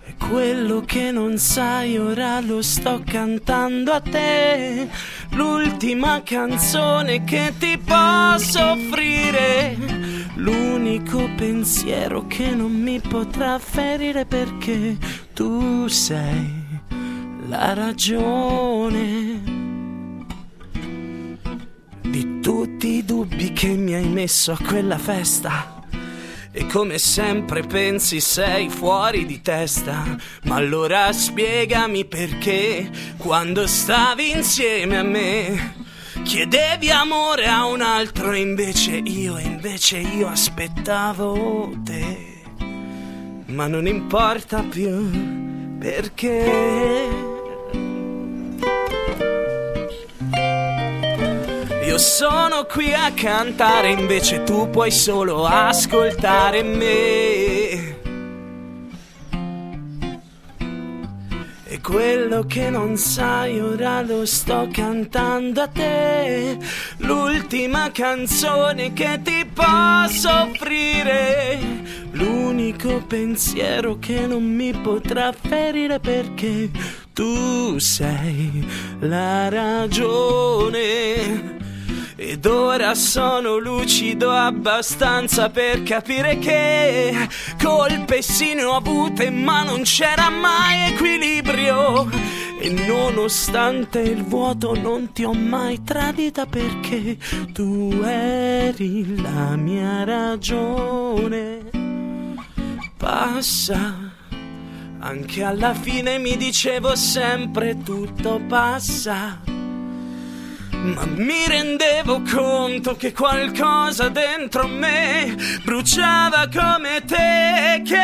E 0.05 0.16
quello 0.18 0.80
che 0.86 1.11
non 1.11 1.38
sai 1.38 1.97
ora 1.97 2.39
lo 2.39 2.61
sto 2.61 3.01
cantando 3.05 3.91
a 3.91 3.99
te. 3.99 4.88
L'ultima 5.32 6.24
canzone 6.24 7.26
che 7.26 7.53
ti 7.59 7.78
posso 7.78 8.72
offrire. 8.72 9.76
L'unico 10.36 11.30
pensiero 11.36 12.26
che 12.28 12.55
non 12.55 12.72
mi 12.72 13.01
potrà 13.01 13.59
ferire 13.59 14.26
perché 14.26 14.95
tu 15.34 15.89
sei 15.89 16.61
la 17.49 17.74
ragione 17.74 19.53
tutti 22.64 22.88
i 22.95 23.03
dubbi 23.03 23.51
che 23.51 23.68
mi 23.76 23.93
hai 23.93 24.07
messo 24.07 24.53
a 24.53 24.57
quella 24.57 24.97
festa. 24.97 25.84
E 26.49 26.66
come 26.68 26.97
sempre 26.97 27.61
pensi 27.61 28.22
sei 28.22 28.70
fuori 28.70 29.26
di 29.26 29.41
testa. 29.41 30.16
Ma 30.43 30.55
allora 30.55 31.11
spiegami 31.11 32.05
perché 32.05 32.89
quando 33.18 33.68
stavi 33.68 34.32
insieme 34.32 34.97
a 34.97 35.03
me 35.03 35.76
chiedevi 36.24 36.89
amore 36.89 37.47
a 37.47 37.66
un 37.66 37.82
altro 37.82 38.34
invece 38.34 38.95
io, 38.95 39.38
invece 39.38 39.97
io 39.97 40.30
aspettavo 40.30 41.70
te. 41.84 42.43
Ma 43.47 43.68
non 43.68 43.88
importa 43.88 44.61
più 44.61 45.78
perché. 45.80 47.32
Io 51.94 52.00
sono 52.00 52.66
qui 52.66 52.91
a 52.91 53.12
cantare, 53.12 53.91
invece 53.91 54.41
tu 54.41 54.68
puoi 54.72 54.89
solo 54.89 55.46
ascoltare 55.46 56.64
me. 56.64 58.02
E 61.66 61.82
quello 61.84 62.46
che 62.48 62.72
non 62.72 62.98
sai 62.98 63.60
ora 63.60 64.02
lo 64.02 64.26
sto 64.26 64.68
cantando 64.72 65.62
a 65.62 65.68
te. 65.68 66.58
L'ultima 66.98 67.91
canzone 67.91 68.91
che 68.94 69.20
ti 69.22 69.48
posso 69.54 70.32
offrire. 70.32 71.60
L'unico 72.14 73.04
pensiero 73.06 74.00
che 74.00 74.26
non 74.26 74.41
mi 74.41 74.74
potrà 74.74 75.32
ferire 75.32 76.00
perché 76.00 76.72
tu 77.14 77.78
sei 77.78 78.68
la 79.00 79.48
ragione. 79.50 81.62
Ed 82.16 82.45
ora 82.45 82.93
sono 82.93 83.57
lucido 83.57 84.30
abbastanza 84.30 85.49
per 85.49 85.82
capire 85.82 86.38
che 86.38 87.28
colpe 87.61 88.22
sì 88.22 88.53
ne 88.53 88.64
ho 88.64 88.76
avute 88.76 89.32
ma 89.32 89.64
non 89.64 89.82
c'era 89.82 90.30
mai 90.30 90.91
equilibrio. 90.91 92.09
E 92.59 92.70
nonostante 92.70 93.99
il 93.99 94.24
vuoto 94.24 94.74
non 94.74 95.11
ti 95.11 95.24
ho 95.24 95.34
mai 95.34 95.84
tradita 95.84 96.45
perché 96.45 97.18
tu 97.51 97.91
eri 98.03 99.20
la 99.22 99.55
mia 99.55 100.03
ragione. 100.03 101.70
Passa 102.95 104.11
anche 104.99 105.43
alla 105.43 105.74
fine 105.74 106.18
mi 106.18 106.38
dicevo 106.38 106.95
sempre 106.95 107.78
tutto 107.84 108.39
passa 108.47 109.41
ma 110.84 111.05
mi 111.05 111.47
rendevo 111.47 112.21
conto 112.29 112.95
che 112.95 113.13
qualcosa 113.13 114.09
dentro 114.09 114.67
me 114.67 115.34
bruciava 115.63 116.49
come 116.53 117.01
te 117.05 117.81
che 117.86 117.97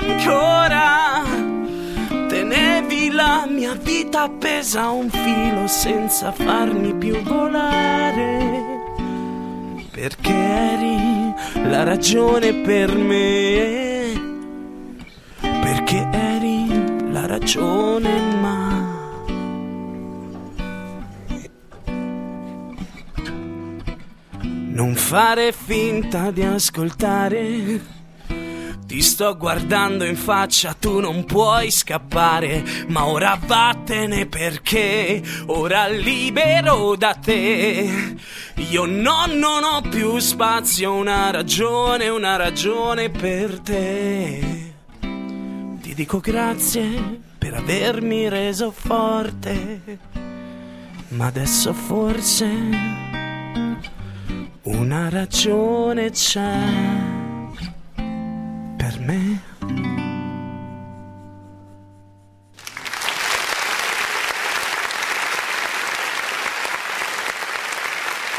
ancora 0.00 1.22
tenevi 2.28 3.10
la 3.10 3.46
mia 3.48 3.74
vita 3.74 4.22
appesa 4.24 4.82
a 4.82 4.90
un 4.90 5.08
filo 5.08 5.66
senza 5.66 6.30
farmi 6.32 6.94
più 6.94 7.22
volare. 7.22 8.64
Perché 9.90 10.32
eri 10.32 11.34
la 11.68 11.84
ragione 11.84 12.52
per 12.52 12.94
me. 12.94 14.12
Perché 15.40 16.06
eri 16.12 17.10
la 17.10 17.24
ragione 17.26 18.20
ma... 18.40 18.85
fare 25.06 25.52
finta 25.52 26.32
di 26.32 26.42
ascoltare. 26.42 27.80
Ti 28.86 29.00
sto 29.00 29.36
guardando 29.36 30.04
in 30.04 30.16
faccia, 30.16 30.74
tu 30.74 30.98
non 30.98 31.24
puoi 31.24 31.70
scappare, 31.70 32.64
ma 32.88 33.06
ora 33.06 33.38
vattene 33.40 34.26
perché 34.26 35.22
ora 35.46 35.86
libero 35.86 36.96
da 36.96 37.14
te. 37.14 38.16
Io 38.56 38.84
no, 38.84 39.26
non 39.26 39.62
ho 39.62 39.80
più 39.88 40.18
spazio, 40.18 40.94
una 40.94 41.30
ragione, 41.30 42.08
una 42.08 42.34
ragione 42.34 43.08
per 43.08 43.60
te. 43.60 44.74
Ti 45.82 45.94
dico 45.94 46.18
grazie 46.18 47.20
per 47.38 47.54
avermi 47.54 48.28
reso 48.28 48.72
forte, 48.72 49.98
ma 51.10 51.26
adesso 51.26 51.72
forse 51.72 53.05
una 54.66 55.08
ragione 55.08 56.10
c'è 56.10 56.58
per 58.76 58.98
me. 59.00 59.40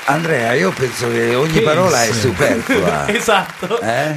Andrea, 0.05 0.53
io 0.53 0.71
penso 0.71 1.09
che 1.11 1.35
ogni 1.35 1.51
Che 1.51 1.61
parola 1.61 2.03
è 2.03 2.11
superflua. 2.11 3.07
esatto, 3.13 3.79
Eh? 3.81 4.15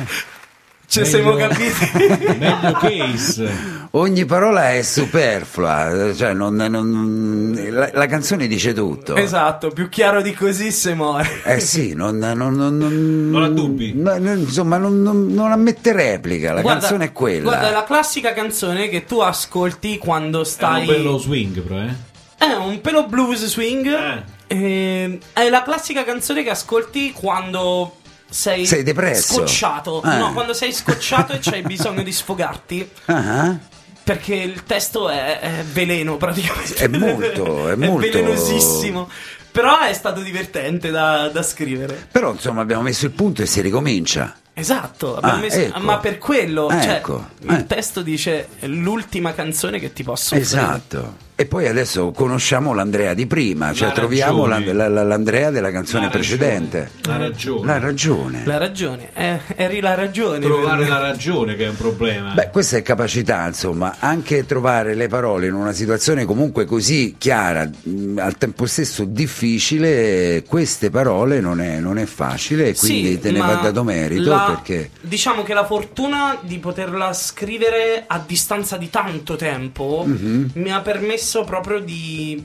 Ci 0.91 1.05
siamo 1.07 1.35
Meglio- 1.35 1.47
capiti. 1.49 2.35
Meglio 2.39 2.73
case. 2.73 3.79
Ogni 3.93 4.25
parola 4.25 4.73
è 4.73 4.83
superflua, 4.83 6.13
cioè 6.17 6.33
non- 6.33 6.55
non- 6.57 7.57
la, 7.71 7.91
la 7.93 8.07
canzone 8.07 8.49
dice 8.49 8.73
tutto. 8.73 9.15
esatto, 9.15 9.69
più 9.71 9.89
chiaro 9.89 10.21
di 10.21 10.35
così 10.35 10.73
se 10.73 10.95
muore. 10.95 11.43
Eh 11.45 11.61
sì, 11.61 11.95
non, 11.95 12.19
non, 12.19 12.37
non, 12.37 12.77
non, 12.77 13.31
Non 13.31 13.43
ha 13.45 13.49
dubbi. 13.49 13.91
insomma, 13.91 14.79
non, 14.79 15.01
non- 15.01 15.29
non 15.33 15.53
ammette 15.53 15.93
replica, 15.93 16.53
la 16.53 16.61
Guarda- 16.61 16.81
canzone 16.81 17.05
è 17.07 17.13
quella. 17.13 17.43
Guarda, 17.43 17.69
è 17.69 17.73
la 17.73 17.85
classica 17.85 18.33
canzone 18.33 18.89
che 18.89 19.05
tu 19.05 19.21
ascolti 19.21 19.97
quando 19.99 20.43
È 20.43 20.45
stai. 20.45 20.81
un 20.81 20.87
bello 20.87 21.19
swing, 21.19 21.61
però, 21.61 21.81
eh. 21.81 21.95
È 22.37 22.53
un 22.55 22.81
pelo 22.81 23.07
blues 23.07 23.45
swing. 23.47 23.87
Eh. 23.87 24.39
Ehm, 24.53 25.19
è 25.33 25.49
la 25.49 25.63
classica 25.63 26.03
canzone 26.05 26.43
che 26.43 26.51
ascolti 26.51 27.13
quando 27.13 27.97
sei, 28.31 28.65
Sei 28.65 28.83
depresso. 28.83 29.35
scocciato. 29.35 30.03
Eh. 30.03 30.17
No, 30.17 30.33
quando 30.33 30.55
sei 30.55 30.73
scocciato 30.73 31.33
e 31.35 31.39
c'hai 31.41 31.63
bisogno 31.67 32.03
di 32.03 32.13
sfogarti. 32.13 32.91
Ah, 33.07 33.59
Perché 34.03 34.35
il 34.35 34.65
testo 34.65 35.09
è, 35.11 35.39
è 35.41 35.63
veleno 35.65 36.17
praticamente. 36.17 36.75
È 36.77 36.89
molto, 36.89 37.69
è 37.71 37.75
molto- 37.77 37.99
velenosissimo. 38.09 39.09
Però 39.53 39.81
è 39.81 39.93
stato 39.93 40.21
divertente 40.21 40.91
da, 40.91 41.29
da 41.29 41.43
scrivere. 41.43 42.07
Però 42.11 42.33
insomma 42.33 42.61
abbiamo 42.63 42.83
messo 42.83 43.05
il 43.07 43.11
punto 43.13 43.43
e 43.43 43.47
si 43.47 43.61
ricomincia. 43.61 44.37
Esatto, 44.55 45.17
Ah, 45.19 45.37
messo- 45.37 45.59
ecco. 45.59 45.81
ma 45.81 45.99
per 45.99 46.19
quello 46.19 46.69
cioè, 46.71 46.97
Ecco, 46.97 47.29
il 47.43 47.55
eh. 47.55 47.67
testo 47.67 48.03
dice 48.03 48.49
è 48.59 48.67
l'ultima 48.67 49.33
canzone 49.33 49.79
che 49.81 49.93
ti 49.93 50.03
posso 50.05 50.35
offrire. 50.37 50.43
Esatto. 50.63 51.17
E 51.41 51.47
poi 51.47 51.67
adesso 51.67 52.11
conosciamo 52.11 52.75
l'Andrea 52.75 53.15
di 53.15 53.27
prima, 53.27 53.73
cioè 53.73 53.89
La 53.89 53.95
troviamo 53.95 54.45
la- 54.45 54.57
ragione. 54.57 54.73
la- 54.75 54.89
la- 54.89 55.03
l'Andrea 55.05 55.49
della 55.51 55.71
canzone 55.71 56.05
La 56.05 56.11
precedente. 56.11 56.91
La 57.05 57.17
ragione. 57.17 57.65
La 57.67 57.79
ragione. 57.79 58.43
La 58.45 58.59
ragione, 58.59 59.09
eh, 59.15 59.41
eri 59.57 59.81
la 59.81 59.95
ragione. 59.95 60.39
Trovare 60.41 60.87
la 60.87 60.99
ragione 60.99 61.57
che 61.57 61.65
è 61.65 61.69
un 61.71 61.77
problema. 61.79 62.33
Beh, 62.35 62.51
questa 62.53 62.77
è 62.77 62.83
capacità, 62.83 63.47
insomma, 63.47 63.97
anche 64.01 64.45
trovare 64.45 64.95
le 64.95 65.09
parole 65.09 65.47
in 65.47 65.55
una 65.55 65.73
situazione 65.73 66.27
comunque 66.27 66.67
così 66.67 67.15
chiara, 67.17 67.65
mh, 67.85 68.19
al 68.19 68.37
tempo 68.37 68.67
stesso 68.67 69.05
difficile, 69.05 70.45
queste 70.47 70.91
parole 70.91 71.41
non 71.41 71.63
è, 71.63 71.79
non 71.81 71.97
è 71.97 72.05
facile 72.05 72.69
e 72.69 72.75
quindi 72.77 73.13
Sì, 73.13 73.19
te 73.19 73.31
ne 73.31 73.39
va 73.39 73.55
dato 73.55 73.83
merito 73.83 74.29
la- 74.29 74.45
perché... 74.47 74.91
Diciamo 75.01 75.43
che 75.43 75.55
la 75.55 75.65
fortuna 75.65 76.37
di 76.43 76.59
poterla 76.59 77.15
scrivere 77.15 78.05
a 78.07 78.23
distanza 78.27 78.77
di 78.77 78.91
tanto 78.91 79.37
tempo 79.37 80.05
Mhm. 80.07 80.51
mi 80.55 80.71
ha 80.71 80.81
permesso 80.81 81.29
proprio 81.45 81.81
di 81.81 82.45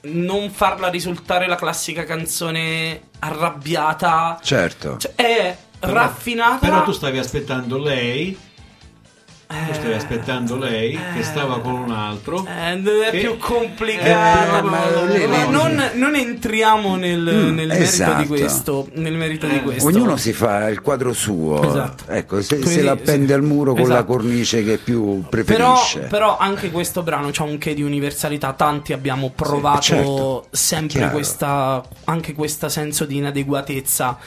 non 0.00 0.50
farla 0.50 0.88
risultare 0.88 1.46
la 1.46 1.56
classica 1.56 2.04
canzone 2.04 3.00
arrabbiata. 3.18 4.38
Certo. 4.42 4.96
Cioè, 4.98 5.12
è 5.14 5.56
Però- 5.78 5.92
raffinata. 5.92 6.58
Però 6.58 6.82
tu 6.84 6.92
stavi 6.92 7.18
aspettando 7.18 7.78
lei. 7.78 8.38
Tu 9.48 9.54
stavi 9.72 9.92
Eh, 9.92 9.94
aspettando 9.94 10.56
lei 10.58 10.98
che 11.14 11.22
stava 11.22 11.58
con 11.60 11.72
un 11.72 11.90
altro. 11.90 12.46
eh, 12.46 12.74
è 12.82 13.10
Che- 13.10 13.18
più 13.18 13.38
complicato. 13.38 14.06
Eh, 14.58 14.60
ma 14.60 14.70
Ma 14.70 15.04
lì- 15.06 15.26
non, 15.50 15.90
non 15.94 16.14
entriamo 16.14 16.96
nel, 16.96 17.18
Mm, 17.20 17.54
nel 17.54 17.70
esatto. 17.70 18.10
merito 18.16 18.34
di 18.34 18.40
questo. 18.40 18.88
Nel 18.92 19.14
merito 19.14 19.46
di 19.46 19.56
Eh, 19.56 19.62
questo. 19.62 19.88
Ognuno 19.88 20.18
si 20.18 20.34
fa 20.34 20.68
il 20.68 20.82
quadro 20.82 21.14
suo, 21.14 21.62
Esatto. 21.62 22.04
ecco, 22.12 22.42
se, 22.42 22.56
Quindi, 22.58 22.74
se 22.74 22.82
l'appende 22.82 23.28
sì. 23.28 23.32
al 23.32 23.42
muro 23.42 23.72
con 23.72 23.88
la 23.88 23.94
Esatto. 23.94 24.04
cornice 24.12 24.62
che 24.64 24.76
più 24.76 25.20
Però, 25.22 25.28
preferisce. 25.30 26.00
però 26.00 26.36
anche 26.36 26.70
questo 26.70 27.02
brano 27.02 27.30
c'ha 27.32 27.44
un 27.44 27.56
che 27.56 27.72
di 27.72 27.82
universalità. 27.82 28.52
Tanti 28.52 28.92
abbiamo 28.92 29.32
provato 29.34 29.80
certo. 29.80 30.46
sempre 30.50 30.98
Chiaro. 30.98 31.12
questa, 31.12 31.82
anche 32.04 32.34
questo 32.34 32.68
senso 32.68 33.06
di 33.06 33.16
inadeguatezza. 33.16 34.18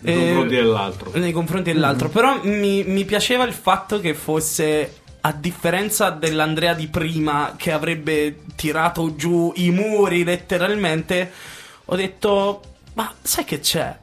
Nei 0.00 0.14
Eh, 0.14 0.24
confronti 0.26 0.54
dell'altro. 0.54 1.10
nei 1.14 1.32
confronti 1.32 1.72
dell'altro. 1.72 2.08
Mm. 2.08 2.12
Però 2.12 2.40
mi, 2.44 2.84
mi 2.84 3.04
piaceva 3.04 3.44
il 3.44 3.52
fatto 3.52 4.00
che 4.00 4.14
fosse. 4.14 4.94
A 5.22 5.32
differenza 5.32 6.08
dell'Andrea 6.08 6.72
di 6.72 6.86
prima 6.86 7.52
che 7.58 7.72
avrebbe 7.72 8.38
tirato 8.56 9.14
giù 9.16 9.52
i 9.56 9.70
muri 9.70 10.24
letteralmente, 10.24 11.30
ho 11.84 11.94
detto: 11.94 12.62
Ma 12.94 13.12
sai 13.20 13.44
che 13.44 13.60
c'è? 13.60 13.94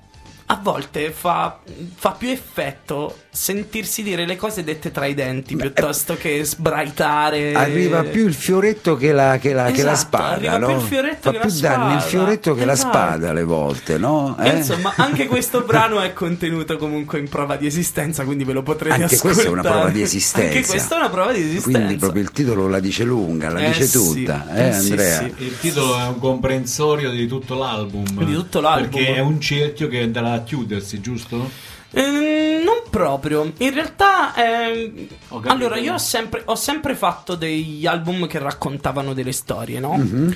A 0.45 0.59
volte 0.61 1.09
fa, 1.11 1.59
fa 1.95 2.11
più 2.11 2.29
effetto 2.29 3.21
sentirsi 3.39 4.01
dire 4.01 4.25
le 4.25 4.35
cose 4.35 4.63
dette 4.63 4.89
tra 4.91 5.05
i 5.05 5.13
denti 5.13 5.55
piuttosto 5.55 6.17
che 6.17 6.43
sbraitare. 6.43 7.53
Arriva 7.53 8.03
più 8.03 8.25
il 8.25 8.33
fioretto 8.33 8.95
che 8.95 9.11
la, 9.11 9.37
che 9.37 9.53
la- 9.53 9.69
che 9.71 9.83
la 9.83 9.91
Esatto, 9.91 9.95
spada, 10.17 10.33
arriva 10.33 10.57
no? 10.57 10.67
più 10.67 10.75
il 10.77 10.81
fioretto 10.81 11.19
Fa 11.21 11.31
che 11.31 11.39
più 11.39 11.49
la 11.49 11.55
danni 11.69 11.93
il 11.93 11.99
spada. 12.01 12.09
fioretto 12.09 12.55
che 12.55 12.65
la 12.65 12.71
Esatto. 12.73 12.89
spada 12.97 13.29
alle 13.29 13.43
volte, 13.43 13.97
no? 13.99 14.35
Eh? 14.39 14.49
Insomma, 14.57 14.93
anche 14.95 15.27
questo 15.27 15.61
brano 15.61 16.01
è 16.01 16.13
contenuto 16.13 16.77
comunque 16.77 17.19
in 17.19 17.29
prova 17.29 17.55
di 17.57 17.67
esistenza, 17.67 18.23
quindi 18.25 18.43
ve 18.43 18.53
lo 18.53 18.63
potrete 18.63 19.01
Anche 19.03 19.15
ascoltare. 19.15 19.33
questa 19.33 19.49
è 19.49 19.53
una 19.53 19.61
prova 19.61 19.89
di 19.91 20.01
esistenza. 20.01 20.47
Anche 20.57 20.67
questa 20.67 20.95
è 20.95 20.97
una 20.99 21.09
prova 21.09 21.31
di 21.31 21.39
esistenza. 21.41 21.77
Quindi 21.77 21.95
proprio 21.97 22.21
il 22.23 22.31
titolo 22.31 22.67
la 22.67 22.79
dice 22.79 23.03
lunga, 23.03 23.51
la 23.51 23.59
Eh 23.59 23.67
dice 23.67 23.85
sì, 23.85 23.97
tutta, 24.23 24.47
eh, 24.55 24.67
eh 24.69 24.73
sì, 24.73 24.89
Andrea? 24.91 25.17
sì. 25.19 25.33
Il 25.43 25.59
titolo 25.59 25.97
è 25.99 26.07
un 26.07 26.17
comprensorio 26.19 27.11
di 27.11 27.27
tutto 27.27 27.55
l'album. 27.55 28.23
Di 28.25 28.33
tutto 28.33 28.61
l'album. 28.61 28.89
Perché 28.89 29.15
è 29.15 29.19
un 29.19 29.39
cerchio 29.39 29.87
che 29.87 30.01
andrà 30.01 30.33
a 30.33 30.41
chiudersi, 30.41 30.99
giusto? 31.01 31.75
Ehm, 32.01 32.63
non 32.63 32.83
proprio. 32.89 33.51
In 33.57 33.73
realtà, 33.73 34.33
ehm, 34.35 35.07
allora, 35.45 35.77
io 35.77 35.93
ho 35.93 35.97
sempre, 35.97 36.41
ho 36.45 36.55
sempre 36.55 36.95
fatto 36.95 37.35
degli 37.35 37.85
album 37.85 38.27
che 38.27 38.39
raccontavano 38.39 39.13
delle 39.13 39.31
storie, 39.31 39.79
no? 39.79 39.93
Mhm. 39.97 40.35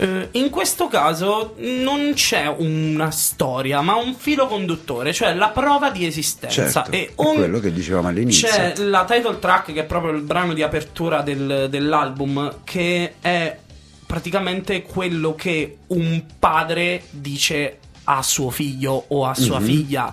Eh, 0.00 0.28
in 0.32 0.48
questo 0.50 0.86
caso 0.86 1.54
non 1.58 2.12
c'è 2.14 2.46
una 2.46 3.10
storia, 3.10 3.80
ma 3.80 3.96
un 3.96 4.14
filo 4.14 4.46
conduttore, 4.46 5.12
cioè 5.12 5.34
la 5.34 5.48
prova 5.48 5.90
di 5.90 6.06
esistenza. 6.06 6.70
Certo, 6.70 6.90
e 6.92 7.06
è 7.06 7.10
ogni- 7.16 7.36
quello 7.38 7.58
che 7.58 7.72
dicevamo 7.72 8.06
all'inizio. 8.08 8.46
C'è 8.48 8.74
la 8.76 9.04
title 9.04 9.38
track, 9.40 9.72
che 9.72 9.80
è 9.80 9.84
proprio 9.84 10.12
il 10.12 10.20
brano 10.22 10.52
di 10.52 10.62
apertura 10.62 11.22
del- 11.22 11.66
dell'album, 11.68 12.58
che 12.62 13.14
è 13.20 13.58
praticamente 14.06 14.82
quello 14.82 15.34
che 15.34 15.78
un 15.88 16.22
padre 16.38 17.02
dice 17.10 17.78
a 18.04 18.22
suo 18.22 18.50
figlio 18.50 19.04
o 19.08 19.26
a 19.26 19.34
sua 19.34 19.58
figlia. 19.60 20.12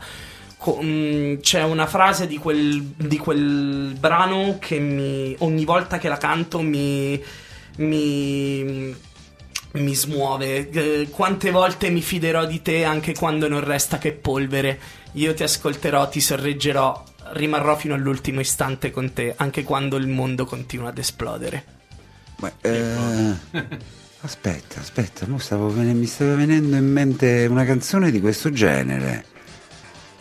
Mm, 0.83 1.37
c'è 1.41 1.63
una 1.63 1.85
frase 1.85 2.27
di 2.27 2.37
quel, 2.37 2.81
di 2.81 3.17
quel 3.17 3.95
brano 3.99 4.57
che 4.59 4.79
mi, 4.79 5.35
ogni 5.39 5.63
volta 5.63 5.97
che 5.99 6.07
la 6.07 6.17
canto 6.17 6.61
mi, 6.61 7.21
mi, 7.77 8.95
mi 9.73 9.95
smuove. 9.95 10.69
Eh, 10.69 11.09
quante 11.11 11.51
volte 11.51 11.89
mi 11.89 12.01
fiderò 12.01 12.45
di 12.45 12.61
te 12.61 12.83
anche 12.83 13.13
quando 13.13 13.47
non 13.47 13.63
resta 13.63 13.97
che 13.97 14.13
polvere. 14.13 14.79
Io 15.13 15.33
ti 15.33 15.43
ascolterò, 15.43 16.09
ti 16.09 16.19
sorreggerò, 16.19 17.03
rimarrò 17.33 17.75
fino 17.75 17.93
all'ultimo 17.93 18.39
istante 18.39 18.91
con 18.91 19.13
te, 19.13 19.33
anche 19.37 19.63
quando 19.63 19.97
il 19.97 20.07
mondo 20.07 20.45
continua 20.45 20.89
ad 20.89 20.97
esplodere. 20.97 21.73
Ma, 22.37 22.51
eh, 22.61 22.93
aspetta, 24.21 24.79
aspetta, 24.79 25.25
stavo 25.37 25.69
vene- 25.69 25.93
mi 25.93 26.05
stava 26.05 26.35
venendo 26.35 26.75
in 26.75 26.91
mente 26.91 27.45
una 27.49 27.65
canzone 27.65 28.09
di 28.09 28.19
questo 28.19 28.51
genere. 28.51 29.33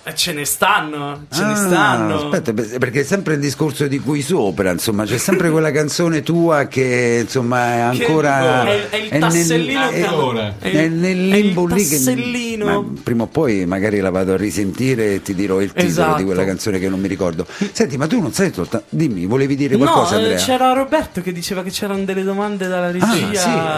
E 0.07 0.15
ce 0.15 0.35
ne 0.35 0.45
stanno, 0.45 1.25
ce 1.33 1.43
ne 1.45 1.53
Ah, 1.53 1.57
stanno. 1.57 2.15
Aspetta, 2.25 2.53
per- 2.53 2.77
perché 2.79 3.01
è 3.01 3.05
sempre 3.05 3.35
il 3.35 3.41
discorso 3.41 3.87
di 3.87 3.99
qui 4.01 4.21
sopra, 4.21 4.71
insomma, 4.71 5.05
c'è 5.07 5.17
sempre 5.17 5.49
quella 5.49 5.71
canzone 5.71 6.23
tua 6.23 6.67
che 6.67 7.21
insomma 7.23 7.91
è 7.91 7.97
Che 7.97 8.05
ancora 8.05 8.65
è, 8.67 8.89
è 8.91 8.97
il 8.97 9.09
nel- 9.11 9.21
tassellino 9.21 9.89
è- 9.89 9.93
che 9.95 10.05
Ancora. 10.05 10.55
è- 10.59 10.73
nel, 10.73 10.93
nel 10.93 11.17
è 11.33 11.41
limbo 11.41 11.65
lì 11.65 11.87
che 11.89 12.57
ma 12.63 12.85
prima 13.03 13.23
o 13.23 13.27
poi 13.29 13.65
magari 13.65 14.01
la 14.01 14.11
vado 14.11 14.35
a 14.35 14.37
risentire 14.37 15.15
e 15.15 15.23
ti 15.23 15.35
dirò 15.35 15.63
il 15.63 15.69
titolo 15.69 15.89
Esatto. 15.89 16.17
di 16.19 16.25
quella 16.25 16.45
canzone 16.45 16.79
che 16.79 16.89
non 16.91 17.01
mi 17.01 17.09
ricordo. 17.09 17.47
Senti, 17.73 17.97
ma 17.97 18.07
tu 18.07 18.21
non 18.21 18.33
sai 18.33 18.51
tutta... 18.51 18.83
Dimmi, 18.91 19.25
volevi 19.25 19.57
dire 19.57 19.75
No, 19.77 19.85
qualcosa 19.85 20.17
eh, 20.17 20.19
Andrea? 20.19 20.37
c'era 20.37 20.73
Roberto 20.75 21.23
che 21.23 21.33
diceva 21.33 21.63
che 21.63 21.71
c'erano 21.71 22.05
delle 22.05 22.23
domande 22.25 22.67
dalla 22.69 22.91
regia. 22.91 23.07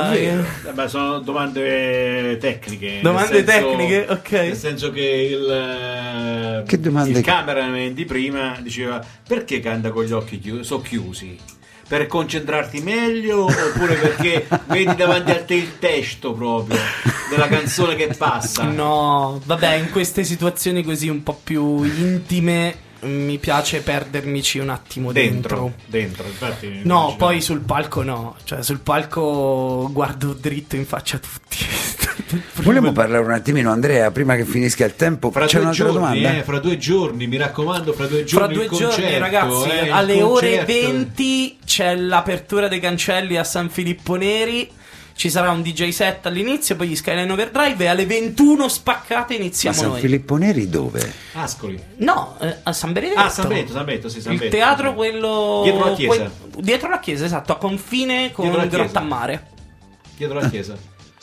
Ah, 0.09 0.11
sì, 0.13 0.19
è. 0.19 0.39
Eh, 0.67 0.73
beh, 0.73 0.89
sono 0.89 1.21
domande 1.21 2.37
tecniche. 2.41 2.99
Domande 3.01 3.33
nel 3.33 3.45
senso- 3.49 3.69
tecniche, 3.69 4.07
ok. 4.09 4.31
Nel 4.33 4.57
senso 4.57 4.91
che 4.91 5.29
il, 5.31 5.45
eh, 6.17 6.63
Che 6.67 6.81
domande- 6.81 7.19
il 7.19 7.25
cameraman 7.25 7.95
di 7.95 8.05
prima 8.05 8.57
diceva 8.61 9.05
perché 9.27 9.61
canta 9.61 9.91
con 9.91 10.05
gli 10.05 10.13
occhi 10.13 10.39
chiusi? 10.39 10.65
So 10.65 10.81
chiusi. 10.81 11.37
Per 11.89 12.07
concentrarti 12.09 12.81
meglio 12.81 13.45
oppure 13.45 13.95
perché 13.95 14.49
vedi 14.67 14.95
davanti 14.97 15.31
a 15.31 15.45
te 15.45 15.55
il 15.55 15.79
testo 15.79 16.33
proprio 16.33 16.77
della 17.31 17.47
canzone 17.47 17.95
che 17.95 18.09
passa? 18.17 18.65
No, 18.65 19.41
vabbè, 19.45 19.75
in 19.75 19.91
queste 19.91 20.25
situazioni 20.25 20.83
così 20.83 21.09
un 21.09 21.23
po' 21.23 21.39
più 21.43 21.85
intime 21.85 22.75
mi 23.01 23.39
piace 23.39 23.81
perdermici 23.81 24.59
un 24.59 24.71
attimo 24.71 25.13
dentro. 25.13 25.73
Dentro, 25.87 25.87
dentro, 25.87 26.27
infatti. 26.27 26.67
No, 26.67 26.73
immaginavo. 26.81 27.17
poi 27.17 27.41
sul 27.41 27.61
palco 27.61 28.03
no, 28.03 28.37
cioè 28.45 28.63
sul 28.63 28.81
palco 28.81 29.89
guardo 29.93 30.33
dritto 30.33 30.77
in 30.77 30.87
faccia 30.87 31.17
a 31.17 31.21
tutti. 31.21 31.65
Vogliamo 32.63 32.93
parlare 32.93 33.23
un 33.25 33.31
attimino, 33.33 33.71
Andrea, 33.71 34.11
prima 34.11 34.35
che 34.37 34.45
finisca 34.45 34.85
il 34.85 34.97
tempo? 34.97 35.31
Fra 35.31 35.47
C'è 35.47 35.53
due 35.53 35.61
un'altra 35.61 35.85
giorni, 35.85 36.01
domanda? 36.01 36.37
eh, 36.37 36.43
fra 36.43 36.59
due 36.59 36.77
giorni, 36.79 37.27
mi 37.27 37.37
raccomando, 37.37 37.93
fra 37.93 38.07
due 38.07 38.27
Fra 38.27 38.49
giorni 38.49 38.55
due 38.55 38.65
il 38.65 38.71
giorni, 38.71 38.87
concerto, 38.87 39.19
ragazzi, 39.19 39.69
eh, 39.69 39.91
alle 39.91 40.23
ore 40.23 40.57
concerto. 40.65 40.87
20 40.93 41.59
c'è 41.65 41.95
l'apertura 41.95 42.69
dei 42.69 42.81
cancelli 42.81 43.37
a 43.37 43.45
San 43.45 43.69
Filippo 43.71 44.17
Neri. 44.17 44.69
Ci 45.17 45.31
sarà 45.31 45.51
un 45.51 45.63
DJ 45.63 45.89
set 45.89 46.27
all'inizio, 46.27 46.77
poi 46.77 46.89
gli 46.89 46.95
Skyline 46.97 47.33
Overdrive 47.33 47.85
e 47.85 47.87
alle 47.87 48.05
21 48.05 48.69
spaccate 48.69 49.35
Ma 49.35 49.41
iniziamo 49.41 49.75
San 49.77 49.89
noi. 49.89 50.01
Filippo 50.01 50.37
Neri 50.37 50.69
dove? 50.69 51.11
Ascoli. 51.33 51.83
No, 51.97 52.37
eh, 52.39 52.57
a 52.63 52.73
San 52.75 52.93
Benedetto. 52.93 53.21
Ah, 53.21 53.31
San 53.31 53.49
Benedetto, 53.49 53.73
San 53.73 53.85
Benedetto, 53.87 54.09
sì, 54.11 54.21
San 54.21 54.33
Il 54.33 54.39
Benedetto. 54.39 54.63
teatro 54.63 54.95
quello 54.95 55.61
Dietro 55.65 55.89
la 55.89 55.95
chiesa. 55.97 56.15
quel- 56.51 56.63
dietro 56.63 56.89
la 56.91 56.99
chiesa, 57.01 57.25
esatto, 57.25 57.53
a 57.53 57.57
confine 57.57 58.31
con 58.33 58.45
Dietro 58.45 58.63
la 58.63 58.69
chiesa. 58.69 58.83
Grottammare. 58.85 59.47
Dietro 60.19 60.39
la 60.39 60.49
chiesa. 60.51 60.77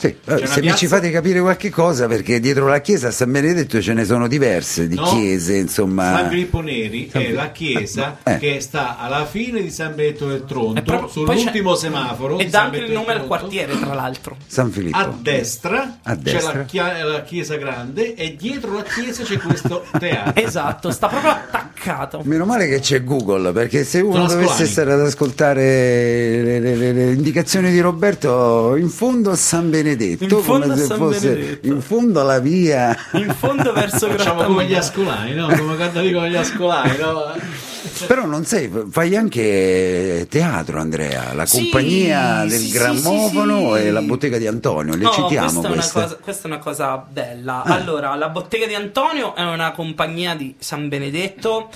Sì, 0.04 0.16
eh, 0.26 0.46
se 0.48 0.62
mi 0.62 0.74
ci 0.76 0.88
fate 0.88 1.10
capire 1.12 1.40
qualche 1.40 1.70
cosa, 1.70 2.08
perché 2.08 2.42
dietro 2.42 2.68
la 2.68 2.82
chiesa 2.82 3.08
a 3.08 3.12
San 3.12 3.32
Benedetto 3.32 3.82
ce 3.82 3.94
ne 3.94 4.04
sono 4.04 4.28
diverse 4.28 4.88
di 4.90 4.96
No, 4.96 5.04
chiese, 5.04 5.56
insomma. 5.56 6.14
San 6.18 6.30
Filippo 6.30 6.60
Neri 6.60 7.08
San 7.10 7.22
è 7.22 7.32
la 7.32 7.52
chiesa 7.52 8.18
Eh. 8.24 8.38
che 8.38 8.60
sta 8.60 8.98
alla 9.00 9.26
fine 9.26 9.62
di 9.62 9.70
San 9.72 9.96
Benedetto 9.96 10.28
del 10.28 10.44
Tronto, 10.46 10.82
proprio- 10.82 11.08
sull'ultimo 11.10 11.72
c'è- 11.74 11.80
semaforo. 11.80 12.38
E 12.38 12.48
dà 12.48 12.64
anche 12.64 12.78
il 12.78 12.82
Benedetto 12.84 13.00
nome 13.00 13.14
del 13.14 13.22
al 13.22 13.28
quartiere, 13.28 13.80
tra 13.80 13.94
l'altro. 13.94 14.36
San 14.46 14.72
Filippo. 14.72 14.98
A 14.98 15.14
destra, 15.22 16.00
A 16.04 16.16
c'è 16.16 16.22
destra. 16.22 16.54
la, 16.58 16.64
chia- 16.66 17.04
la 17.06 17.22
chiesa 17.24 17.56
grande 17.56 18.14
e 18.16 18.36
dietro 18.38 18.74
la 18.74 18.84
chiesa 18.84 19.24
c'è 19.24 19.38
questo 19.38 19.86
teatro. 19.98 20.44
Esatto, 20.44 20.92
sta 20.92 21.08
proprio 21.08 21.32
attaccato. 21.32 22.22
Meno 22.26 22.44
male 22.46 22.68
che 22.68 22.80
c'è 22.82 23.04
Google, 23.04 23.52
perché 23.54 23.84
se 23.86 24.02
uno 24.02 24.28
Sono 24.28 24.42
dovesse 24.42 24.66
stare 24.66 24.92
ad 24.92 25.00
ascoltare 25.00 25.62
le, 26.44 26.60
le- 26.60 26.76
le- 26.76 26.92
le 26.92 27.12
indicazioni 27.14 27.72
di 27.72 27.80
Roberto, 27.80 28.76
in 28.76 28.90
fondo 28.90 29.32
a 29.32 29.36
San 29.36 29.70
Sì, 29.74 29.93
Benedetto, 29.96 30.24
In 30.38 30.44
fondo 30.44 30.66
come 30.68 30.78
se 30.78 30.86
San 30.86 30.98
fosse 30.98 31.30
Benedetto. 31.34 31.68
in 31.68 31.82
fondo 31.82 32.22
alla 32.22 32.40
via. 32.40 32.98
In 33.14 33.34
fondo 33.38 33.74
verso 33.74 34.08
Grotta 34.08 34.46
come 34.46 34.66
gli 34.66 34.74
ascolani, 34.76 35.34
no? 35.34 35.48
Come 35.48 35.76
cantano 35.78 36.12
come 36.12 36.30
gli 36.30 36.36
ascolani, 36.36 36.98
no? 36.98 37.32
Però 38.08 38.26
non 38.26 38.44
sei, 38.46 38.72
fai 38.90 39.16
anche 39.16 40.26
teatro, 40.30 40.80
Andrea, 40.80 41.34
la 41.34 41.46
Sì, 41.46 41.58
compagnia 41.70 42.44
del 42.46 42.60
sì, 42.60 42.72
grammofono 42.72 43.76
sì, 43.76 43.82
sì. 43.82 43.88
e 43.88 43.92
la 43.92 44.02
bottega 44.02 44.38
di 44.38 44.48
Antonio, 44.48 44.96
le 44.96 45.04
No, 45.04 45.12
citiamo 45.12 45.60
questa 45.62 45.68
è, 45.68 45.72
una 45.72 45.74
queste. 45.76 46.02
cosa, 46.02 46.16
questa 46.22 46.44
è 46.44 46.52
una 46.52 46.60
cosa 46.60 46.98
bella. 47.10 47.64
Ah. 47.64 47.74
Allora, 47.76 48.16
la 48.16 48.30
bottega 48.30 48.66
di 48.66 48.74
Antonio 48.76 49.36
è 49.36 49.44
una 49.44 49.72
compagnia 49.72 50.36
di 50.36 50.56
San 50.58 50.88
Benedetto. 50.90 51.70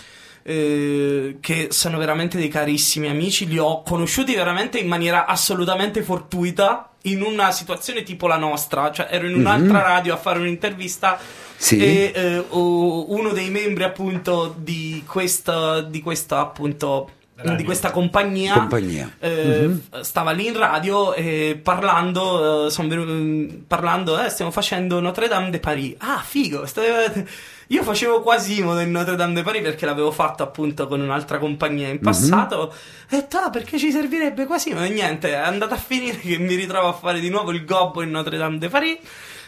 eh, 0.50 1.38
che 1.42 1.68
sono 1.72 1.98
veramente 1.98 2.38
dei 2.38 2.48
carissimi 2.48 3.10
amici, 3.10 3.48
li 3.48 3.60
ho 3.60 3.82
conosciuti 3.84 4.34
veramente 4.34 4.78
in 4.80 4.88
maniera 4.88 5.26
assolutamente 5.26 6.02
fortuita 6.04 6.90
in 7.12 7.22
una 7.22 7.52
situazione 7.52 8.04
tipo 8.04 8.28
la 8.28 8.38
nostra, 8.38 8.92
cioè 8.92 9.08
ero 9.10 9.28
in 9.28 9.36
un'altra 9.36 9.82
radio 9.82 10.14
a 10.14 10.18
fare 10.18 10.40
un'intervista. 10.40 11.18
Sì. 11.60 11.80
e 11.80 12.12
eh, 12.14 12.44
uno 12.52 13.30
dei 13.34 13.50
membri 13.50 13.84
appunto 13.84 14.54
di 14.60 15.04
questa, 15.08 15.82
di 15.82 16.02
questa 16.04 16.40
appunto 16.40 17.10
di 17.56 17.64
questa 17.64 17.90
compagnia, 17.92 18.54
Compagnia. 18.54 19.12
eh, 19.20 19.68
Mhm. 19.68 20.02
stava 20.02 20.32
lì 20.32 20.48
in 20.48 20.58
radio 20.58 21.14
e 21.14 21.60
parlando, 21.62 22.66
eh, 22.68 22.70
son 22.72 23.64
parlando 23.68 24.20
eh, 24.24 24.30
stiamo 24.30 24.50
facendo 24.52 25.00
Notre 25.00 25.28
Dame 25.28 25.50
de 25.52 25.60
Paris. 25.60 25.96
Ah, 26.00 26.24
figo! 26.26 26.66
state- 26.66 27.28
Io 27.68 27.84
facevo 27.84 28.22
Quasimodo 28.22 28.80
in 28.80 28.92
Notre 28.92 29.16
Dame 29.16 29.34
de 29.34 29.44
Paris 29.44 29.62
perché 29.62 29.86
l'avevo 29.86 30.12
fatto 30.12 30.42
appunto 30.44 30.88
con 30.88 31.02
un'altra 31.02 31.38
compagnia 31.38 31.88
Mhm. 31.88 31.94
in 31.94 32.00
passato. 32.00 32.74
E 33.10 33.28
ah, 33.32 33.50
perché 33.50 33.78
ci 33.78 33.92
servirebbe 33.92 34.46
Quasimodo? 34.46 34.86
E 34.86 34.90
niente, 34.90 35.30
è 35.32 35.36
andata 35.36 35.76
a 35.76 35.78
finire 35.78 36.18
che 36.18 36.38
mi 36.38 36.56
ritrovo 36.56 36.88
a 36.88 36.94
fare 36.94 37.20
di 37.20 37.30
nuovo 37.30 37.52
il 37.52 37.66
gobbo 37.66 38.02
in 38.02 38.10
Notre 38.12 38.38
Dame 38.38 38.58
de 38.58 38.70
Paris. 38.70 38.98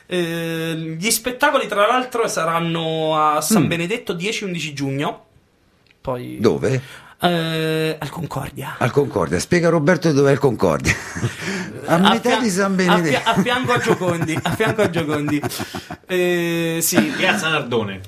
Eh, 0.06 0.96
gli 1.00 1.10
spettacoli, 1.12 1.68
tra 1.68 1.86
l'altro, 1.88 2.28
saranno 2.28 3.16
a 3.16 3.42
San 3.42 3.64
Mm. 3.64 3.68
Benedetto 3.68 4.14
10-11 4.14 4.74
giugno. 4.74 5.26
Poi 6.02 6.38
Dove? 6.40 6.82
Eh, 7.22 7.96
al 8.00 8.10
Concordia. 8.10 8.76
Al 8.78 8.92
Concordia. 8.92 9.40
Spiega 9.40 9.70
Roberto 9.70 10.12
dov'è 10.12 10.32
il 10.32 10.40
Concordia. 10.40 10.94
A 11.86 11.98
metà 11.98 12.30
fia- 12.32 12.40
di 12.40 12.50
San 12.50 12.72
a, 12.74 12.76
Benedetto. 12.76 13.08
fia- 13.20 13.24
a 13.24 13.42
fianco 13.42 13.72
a 13.74 13.78
Giocondi. 13.80 14.40
A 14.42 14.52
fianco 14.56 14.82
a 14.82 14.90
Giocondi. 14.90 15.42
Eh, 16.12 16.80
sì, 16.82 17.00
Piazza 17.16 17.50
Nardone. 17.50 18.02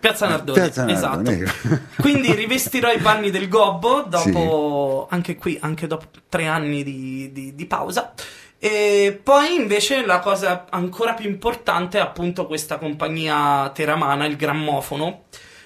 Piazza 0.00 0.26
Nardone. 0.26 0.60
Piazza 0.60 0.84
Nardone, 0.84 1.32
esatto. 1.44 1.68
ecco. 1.70 1.82
Quindi 2.02 2.34
rivestirò 2.34 2.90
i 2.90 2.98
panni 2.98 3.30
del 3.30 3.48
gobbo 3.48 4.02
dopo, 4.08 5.06
anche 5.08 5.36
qui, 5.36 5.56
anche 5.60 5.86
dopo 5.86 6.06
tre 6.28 6.46
anni 6.46 6.82
di, 6.82 7.30
di- 7.32 7.54
di 7.54 7.66
pausa. 7.66 8.12
E 8.58 9.20
poi 9.22 9.54
invece 9.54 10.04
la 10.04 10.18
cosa 10.18 10.64
ancora 10.68 11.12
più 11.14 11.28
importante 11.30 11.98
è 11.98 12.00
appunto 12.00 12.46
questa 12.46 12.78
compagnia 12.78 13.70
teramana, 13.72 14.24
il 14.26 14.34
grammofono, 14.36 15.24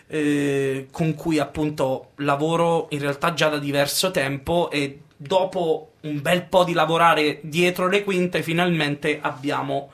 eh, 0.09 0.89
con 0.91 1.15
cui 1.15 1.39
appunto 1.39 2.11
lavoro 2.17 2.89
in 2.91 2.99
realtà 2.99 3.35
già 3.35 3.49
da 3.49 3.59
diverso 3.59 4.11
tempo 4.11 4.71
e 4.71 5.01
dopo 5.17 5.93
un 6.01 6.21
bel 6.21 6.45
po' 6.45 6.65
di 6.65 6.73
lavorare 6.73 7.41
dietro 7.43 7.89
le 7.89 8.05
quinte 8.05 8.43
finalmente 8.43 9.19
abbiamo 9.21 9.91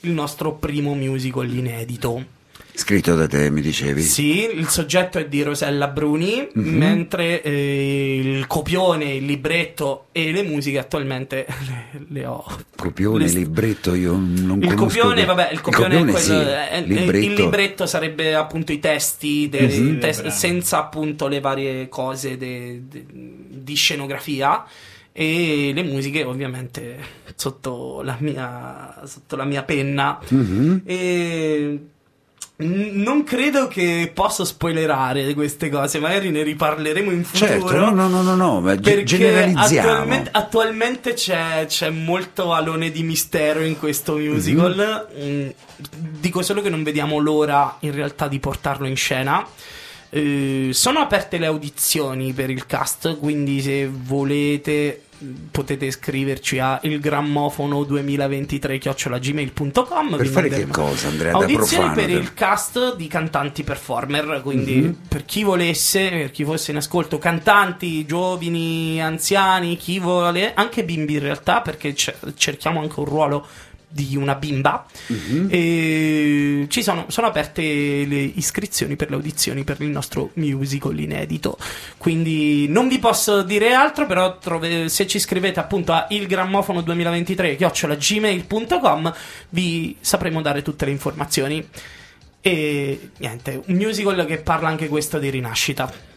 il 0.00 0.10
nostro 0.10 0.54
primo 0.54 0.94
musical 0.94 1.50
inedito. 1.50 2.35
Scritto 2.78 3.14
da 3.14 3.26
te, 3.26 3.48
mi 3.50 3.62
dicevi. 3.62 4.02
Sì, 4.02 4.50
il 4.54 4.68
soggetto 4.68 5.18
è 5.18 5.26
di 5.26 5.42
Rosella 5.42 5.88
Bruni, 5.88 6.46
Mhm. 6.52 6.76
mentre 6.76 7.40
eh, 7.42 8.18
il 8.18 8.46
copione, 8.46 9.14
il 9.14 9.24
libretto 9.24 10.08
e 10.12 10.30
le 10.30 10.42
musiche 10.42 10.78
attualmente 10.78 11.46
le, 11.66 12.04
le 12.08 12.26
ho. 12.26 12.44
Copione, 12.76 13.24
le- 13.26 13.32
libretto, 13.32 13.94
io 13.94 14.12
non 14.12 14.58
Il 14.62 14.74
conosco. 14.74 14.76
copione, 15.00 15.24
vabbè, 15.24 15.48
il 15.52 15.60
copione, 15.62 15.96
è 15.96 16.02
quello. 16.02 16.18
sì. 16.18 16.32
è- 16.32 16.68
è- 16.68 16.82
libretto. 16.82 17.24
Il 17.26 17.32
libretto 17.32 17.86
sarebbe 17.86 18.34
appunto 18.34 18.72
i 18.72 18.78
testi, 18.78 19.48
de- 19.48 19.66
Mhm. 19.66 19.98
test- 19.98 20.20
Brani. 20.20 20.34
senza 20.36 20.78
appunto 20.78 21.28
le 21.28 21.40
varie 21.40 21.88
cose 21.88 22.36
de- 22.36 22.82
de- 22.90 23.06
di 23.08 23.74
scenografia. 23.74 24.64
E 25.18 25.70
le 25.74 25.82
musiche, 25.82 26.24
ovviamente, 26.24 26.98
sotto 27.36 28.02
la 28.02 28.18
mia, 28.20 29.00
sotto 29.06 29.34
la 29.34 29.44
mia 29.44 29.62
penna. 29.62 30.18
Mhm. 30.28 30.82
E 30.84 31.78
non 32.58 33.22
credo 33.22 33.68
che 33.68 34.10
posso 34.14 34.44
spoilerare 34.44 35.34
queste 35.34 35.68
cose, 35.68 35.98
magari 35.98 36.30
ne 36.30 36.42
riparleremo 36.42 37.10
in 37.10 37.22
futuro. 37.22 37.50
Certo, 37.50 37.76
no, 37.76 37.90
no, 37.90 38.08
no, 38.08 38.22
no, 38.22 38.34
no, 38.34 38.60
ma 38.60 38.74
ge- 38.76 38.80
Perché 38.80 39.04
generalizziamo. 39.04 39.90
attualmente, 39.90 40.30
attualmente 40.32 41.12
c'è, 41.12 41.66
c'è 41.66 41.90
molto 41.90 42.54
alone 42.54 42.90
di 42.90 43.02
mistero 43.02 43.60
in 43.62 43.78
questo 43.78 44.16
musical. 44.16 45.06
Mm, 45.18 45.48
dico 46.18 46.40
solo 46.40 46.62
che 46.62 46.70
non 46.70 46.82
vediamo 46.82 47.18
l'ora 47.18 47.76
in 47.80 47.92
realtà 47.92 48.26
di 48.26 48.38
portarlo 48.38 48.86
in 48.86 48.96
scena. 48.96 49.46
Eh, 50.16 50.70
sono 50.72 51.00
aperte 51.00 51.36
le 51.36 51.46
audizioni 51.46 52.32
per 52.32 52.48
il 52.48 52.64
cast, 52.66 53.18
quindi 53.18 53.60
se 53.60 53.86
volete 53.90 55.02
potete 55.50 55.90
scriverci 55.90 56.58
a 56.58 56.78
ilgrammofono 56.82 57.84
2023 57.84 58.76
chiocciolagmail.com 58.76 60.10
Per 60.10 60.20
vi 60.20 60.28
fare 60.28 60.48
che 60.50 60.66
cosa, 60.66 61.08
Andrea, 61.08 61.32
Audizioni 61.32 61.94
per 61.94 62.10
il 62.10 62.34
cast 62.34 62.96
di 62.96 63.06
cantanti 63.06 63.62
performer, 63.62 64.40
quindi 64.42 64.74
Mhm. 64.76 64.96
per 65.08 65.24
chi 65.24 65.42
volesse, 65.42 66.08
per 66.10 66.30
chi 66.30 66.44
fosse 66.44 66.70
in 66.72 66.76
ascolto, 66.78 67.18
cantanti, 67.18 68.04
giovani, 68.04 69.00
anziani, 69.02 69.76
chi 69.78 69.98
vuole, 69.98 70.52
anche 70.54 70.84
bimbi 70.84 71.14
in 71.14 71.20
realtà, 71.20 71.62
perché 71.62 71.94
ce- 71.94 72.16
cerchiamo 72.36 72.80
anche 72.80 73.00
un 73.00 73.06
ruolo 73.06 73.46
di 73.96 74.14
una 74.16 74.34
bimba. 74.34 74.86
Mhm. 75.06 75.48
E 75.50 76.66
ci 76.68 76.82
sono, 76.82 77.06
sono 77.08 77.28
aperte 77.28 77.62
le 77.62 78.20
iscrizioni 78.34 78.94
per 78.94 79.08
le 79.08 79.16
audizioni 79.16 79.64
per 79.64 79.80
il 79.80 79.88
nostro 79.88 80.30
musical 80.34 80.98
inedito. 80.98 81.56
Quindi 81.96 82.68
non 82.68 82.88
vi 82.88 82.98
posso 82.98 83.42
dire 83.42 83.72
altro, 83.72 84.06
però 84.06 84.38
trove- 84.38 84.88
se 84.90 85.06
ci 85.06 85.18
scrivete 85.18 85.58
appunto 85.58 85.92
a 85.92 86.06
ilgrammofono 86.10 86.82
2023 86.82 87.56
gmail.com 87.56 89.14
vi 89.48 89.96
sapremo 90.00 90.42
dare 90.42 90.62
tutte 90.62 90.84
le 90.84 90.90
informazioni. 90.90 91.66
E 92.42 93.10
niente, 93.16 93.62
un 93.66 93.74
musical 93.74 94.24
che 94.26 94.36
parla 94.38 94.68
anche 94.68 94.88
questo 94.88 95.18
di 95.18 95.30
rinascita. 95.30 96.14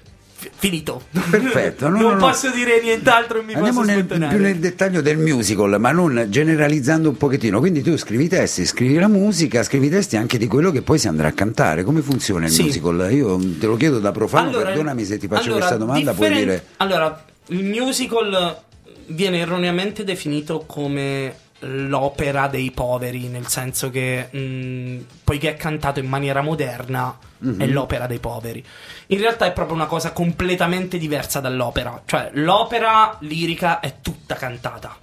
Finito. 0.56 1.02
Perfetto, 1.30 1.90
no, 1.90 1.94
non 2.00 2.02
no, 2.02 2.10
no. 2.12 2.18
posso 2.18 2.50
dire 2.52 2.82
nient'altro 2.82 3.44
mi 3.44 3.54
Andiamo 3.54 3.82
posso 3.82 3.92
nel, 3.92 4.06
più 4.06 4.18
nel 4.40 4.58
dettaglio 4.58 5.02
del 5.02 5.18
musical, 5.18 5.76
ma 5.80 5.92
non 5.92 6.28
generalizzando 6.30 7.10
un 7.10 7.18
pochettino. 7.18 7.60
Quindi 7.60 7.82
tu 7.82 7.98
scrivi 7.98 8.24
i 8.26 8.28
testi, 8.30 8.66
scrivi 8.66 8.96
la 8.96 9.08
musica, 9.10 9.62
scrivi 9.64 9.88
i 9.88 9.90
testi 9.90 10.16
anche 10.16 10.38
di 10.38 10.48
quello 10.48 10.72
che 10.72 10.82
poi 10.82 10.98
si 10.98 11.08
andrà 11.08 11.28
a 11.28 11.34
cantare. 11.34 11.84
Come 11.84 12.02
funziona 12.02 12.46
il 12.46 12.52
Sì. 12.52 12.64
musical? 12.64 13.10
Io 13.12 13.38
te 13.60 13.66
lo 13.68 13.76
chiedo 13.76 14.00
da 14.00 14.12
profano, 14.12 14.50
Allora, 14.50 14.66
perdonami 14.68 15.04
se 15.04 15.18
ti 15.18 15.28
faccio 15.28 15.44
allora, 15.50 15.58
questa 15.60 15.76
domanda, 15.78 16.14
puoi 16.14 16.30
differen- 16.30 16.50
dire... 16.50 16.66
Allora, 16.78 17.26
il 17.48 17.64
musical 17.66 18.62
viene 19.08 19.40
erroneamente 19.40 20.04
definito 20.04 20.64
come 20.66 21.34
l'opera 21.60 22.48
dei 22.48 22.72
poveri, 22.72 23.28
nel 23.28 23.48
senso 23.48 23.90
che 23.90 24.30
mh, 24.32 25.06
poiché 25.24 25.50
è 25.52 25.56
cantato 25.58 26.00
in 26.00 26.08
maniera 26.08 26.42
moderna 26.42 27.18
Mhm. 27.40 27.60
è 27.62 27.66
l'opera 27.68 28.06
dei 28.06 28.20
poveri. 28.20 28.64
In 29.08 29.20
realtà 29.20 29.46
è 29.46 29.54
proprio 29.54 29.76
una 29.76 29.86
cosa 29.86 30.12
completamente 30.12 30.98
diversa 30.98 31.40
dall'opera, 31.40 32.02
cioè 32.06 32.32
l'opera 32.34 33.16
lirica 33.22 33.80
è 33.80 33.96
tutta 34.02 34.36
cantata. 34.36 34.98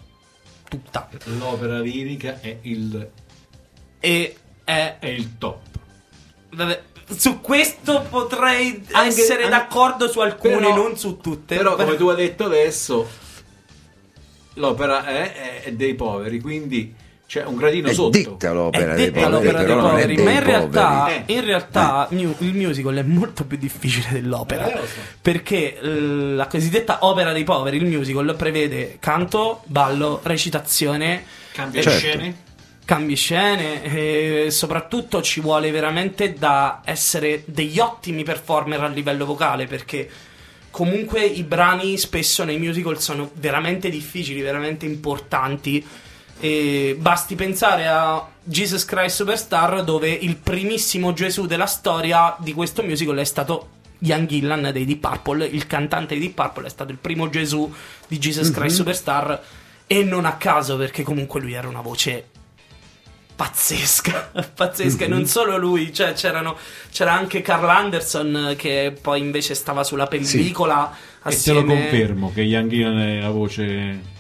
Tutta. 0.69 1.09
L'opera 1.39 1.79
lirica 1.81 2.39
è 2.41 2.59
il, 2.63 3.11
E 4.01 4.37
è 4.65 4.97
è 4.99 5.07
il 5.07 5.39
top. 5.39 5.59
Vabbè, 6.51 6.83
su 7.17 7.41
questo 7.41 8.05
potrei 8.11 8.85
Anche- 8.93 9.09
essere 9.21 9.45
anche- 9.45 9.49
d'accordo 9.49 10.09
su 10.09 10.21
alcune, 10.21 10.57
però- 10.57 10.75
non 10.77 10.97
su 10.99 11.17
tutte. 11.19 11.57
Però, 11.57 11.75
come 11.77 11.97
tu 11.97 12.09
hai 12.09 12.17
detto 12.17 12.45
adesso, 12.45 13.09
l'opera 14.57 15.05
è, 15.07 15.63
è 15.63 15.73
dei 15.73 15.95
poveri, 15.95 16.41
quindi 16.41 16.95
c'è 17.27 17.45
un 17.45 17.57
gradino 17.57 17.89
È 17.89 17.93
sotto. 17.93 18.11
detta 18.17 18.53
l'opera 18.53 18.93
è 18.93 18.97
dei 18.97 19.11
poveri, 19.11 19.31
l'opera 19.31 19.63
dei 19.65 19.77
poveri, 19.77 20.15
dei 20.15 20.25
ma 20.25 20.31
in 20.31 20.43
realtà, 20.45 20.89
poveri. 21.01 21.23
Eh. 21.27 21.33
in 21.35 21.45
realtà 21.45 22.09
mu- 22.11 22.35
il 22.39 22.55
musical 22.55 22.95
è 22.97 23.03
molto 23.03 23.45
più 23.45 23.57
difficile 23.57 24.07
dell'opera. 24.13 24.67
Eh, 24.73 24.87
so. 24.87 24.95
Perché 25.21 25.79
eh, 25.79 25.89
la 25.91 26.47
cosiddetta 26.47 26.99
opera 27.01 27.33
dei 27.33 27.43
poveri, 27.45 27.79
il 27.79 27.87
musical, 27.87 28.35
prevede 28.37 28.97
canto, 29.01 29.63
ballo, 29.67 30.21
recitazione, 30.23 31.25
Cambia 31.53 31.83
Certo. 31.83 31.99
scene. 31.99 32.37
cambi 32.85 33.17
scene 33.17 33.83
e 33.83 34.51
soprattutto 34.51 35.21
ci 35.23 35.41
vuole 35.41 35.71
veramente 35.73 36.35
da 36.35 36.83
essere 36.85 37.43
degli 37.47 37.81
ottimi 37.81 38.23
performer 38.23 38.81
a 38.83 38.87
livello 38.89 39.25
vocale 39.25 39.67
perché 39.67 40.09
comunque 40.77 41.25
i 41.25 41.43
brani 41.43 41.97
spesso 41.97 42.45
nei 42.45 42.59
musical 42.59 43.01
sono 43.01 43.31
veramente 43.37 43.89
difficili, 43.89 44.43
veramente 44.43 44.85
importanti. 44.85 45.83
E 46.39 46.95
basti 46.99 47.35
pensare 47.35 47.87
a 47.87 48.29
Jesus 48.45 48.85
Christ 48.85 49.17
Superstar 49.17 49.83
dove 49.85 50.11
il 50.11 50.37
primissimo 50.37 51.15
Gesù 51.15 51.47
della 51.47 51.65
storia 51.65 52.37
di 52.41 52.53
questo 52.53 52.83
musical 52.83 53.17
è 53.17 53.25
stato 53.25 53.69
Ian 54.01 54.27
Gillan 54.27 54.69
dei 54.71 54.85
Deep 54.85 55.01
Purple, 55.01 55.47
il 55.47 55.67
cantante 55.67 56.09
dei 56.09 56.21
Deep 56.25 56.35
Purple 56.35 56.67
è 56.67 56.71
stato 56.71 56.93
il 56.93 56.99
primo 56.99 57.31
Gesù 57.31 57.73
di 58.07 58.19
Jesus 58.19 58.51
Christ 58.51 58.77
Superstar. 58.77 59.43
E 59.87 60.05
non 60.05 60.27
a 60.27 60.35
caso 60.35 60.77
perché 60.77 61.03
comunque 61.03 61.41
lui 61.41 61.55
era 61.55 61.69
una 61.69 61.81
voce 61.81 62.27
pazzesca, 63.37 64.33
pazzesca 64.55 65.05
e 65.05 65.09
non 65.09 65.27
solo 65.27 65.57
lui, 65.59 65.93
cioè 65.93 66.15
c'erano, 66.15 66.57
c'era 66.91 67.13
anche 67.13 67.43
Carl 67.43 67.69
Anderson 67.69 68.55
che 68.57 68.97
poi 69.01 69.21
invece 69.21 69.55
stava 69.55 69.85
sulla 69.85 70.07
pellicola 70.07 70.91
E 70.91 70.95
te 71.23 71.29
assieme 71.29 71.61
lo 71.61 71.67
confermo 71.67 72.33
che 72.33 72.43
Gillan 72.47 72.99
è 72.99 73.21
la 73.21 73.31
voce 73.31 74.15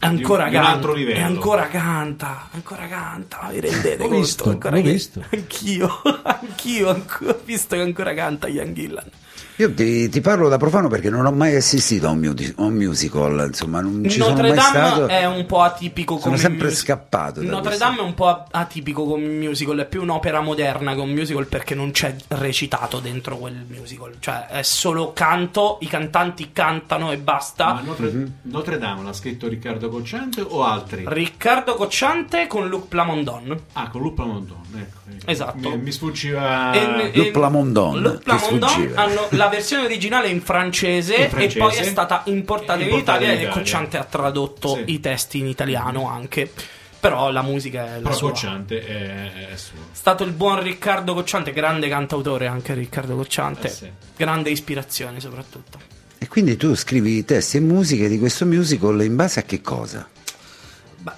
ancora 0.00 0.48
di 0.48 0.54
un 0.56 0.60
canta, 0.62 0.76
altro 0.76 0.92
livello. 0.92 1.18
e 1.18 1.22
ancora 1.22 1.68
canta, 1.68 2.48
ancora 2.50 2.86
canta, 2.88 3.48
vi 3.50 3.60
rendete 3.60 3.96
L'ho 3.96 4.02
conto? 4.08 4.16
visto, 4.18 4.50
ancora 4.50 4.76
che- 4.80 4.90
visto. 4.92 5.24
Anch'io, 5.30 6.02
anch'io 6.22 6.88
ho 6.90 7.40
visto 7.44 7.76
che 7.76 7.82
ancora 7.82 8.12
canta 8.12 8.48
Ian 8.48 8.74
Gillan. 8.74 9.08
Io 9.56 9.72
ti, 9.72 10.08
ti 10.08 10.20
parlo 10.20 10.48
da 10.48 10.56
profano 10.56 10.88
perché 10.88 11.10
non 11.10 11.24
ho 11.26 11.30
mai 11.30 11.54
assistito 11.54 12.08
a 12.08 12.10
un, 12.10 12.18
mu- 12.18 12.34
a 12.56 12.62
un 12.62 12.74
musical, 12.74 13.44
insomma, 13.46 13.80
non 13.80 14.02
ci 14.08 14.18
Notre 14.18 14.34
sono 14.34 14.48
mai 14.48 14.56
Dame 14.56 14.68
stato. 14.88 15.06
è 15.06 15.24
un 15.26 15.46
po' 15.46 15.60
atipico 15.62 16.14
Sono 16.14 16.24
come 16.24 16.36
sempre 16.38 16.64
music- 16.64 16.82
scappato 16.84 17.40
da 17.40 17.46
Notre 17.50 17.68
questo. 17.68 17.84
Dame 17.84 17.98
è 17.98 18.02
un 18.02 18.14
po' 18.14 18.44
atipico 18.50 19.04
come 19.04 19.26
musical, 19.26 19.78
è 19.78 19.86
più 19.86 20.02
un'opera 20.02 20.40
moderna 20.40 20.94
che 20.94 21.00
un 21.00 21.10
musical 21.10 21.46
perché 21.46 21.76
non 21.76 21.92
c'è 21.92 22.16
recitato 22.28 22.98
dentro 22.98 23.36
quel 23.36 23.64
musical, 23.68 24.14
cioè 24.18 24.46
è 24.48 24.62
solo 24.62 25.12
canto, 25.12 25.78
i 25.82 25.86
cantanti 25.86 26.50
cantano 26.52 27.12
e 27.12 27.18
basta. 27.18 27.74
Ma 27.74 27.80
Notre, 27.82 28.10
Mhm. 28.10 28.32
Notre 28.42 28.78
Dame 28.78 29.04
l'ha 29.04 29.12
scritto 29.12 29.46
Riccardo 29.46 29.88
Cocciante 29.88 30.40
o 30.40 30.64
altri? 30.64 31.04
Riccardo 31.06 31.74
Cocciante 31.74 32.48
con 32.48 32.66
Luc 32.68 32.88
Plamondon. 32.88 33.56
ah, 33.74 33.88
con 33.88 34.02
Lupa 34.02 34.24
Mondon, 34.24 34.62
ecco, 34.76 34.98
ecco. 35.10 35.30
Esatto. 35.30 35.70
Mi, 35.70 35.76
mi 35.78 35.92
sfuggiva 35.92 36.72
E- 36.72 37.12
Luc 37.14 37.30
Plamondon, 37.30 38.00
Luc 38.02 38.22
Plamondon 38.24 38.68
sfuggiva. 38.68 39.00
hanno 39.02 39.26
la 39.44 39.48
versione 39.50 39.84
originale 39.84 40.28
in 40.28 40.40
francese, 40.42 41.14
In 41.16 41.28
francese. 41.30 41.56
e 41.58 41.60
poi 41.60 41.76
è 41.76 41.82
stata 41.84 42.22
importata 42.26 42.78
in 42.80 42.86
Importata 42.88 43.18
Italia 43.22 43.40
in 43.40 43.46
e. 43.48 43.50
Cocciante 43.50 43.96
ha 43.98 44.04
tradotto 44.04 44.74
Sì. 44.76 44.82
i 44.92 45.00
testi 45.00 45.38
in 45.38 45.46
italiano 45.46 46.08
anche. 46.08 46.50
Però 47.00 47.30
la 47.30 47.42
musica 47.42 47.84
è 47.86 47.94
la 47.96 48.00
Però 48.08 48.14
sua. 48.14 48.28
Cocciante 48.30 48.80
è, 48.86 49.50
è 49.52 49.56
suo. 49.56 49.76
È 49.92 49.94
stato 49.96 50.24
il 50.24 50.32
buon 50.32 50.62
Riccardo 50.62 51.12
Cocciante, 51.12 51.52
grande 51.52 51.86
cantautore 51.88 52.46
anche 52.46 52.72
Riccardo 52.72 53.14
Cocciante, 53.14 53.66
Eh 53.66 53.70
sì. 53.70 53.90
grande 54.16 54.48
ispirazione 54.50 55.20
soprattutto. 55.20 55.78
E 56.16 56.26
quindi 56.28 56.56
tu 56.56 56.74
scrivi 56.74 57.18
i 57.18 57.24
testi 57.26 57.58
e 57.58 57.60
musiche 57.60 58.08
di 58.08 58.18
questo 58.18 58.46
musical 58.46 59.02
in 59.02 59.14
base 59.16 59.40
a 59.40 59.42
che 59.42 59.60
cosa? 59.60 60.08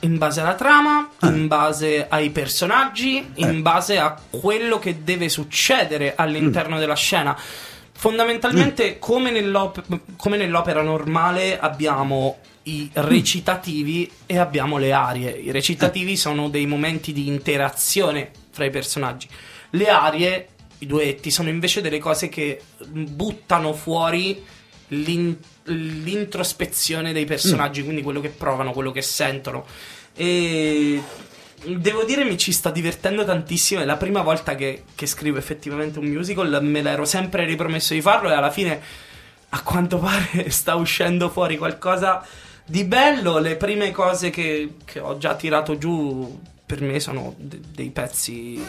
In 0.01 0.18
base 0.18 0.41
alla 0.41 0.55
trama, 0.57 1.11
Ah. 1.20 1.29
in 1.29 1.47
base 1.47 2.07
ai 2.09 2.31
personaggi, 2.31 3.18
Eh. 3.35 3.43
in 3.47 3.62
base 3.62 3.99
a 3.99 4.20
quello 4.29 4.81
che 4.81 5.05
deve 5.05 5.29
succedere 5.29 6.14
all'interno 6.16 6.74
Mm. 6.74 6.79
della 6.81 6.97
scena. 6.97 7.39
Fondamentalmente, 7.97 8.99
come, 8.99 9.30
nell'op- 9.30 10.01
come 10.16 10.36
nell'opera 10.36 10.82
normale, 10.82 11.59
abbiamo 11.59 12.38
i 12.64 12.90
recitativi 12.92 14.11
e 14.26 14.38
abbiamo 14.38 14.76
le 14.76 14.92
arie. 14.92 15.30
I 15.30 15.51
recitativi 15.51 16.16
sono 16.16 16.49
dei 16.49 16.66
momenti 16.66 17.12
di 17.12 17.26
interazione 17.26 18.30
fra 18.51 18.64
i 18.64 18.70
personaggi. 18.70 19.28
Le 19.70 19.88
arie, 19.88 20.49
i 20.78 20.86
duetti, 20.86 21.30
sono 21.30 21.49
invece 21.49 21.80
delle 21.80 21.99
cose 21.99 22.28
che 22.28 22.61
buttano 22.86 23.72
fuori 23.72 24.44
l'in- 24.88 25.36
l'introspezione 25.64 27.12
dei 27.12 27.24
personaggi, 27.24 27.82
quindi 27.82 28.03
quello 28.03 28.20
che 28.20 28.28
provano, 28.28 28.72
quello 28.72 28.92
che 28.92 29.03
sentono. 29.03 29.64
E 30.14 31.01
devo 31.64 32.04
dire 32.04 32.24
mi 32.24 32.36
ci 32.36 32.52
sto 32.52 32.70
divertendo 32.70 33.24
tantissimo. 33.24 33.80
È 33.80 33.84
la 33.84 33.96
prima 33.96 34.22
volta 34.22 34.54
che, 34.54 34.84
che 34.94 35.07
scrivo 35.07 35.38
effettivamente 35.38 35.98
un 35.98 36.07
musical. 36.07 36.59
Me 36.62 36.82
l'ero 36.82 37.04
sempre 37.04 37.44
ripromesso 37.44 37.94
di 37.94 38.00
farlo 38.00 38.30
e 38.30 38.34
alla 38.34 38.50
fine, 38.50 38.80
a 39.50 39.62
quanto 39.62 39.98
pare, 39.98 40.50
sta 40.50 40.74
uscendo 40.74 41.28
fuori 41.28 41.57
qualcosa 41.57 42.24
di 42.64 42.84
bello. 42.84 43.38
Le 43.38 43.57
prime 43.57 43.90
cose 43.90 44.30
che, 44.30 44.74
che 44.84 45.00
ho 45.00 45.18
già 45.18 45.34
tirato 45.34 45.78
giù 45.78 46.40
per 46.64 46.80
me 46.80 46.98
sono 47.00 47.34
de- 47.38 47.61
dei 47.72 47.90
pezzi 47.90 48.62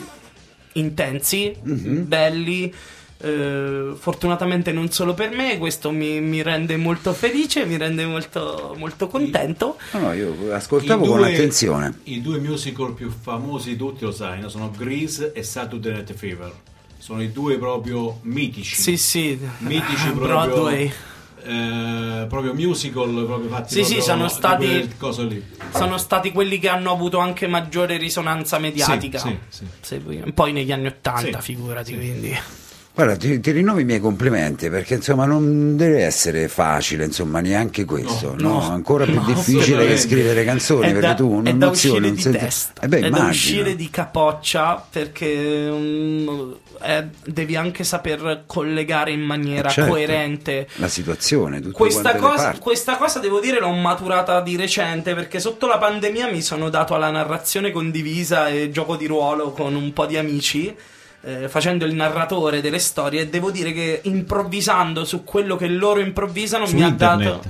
intensi, 0.73 1.55
belli. 1.61 2.73
Eh, 3.20 3.93
fortunatamente 3.97 4.72
non 4.72 4.91
solo 4.91 5.13
per 5.13 5.32
me, 5.32 5.57
questo 5.57 5.91
mi, 5.91 6.20
mi 6.22 6.41
rende 6.43 6.78
molto 6.78 7.13
felice, 7.13 7.65
mi 7.65 7.78
rende 7.78 8.05
molto, 8.05 8.76
molto 8.78 9.07
contento. 9.07 9.78
No, 9.93 9.99
no, 9.99 10.13
io 10.13 10.53
ascoltavo 10.53 11.03
I 11.03 11.07
con 11.07 11.18
due- 11.18 11.34
attenzione. 11.34 11.99
I 12.03 12.22
due 12.22 12.39
musical 12.39 12.93
più 12.93 13.09
famosi 13.09 13.70
di 13.72 13.76
tutti 13.78 14.03
lo 14.03 14.11
sai, 14.11 14.41
no? 14.41 14.49
sono 14.49 14.72
Grease 14.76 15.32
e 15.34 15.43
Saturday 15.43 15.93
Night 15.93 16.13
Fever. 16.13 16.51
Sono 16.99 17.22
i 17.22 17.32
due 17.32 17.57
proprio 17.57 18.20
mitici. 18.24 18.76
Sì, 18.76 18.97
sì, 18.97 19.39
Mitici 19.59 20.09
proprio. 20.11 20.26
Broadway. 20.28 20.91
eh, 21.43 22.26
proprio 22.28 22.53
musical 22.53 23.24
proprio 23.26 23.49
fatti 23.49 23.74
Sì, 23.76 23.84
sì, 23.84 23.95
proprio 23.95 24.03
sono 24.03 24.24
di 24.26 24.34
stati-. 24.34 24.89
Sono 25.74 25.97
stati 25.97 26.32
quelli 26.32 26.59
che 26.59 26.68
hanno 26.70 26.91
avuto 26.91 27.20
anche 27.20 27.47
maggiore 27.47 27.97
risonanza 27.97 28.57
mediatica. 28.59 29.20
Sì, 29.20 29.38
sì, 29.80 29.97
vuoi- 29.99 30.32
Poi 30.34 30.51
negli 30.51 30.72
anni 30.72 30.88
Ottanta, 30.88 31.39
Sì, 31.39 31.53
figurati, 31.53 31.91
sì. 31.91 31.97
quindi. 31.97 32.38
Guarda, 32.97 33.15
ti, 33.15 33.39
ti 33.39 33.51
rinnovo 33.51 33.77
i 33.77 33.83
miei 33.83 33.99
complimenti 33.99 34.71
perché 34.71 34.95
insomma 34.95 35.25
non 35.25 35.77
deve 35.77 36.03
essere 36.03 36.47
facile, 36.47 37.05
insomma, 37.05 37.41
neanche 37.41 37.85
questo, 37.85 38.33
no? 38.35 38.53
No, 38.53 38.61
Ancora 38.71 39.05
più 39.05 39.13
no, 39.13 39.23
difficile 39.23 39.85
che 39.85 39.97
scrivere 39.97 40.43
canzoni 40.43 40.87
è 40.87 40.91
perché 40.93 41.05
da, 41.05 41.13
tu 41.13 41.25
è 41.25 41.43
da 41.43 41.49
un'emozione 41.51 42.11
di 42.11 42.19
senti- 42.19 42.39
testa, 42.39 42.81
Eh 42.81 42.87
beh, 42.87 42.97
è 42.97 43.01
da 43.01 43.07
immagino. 43.09 43.29
uscire 43.29 43.75
di 43.75 43.89
capoccia 43.91 44.83
perché 44.89 45.69
mm, 45.71 46.51
eh, 46.81 47.07
devi 47.23 47.55
anche 47.55 47.83
saper 47.83 48.45
collegare 48.47 49.11
in 49.11 49.21
maniera 49.21 49.69
Certo. 49.69 49.91
coerente 49.91 50.67
la 50.77 50.87
situazione, 50.87 51.61
Questa 51.69 52.15
cosa, 52.15 52.57
questa 52.57 52.97
cosa 52.97 53.19
devo 53.19 53.39
dire 53.39 53.59
l'ho 53.59 53.73
maturata 53.73 54.41
di 54.41 54.55
recente 54.55 55.13
perché 55.13 55.39
sotto 55.39 55.67
la 55.67 55.77
pandemia 55.77 56.31
mi 56.31 56.41
sono 56.41 56.69
dato 56.69 56.95
alla 56.95 57.11
narrazione 57.11 57.69
condivisa 57.69 58.47
e 58.47 58.71
gioco 58.71 58.95
di 58.95 59.05
ruolo 59.05 59.51
con 59.51 59.75
un 59.75 59.93
po' 59.93 60.07
di 60.07 60.17
amici. 60.17 60.75
Eh, 61.22 61.49
facendo 61.49 61.86
il 61.86 61.93
narratore 61.93 62.61
delle 62.61 62.80
storie 62.80 63.22
e 63.22 63.28
devo 63.28 63.51
dire 63.51 63.72
che 63.74 64.01
improvvisando 64.03 65.03
su 65.05 65.24
quello 65.24 65.55
che 65.55 65.68
loro 65.68 65.99
improvvisano 65.99 66.65
Su 66.65 66.76
mi 66.76 66.84
ha 66.84 66.88
internet. 66.88 67.28
dato 67.28 67.49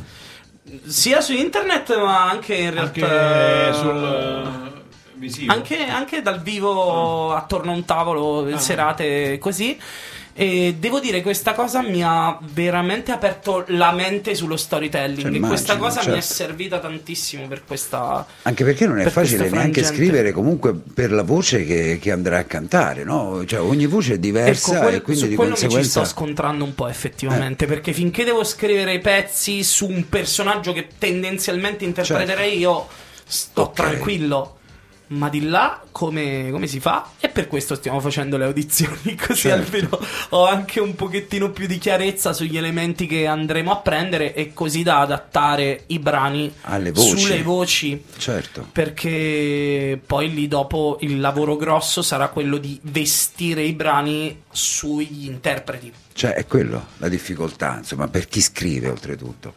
sia 0.86 1.22
su 1.22 1.34
internet 1.34 1.98
ma 1.98 2.30
anche 2.30 2.56
in 2.56 2.78
Anche 2.78 3.00
realtà 3.00 3.74
sul 3.74 3.96
eh, 4.76 4.82
visivo. 5.14 5.54
anche, 5.54 5.86
anche 5.88 6.22
dal 6.22 6.42
vivo 6.42 7.34
attorno 7.34 7.72
a 7.72 7.76
un 7.76 7.86
tavolo 7.86 8.46
Ah. 8.54 8.58
serate 8.58 9.38
così 9.40 9.78
e 10.40 10.76
devo 10.78 11.00
dire 11.00 11.24
questa 11.24 11.54
cosa 11.54 11.82
mi 11.82 12.04
ha 12.04 12.38
veramente 12.54 13.12
aperto 13.12 13.64
la 13.70 13.92
mente 13.92 14.36
sullo 14.36 14.56
storytelling 14.56 15.22
Cioè, 15.22 15.36
e 15.36 15.40
questa 15.40 15.74
immagino, 15.74 15.96
cosa 15.96 16.12
mi 16.12 16.18
è 16.18 16.22
certo. 16.22 16.34
servita 16.36 16.78
tantissimo 16.80 17.48
per 17.48 17.64
questa 17.66 18.24
Anche 18.44 18.64
perché 18.64 18.86
non 18.86 19.00
è 19.00 19.04
per 19.04 19.14
facile 19.14 19.50
neanche 19.50 19.84
scrivere 19.84 20.32
comunque 20.32 20.76
per 20.76 21.12
la 21.12 21.24
voce 21.24 21.66
che, 21.66 21.98
che 22.00 22.12
andrà 22.12 22.38
a 22.38 22.44
cantare, 22.44 23.04
no? 23.04 23.44
Cioè 23.48 23.60
ogni 23.62 23.88
voce 23.88 24.14
è 24.14 24.18
diversa 24.20 24.74
Ecco, 24.74 24.82
quel- 24.84 24.96
e 24.96 25.02
quindi 25.02 25.28
di 25.30 25.36
quello 25.36 25.50
mi 25.50 25.56
ci 25.58 25.62
conseguenza... 25.64 26.06
sto 26.06 26.14
scontrando 26.14 26.64
un 26.64 26.76
po' 26.76 26.88
effettivamente 26.88 27.64
Eh. 27.64 27.68
perché 27.68 27.92
finché 27.92 28.24
devo 28.24 28.44
scrivere 28.44 28.94
i 28.94 29.00
pezzi 29.00 29.64
su 29.64 29.88
un 29.88 30.08
personaggio 30.08 30.72
che 30.72 30.88
tendenzialmente 31.00 31.84
interpreterei 31.84 32.60
io 32.60 32.88
sto 33.26 33.62
Ok. 33.64 33.74
tranquillo 33.74 34.57
ma 35.08 35.30
di 35.30 35.44
là 35.48 35.82
come, 35.92 36.50
come 36.52 36.68
si 36.68 36.80
fa? 36.80 37.12
E 37.20 37.30
per 37.30 37.48
questo 37.48 37.76
stiamo 37.76 38.00
facendo 38.00 38.38
le 38.38 38.46
audizioni, 38.46 39.16
così 39.20 39.42
Certo. 39.42 39.76
almeno 39.76 40.00
ho 40.30 40.46
anche 40.46 40.80
un 40.80 40.96
pochettino 40.96 41.52
più 41.52 41.66
di 41.68 41.78
chiarezza 41.78 42.34
sugli 42.34 42.58
elementi 42.58 43.08
che 43.08 43.26
andremo 43.28 43.72
a 43.72 43.78
prendere 43.78 44.34
e 44.34 44.54
così 44.54 44.84
da 44.84 45.00
adattare 45.00 45.84
i 45.88 46.00
brani 46.00 46.54
Alle 46.64 46.92
voci. 46.92 47.18
sulle 47.18 47.42
voci. 47.44 48.04
Certo. 48.18 48.68
Perché 48.72 50.00
poi 50.06 50.34
lì 50.34 50.48
dopo 50.48 50.98
il 51.02 51.20
lavoro 51.20 51.56
grosso 51.56 52.02
sarà 52.02 52.28
quello 52.30 52.58
di 52.58 52.80
vestire 52.84 53.62
i 53.64 53.74
brani 53.74 54.44
sugli 54.58 55.28
interpreti. 55.28 55.94
Cioè, 56.14 56.34
è 56.34 56.48
quello 56.48 56.88
la 56.98 57.10
difficoltà, 57.10 57.76
insomma, 57.78 58.08
per 58.08 58.28
chi 58.28 58.42
scrive 58.42 58.90
oltretutto. 58.90 59.54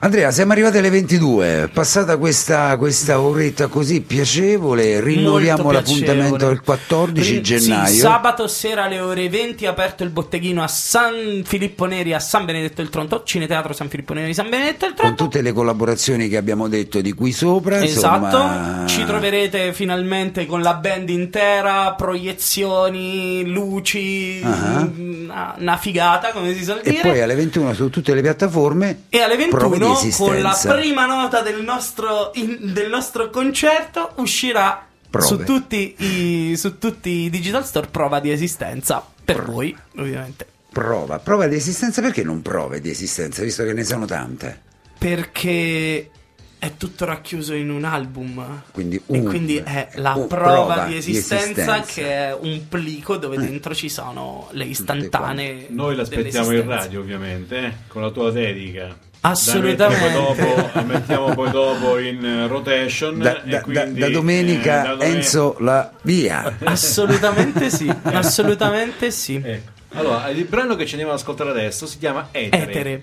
Andrea, 0.00 0.30
siamo 0.30 0.52
arrivati 0.52 0.78
alle 0.78 0.90
22, 0.90 1.68
passata 1.72 2.16
questa, 2.16 2.76
questa 2.76 3.20
oretta 3.20 3.66
così 3.66 4.02
piacevole, 4.02 5.00
rinnoviamo 5.00 5.72
l'appuntamento 5.72 6.48
il 6.48 6.60
14 6.60 7.32
Rin- 7.32 7.42
gennaio. 7.42 7.92
Sì, 7.92 7.98
sabato 7.98 8.46
sera 8.46 8.84
alle 8.84 9.00
ore 9.00 9.28
20 9.28 9.66
aperto 9.66 10.04
il 10.04 10.10
botteghino 10.10 10.62
a 10.62 10.68
San 10.68 11.42
Filippo 11.44 11.86
Neri 11.86 12.12
a 12.14 12.20
San 12.20 12.44
Benedetto 12.44 12.82
del 12.82 12.90
Tronto, 12.90 13.24
Cineteatro 13.24 13.72
San 13.72 13.88
Filippo 13.88 14.12
Neri 14.14 14.32
San 14.32 14.48
Benedetto 14.48 14.86
del 14.86 14.94
con 14.94 15.06
Tronto. 15.06 15.24
tutte 15.24 15.42
le 15.42 15.52
collaborazioni 15.52 16.28
che 16.28 16.36
abbiamo 16.36 16.68
detto 16.68 17.00
di 17.00 17.12
qui 17.14 17.32
sopra, 17.32 17.82
insomma, 17.82 18.28
Esatto, 18.28 18.86
ci 18.86 19.04
troverete 19.04 19.72
finalmente 19.72 20.46
con 20.46 20.62
la 20.62 20.74
band 20.74 21.08
intera, 21.08 21.94
proiezioni, 21.94 23.44
luci, 23.44 24.35
Ah. 24.42 24.88
una, 24.96 25.54
una 25.58 25.76
figata 25.76 26.32
come 26.32 26.54
si 26.54 26.64
suol 26.64 26.80
e 26.82 26.90
dire. 26.90 27.02
poi 27.02 27.20
alle 27.20 27.34
21 27.34 27.74
su 27.74 27.90
tutte 27.90 28.14
le 28.14 28.22
piattaforme 28.22 29.04
E 29.08 29.20
alle 29.20 29.36
prove 29.48 29.78
di 29.78 29.84
21, 29.84 30.16
con 30.16 30.40
la 30.40 30.58
prima 30.62 31.06
nota 31.06 31.40
del 31.42 31.62
nostro, 31.62 32.30
in- 32.34 32.58
del 32.72 32.88
nostro 32.88 33.30
concerto, 33.30 34.12
uscirà 34.16 34.86
su 35.18 35.42
tutti, 35.44 35.94
i, 35.98 36.56
su 36.56 36.78
tutti 36.78 37.08
i 37.10 37.30
digital 37.30 37.64
store 37.64 37.88
prova 37.90 38.20
di 38.20 38.30
esistenza. 38.30 39.04
Per 39.24 39.44
voi, 39.44 39.76
ovviamente. 39.96 40.46
Prova, 40.70 41.18
prova 41.18 41.46
di 41.46 41.56
esistenza 41.56 42.02
perché 42.02 42.22
non 42.22 42.42
prove 42.42 42.80
di 42.80 42.90
esistenza, 42.90 43.42
visto 43.42 43.64
che 43.64 43.72
ne 43.72 43.82
sono 43.82 44.04
tante? 44.04 44.60
Perché 44.98 46.10
è 46.58 46.72
tutto 46.76 47.04
racchiuso 47.04 47.54
in 47.54 47.70
un 47.70 47.84
album. 47.84 48.62
Quindi 48.72 48.96
e 48.96 49.00
un- 49.06 49.24
quindi 49.24 49.56
è 49.58 49.88
la 49.96 50.12
prova, 50.12 50.26
prova 50.26 50.84
di 50.84 50.92
di 50.92 50.98
esistenza, 50.98 51.44
esistenza. 51.44 51.82
che 51.92 52.08
è 52.10 52.36
un 52.38 52.66
plico 52.68 53.16
dove 53.16 53.36
dentro 53.36 53.74
ci 53.74 53.88
sono 53.88 54.48
le 54.52 54.64
istantanee. 54.64 55.66
Noi 55.70 55.94
l'aspettiamo 55.96 56.50
in 56.52 56.66
radio, 56.66 57.00
ovviamente, 57.00 57.56
eh, 57.58 57.72
con 57.88 58.02
la 58.02 58.10
tua 58.10 58.30
dedica. 58.30 58.96
Assolutamente. 59.20 60.06
La 60.12 60.12
mettiamo 60.12 60.34
poi 60.34 60.44
dopo, 60.46 60.70
la 60.72 60.82
mettiamo 60.82 61.34
poi 61.34 61.50
dopo 61.50 61.98
in 61.98 62.24
eh, 62.24 62.46
rotation. 62.46 63.18
Da, 63.18 63.42
e 63.42 63.48
da- 63.48 63.60
quindi, 63.60 63.98
da 64.00 64.08
domenica 64.08 64.80
eh, 64.82 64.86
da 64.86 64.94
domen- 64.94 65.16
Enzo 65.16 65.56
la 65.60 65.92
via. 66.02 66.56
Assolutamente 66.64 67.68
sì, 67.70 67.92
assolutamente 68.02 69.10
sì. 69.10 69.40
Ecco. 69.44 69.70
Allora, 69.94 70.28
il 70.28 70.44
brano 70.44 70.76
che 70.76 70.84
ci 70.84 70.92
andiamo 70.92 71.12
ad 71.12 71.18
ascoltare 71.18 71.50
adesso 71.50 71.86
si 71.86 71.98
chiama 71.98 72.28
Etere. 72.30 72.62
Etere. 72.70 73.02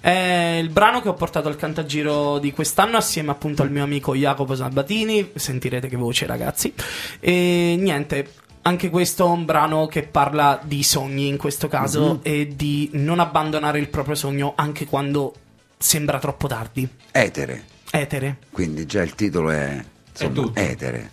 È 0.00 0.58
il 0.60 0.70
brano 0.70 1.02
che 1.02 1.08
ho 1.08 1.14
portato 1.14 1.48
al 1.48 1.56
cantagiro 1.56 2.38
di 2.38 2.52
quest'anno 2.52 2.96
assieme 2.96 3.30
appunto 3.30 3.62
al 3.62 3.70
mio 3.70 3.82
amico 3.82 4.14
Jacopo 4.14 4.54
Sabatini. 4.54 5.32
Sentirete 5.34 5.88
che 5.88 5.96
voce, 5.96 6.26
ragazzi. 6.26 6.72
E 7.20 7.76
niente. 7.78 8.32
Anche 8.62 8.90
questo 8.90 9.26
è 9.26 9.30
un 9.30 9.44
brano 9.46 9.86
che 9.86 10.02
parla 10.02 10.60
di 10.62 10.82
sogni 10.82 11.28
in 11.28 11.38
questo 11.38 11.66
caso 11.68 12.20
e 12.22 12.52
di 12.54 12.90
non 12.92 13.18
abbandonare 13.18 13.78
il 13.78 13.88
proprio 13.88 14.14
sogno 14.14 14.52
anche 14.54 14.84
quando 14.84 15.32
sembra 15.78 16.18
troppo 16.18 16.46
tardi. 16.46 16.86
Etere. 17.10 17.64
Etere. 17.90 18.36
Quindi 18.50 18.84
già 18.84 19.02
il 19.02 19.14
titolo 19.14 19.50
è, 19.50 19.82
insomma, 20.10 20.32
tutto. 20.32 20.60
Etere. 20.60 21.10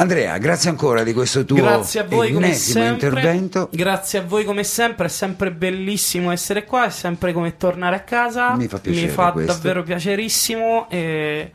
Andrea, 0.00 0.38
grazie 0.38 0.70
ancora 0.70 1.02
di 1.02 1.12
questo 1.12 1.44
tuo 1.44 1.56
Grazie 1.58 2.00
a 2.00 2.04
voi 2.04 2.28
ennesimo 2.34 2.84
sempre. 2.84 3.06
intervento. 3.08 3.68
Grazie 3.70 4.20
a 4.20 4.22
voi 4.22 4.44
come 4.46 4.64
sempre. 4.64 5.04
È 5.06 5.08
sempre 5.10 5.52
bellissimo 5.52 6.30
essere 6.30 6.64
qua. 6.64 6.86
È 6.86 6.90
sempre 6.90 7.34
come 7.34 7.58
tornare 7.58 7.96
a 7.96 8.00
casa. 8.00 8.56
Mi 8.56 8.66
fa 8.66 8.78
piacere 8.78 9.06
Mi 9.06 9.12
fa 9.12 9.32
questo. 9.32 9.52
davvero 9.52 9.82
piacerissimo. 9.82 10.88
E 10.88 11.52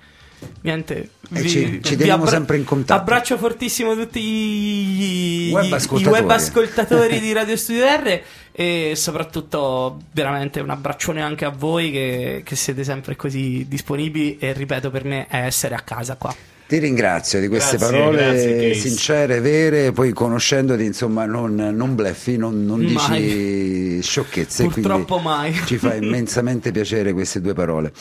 niente. 0.61 1.09
E 1.33 1.47
ci- 1.47 1.79
ci 1.81 1.95
teniamo 1.95 2.27
sempre 2.27 2.57
in 2.57 2.65
contatto. 2.65 2.99
Abbraccio 3.01 3.35
fortissimo 3.39 3.95
tutti 3.95 4.19
i, 4.19 5.49
Web 5.51 5.71
ascoltatori. 5.73 6.21
web 6.21 6.29
ascoltatori 6.29 7.19
di 7.19 7.33
Radio 7.33 7.55
Studio 7.57 7.83
R. 7.83 8.21
E 8.51 8.91
soprattutto, 8.95 10.01
veramente 10.11 10.59
un 10.59 10.69
abbraccione 10.69 11.23
anche 11.23 11.45
a 11.45 11.49
voi 11.49 11.89
che, 11.89 12.41
che 12.45 12.55
siete 12.55 12.83
sempre 12.83 13.15
così 13.15 13.65
disponibili. 13.67 14.37
E 14.37 14.53
ripeto, 14.53 14.91
per 14.91 15.03
me 15.03 15.25
è 15.27 15.37
essere 15.37 15.73
a 15.73 15.79
casa 15.81 16.15
qua. 16.15 16.53
Ti 16.67 16.79
ringrazio 16.79 17.39
di 17.39 17.47
queste 17.47 17.77
Grazie, 17.77 17.95
parole 17.97 18.17
grazie, 18.23 18.73
sincere, 18.73 19.39
vere, 19.39 19.91
poi 19.91 20.11
conoscendoti, 20.13 20.83
insomma, 20.83 21.25
non, 21.25 21.53
non 21.53 21.93
bleffi, 21.93 22.37
non, 22.37 22.65
non 22.65 22.79
dici 22.79 23.07
Mai. 23.07 23.99
sciocchezze. 24.01 24.63
Purtroppo 24.65 25.19
mai. 25.19 25.53
Ci 25.65 25.77
fa 25.77 25.93
immensamente 25.95 26.71
piacere 26.71 27.13
queste 27.13 27.39
due 27.39 27.53
parole. 27.53 27.91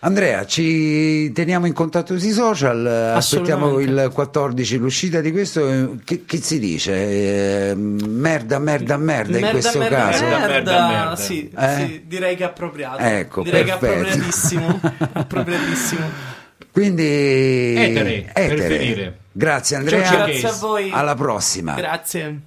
Andrea, 0.00 0.46
ci 0.46 1.32
teniamo 1.32 1.66
in 1.66 1.72
contatto 1.72 2.16
sui 2.20 2.30
social, 2.30 2.86
aspettiamo 2.86 3.80
il 3.80 4.10
14 4.14 4.76
l'uscita 4.76 5.20
di 5.20 5.32
questo. 5.32 5.96
Che, 6.04 6.22
che 6.24 6.36
si 6.40 6.60
dice? 6.60 7.70
Eh, 7.70 7.74
merda, 7.74 8.60
merda, 8.60 8.96
merda, 8.96 9.38
in 9.38 9.48
questo 9.50 9.78
merda, 9.78 9.96
caso. 9.96 10.24
Merda, 10.24 10.46
Merda, 10.46 10.88
merda. 10.88 11.16
Sì, 11.16 11.50
Eh? 11.52 11.74
sì, 11.76 12.02
direi 12.06 12.36
che 12.36 12.44
è 12.44 12.46
appropriato. 12.46 12.98
Ecco, 13.02 13.42
direi 13.42 13.64
che 13.64 13.74
è 13.74 13.78
perfetto. 13.78 14.00
appropriatissimo. 14.06 14.80
appropriatissimo. 15.14 16.36
Quindi, 16.78 17.74
Etere, 17.76 18.30
per 18.32 18.60
finire. 18.60 19.18
Grazie 19.32 19.76
Andrea, 19.78 20.04
Ciao, 20.04 20.16
ciao, 20.16 20.26
Grazie 20.26 20.48
a 20.48 20.52
voi. 20.52 20.90
alla 20.92 21.14
prossima. 21.16 21.74
Grazie. 21.74 22.40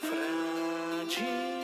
fragili, 0.00 1.55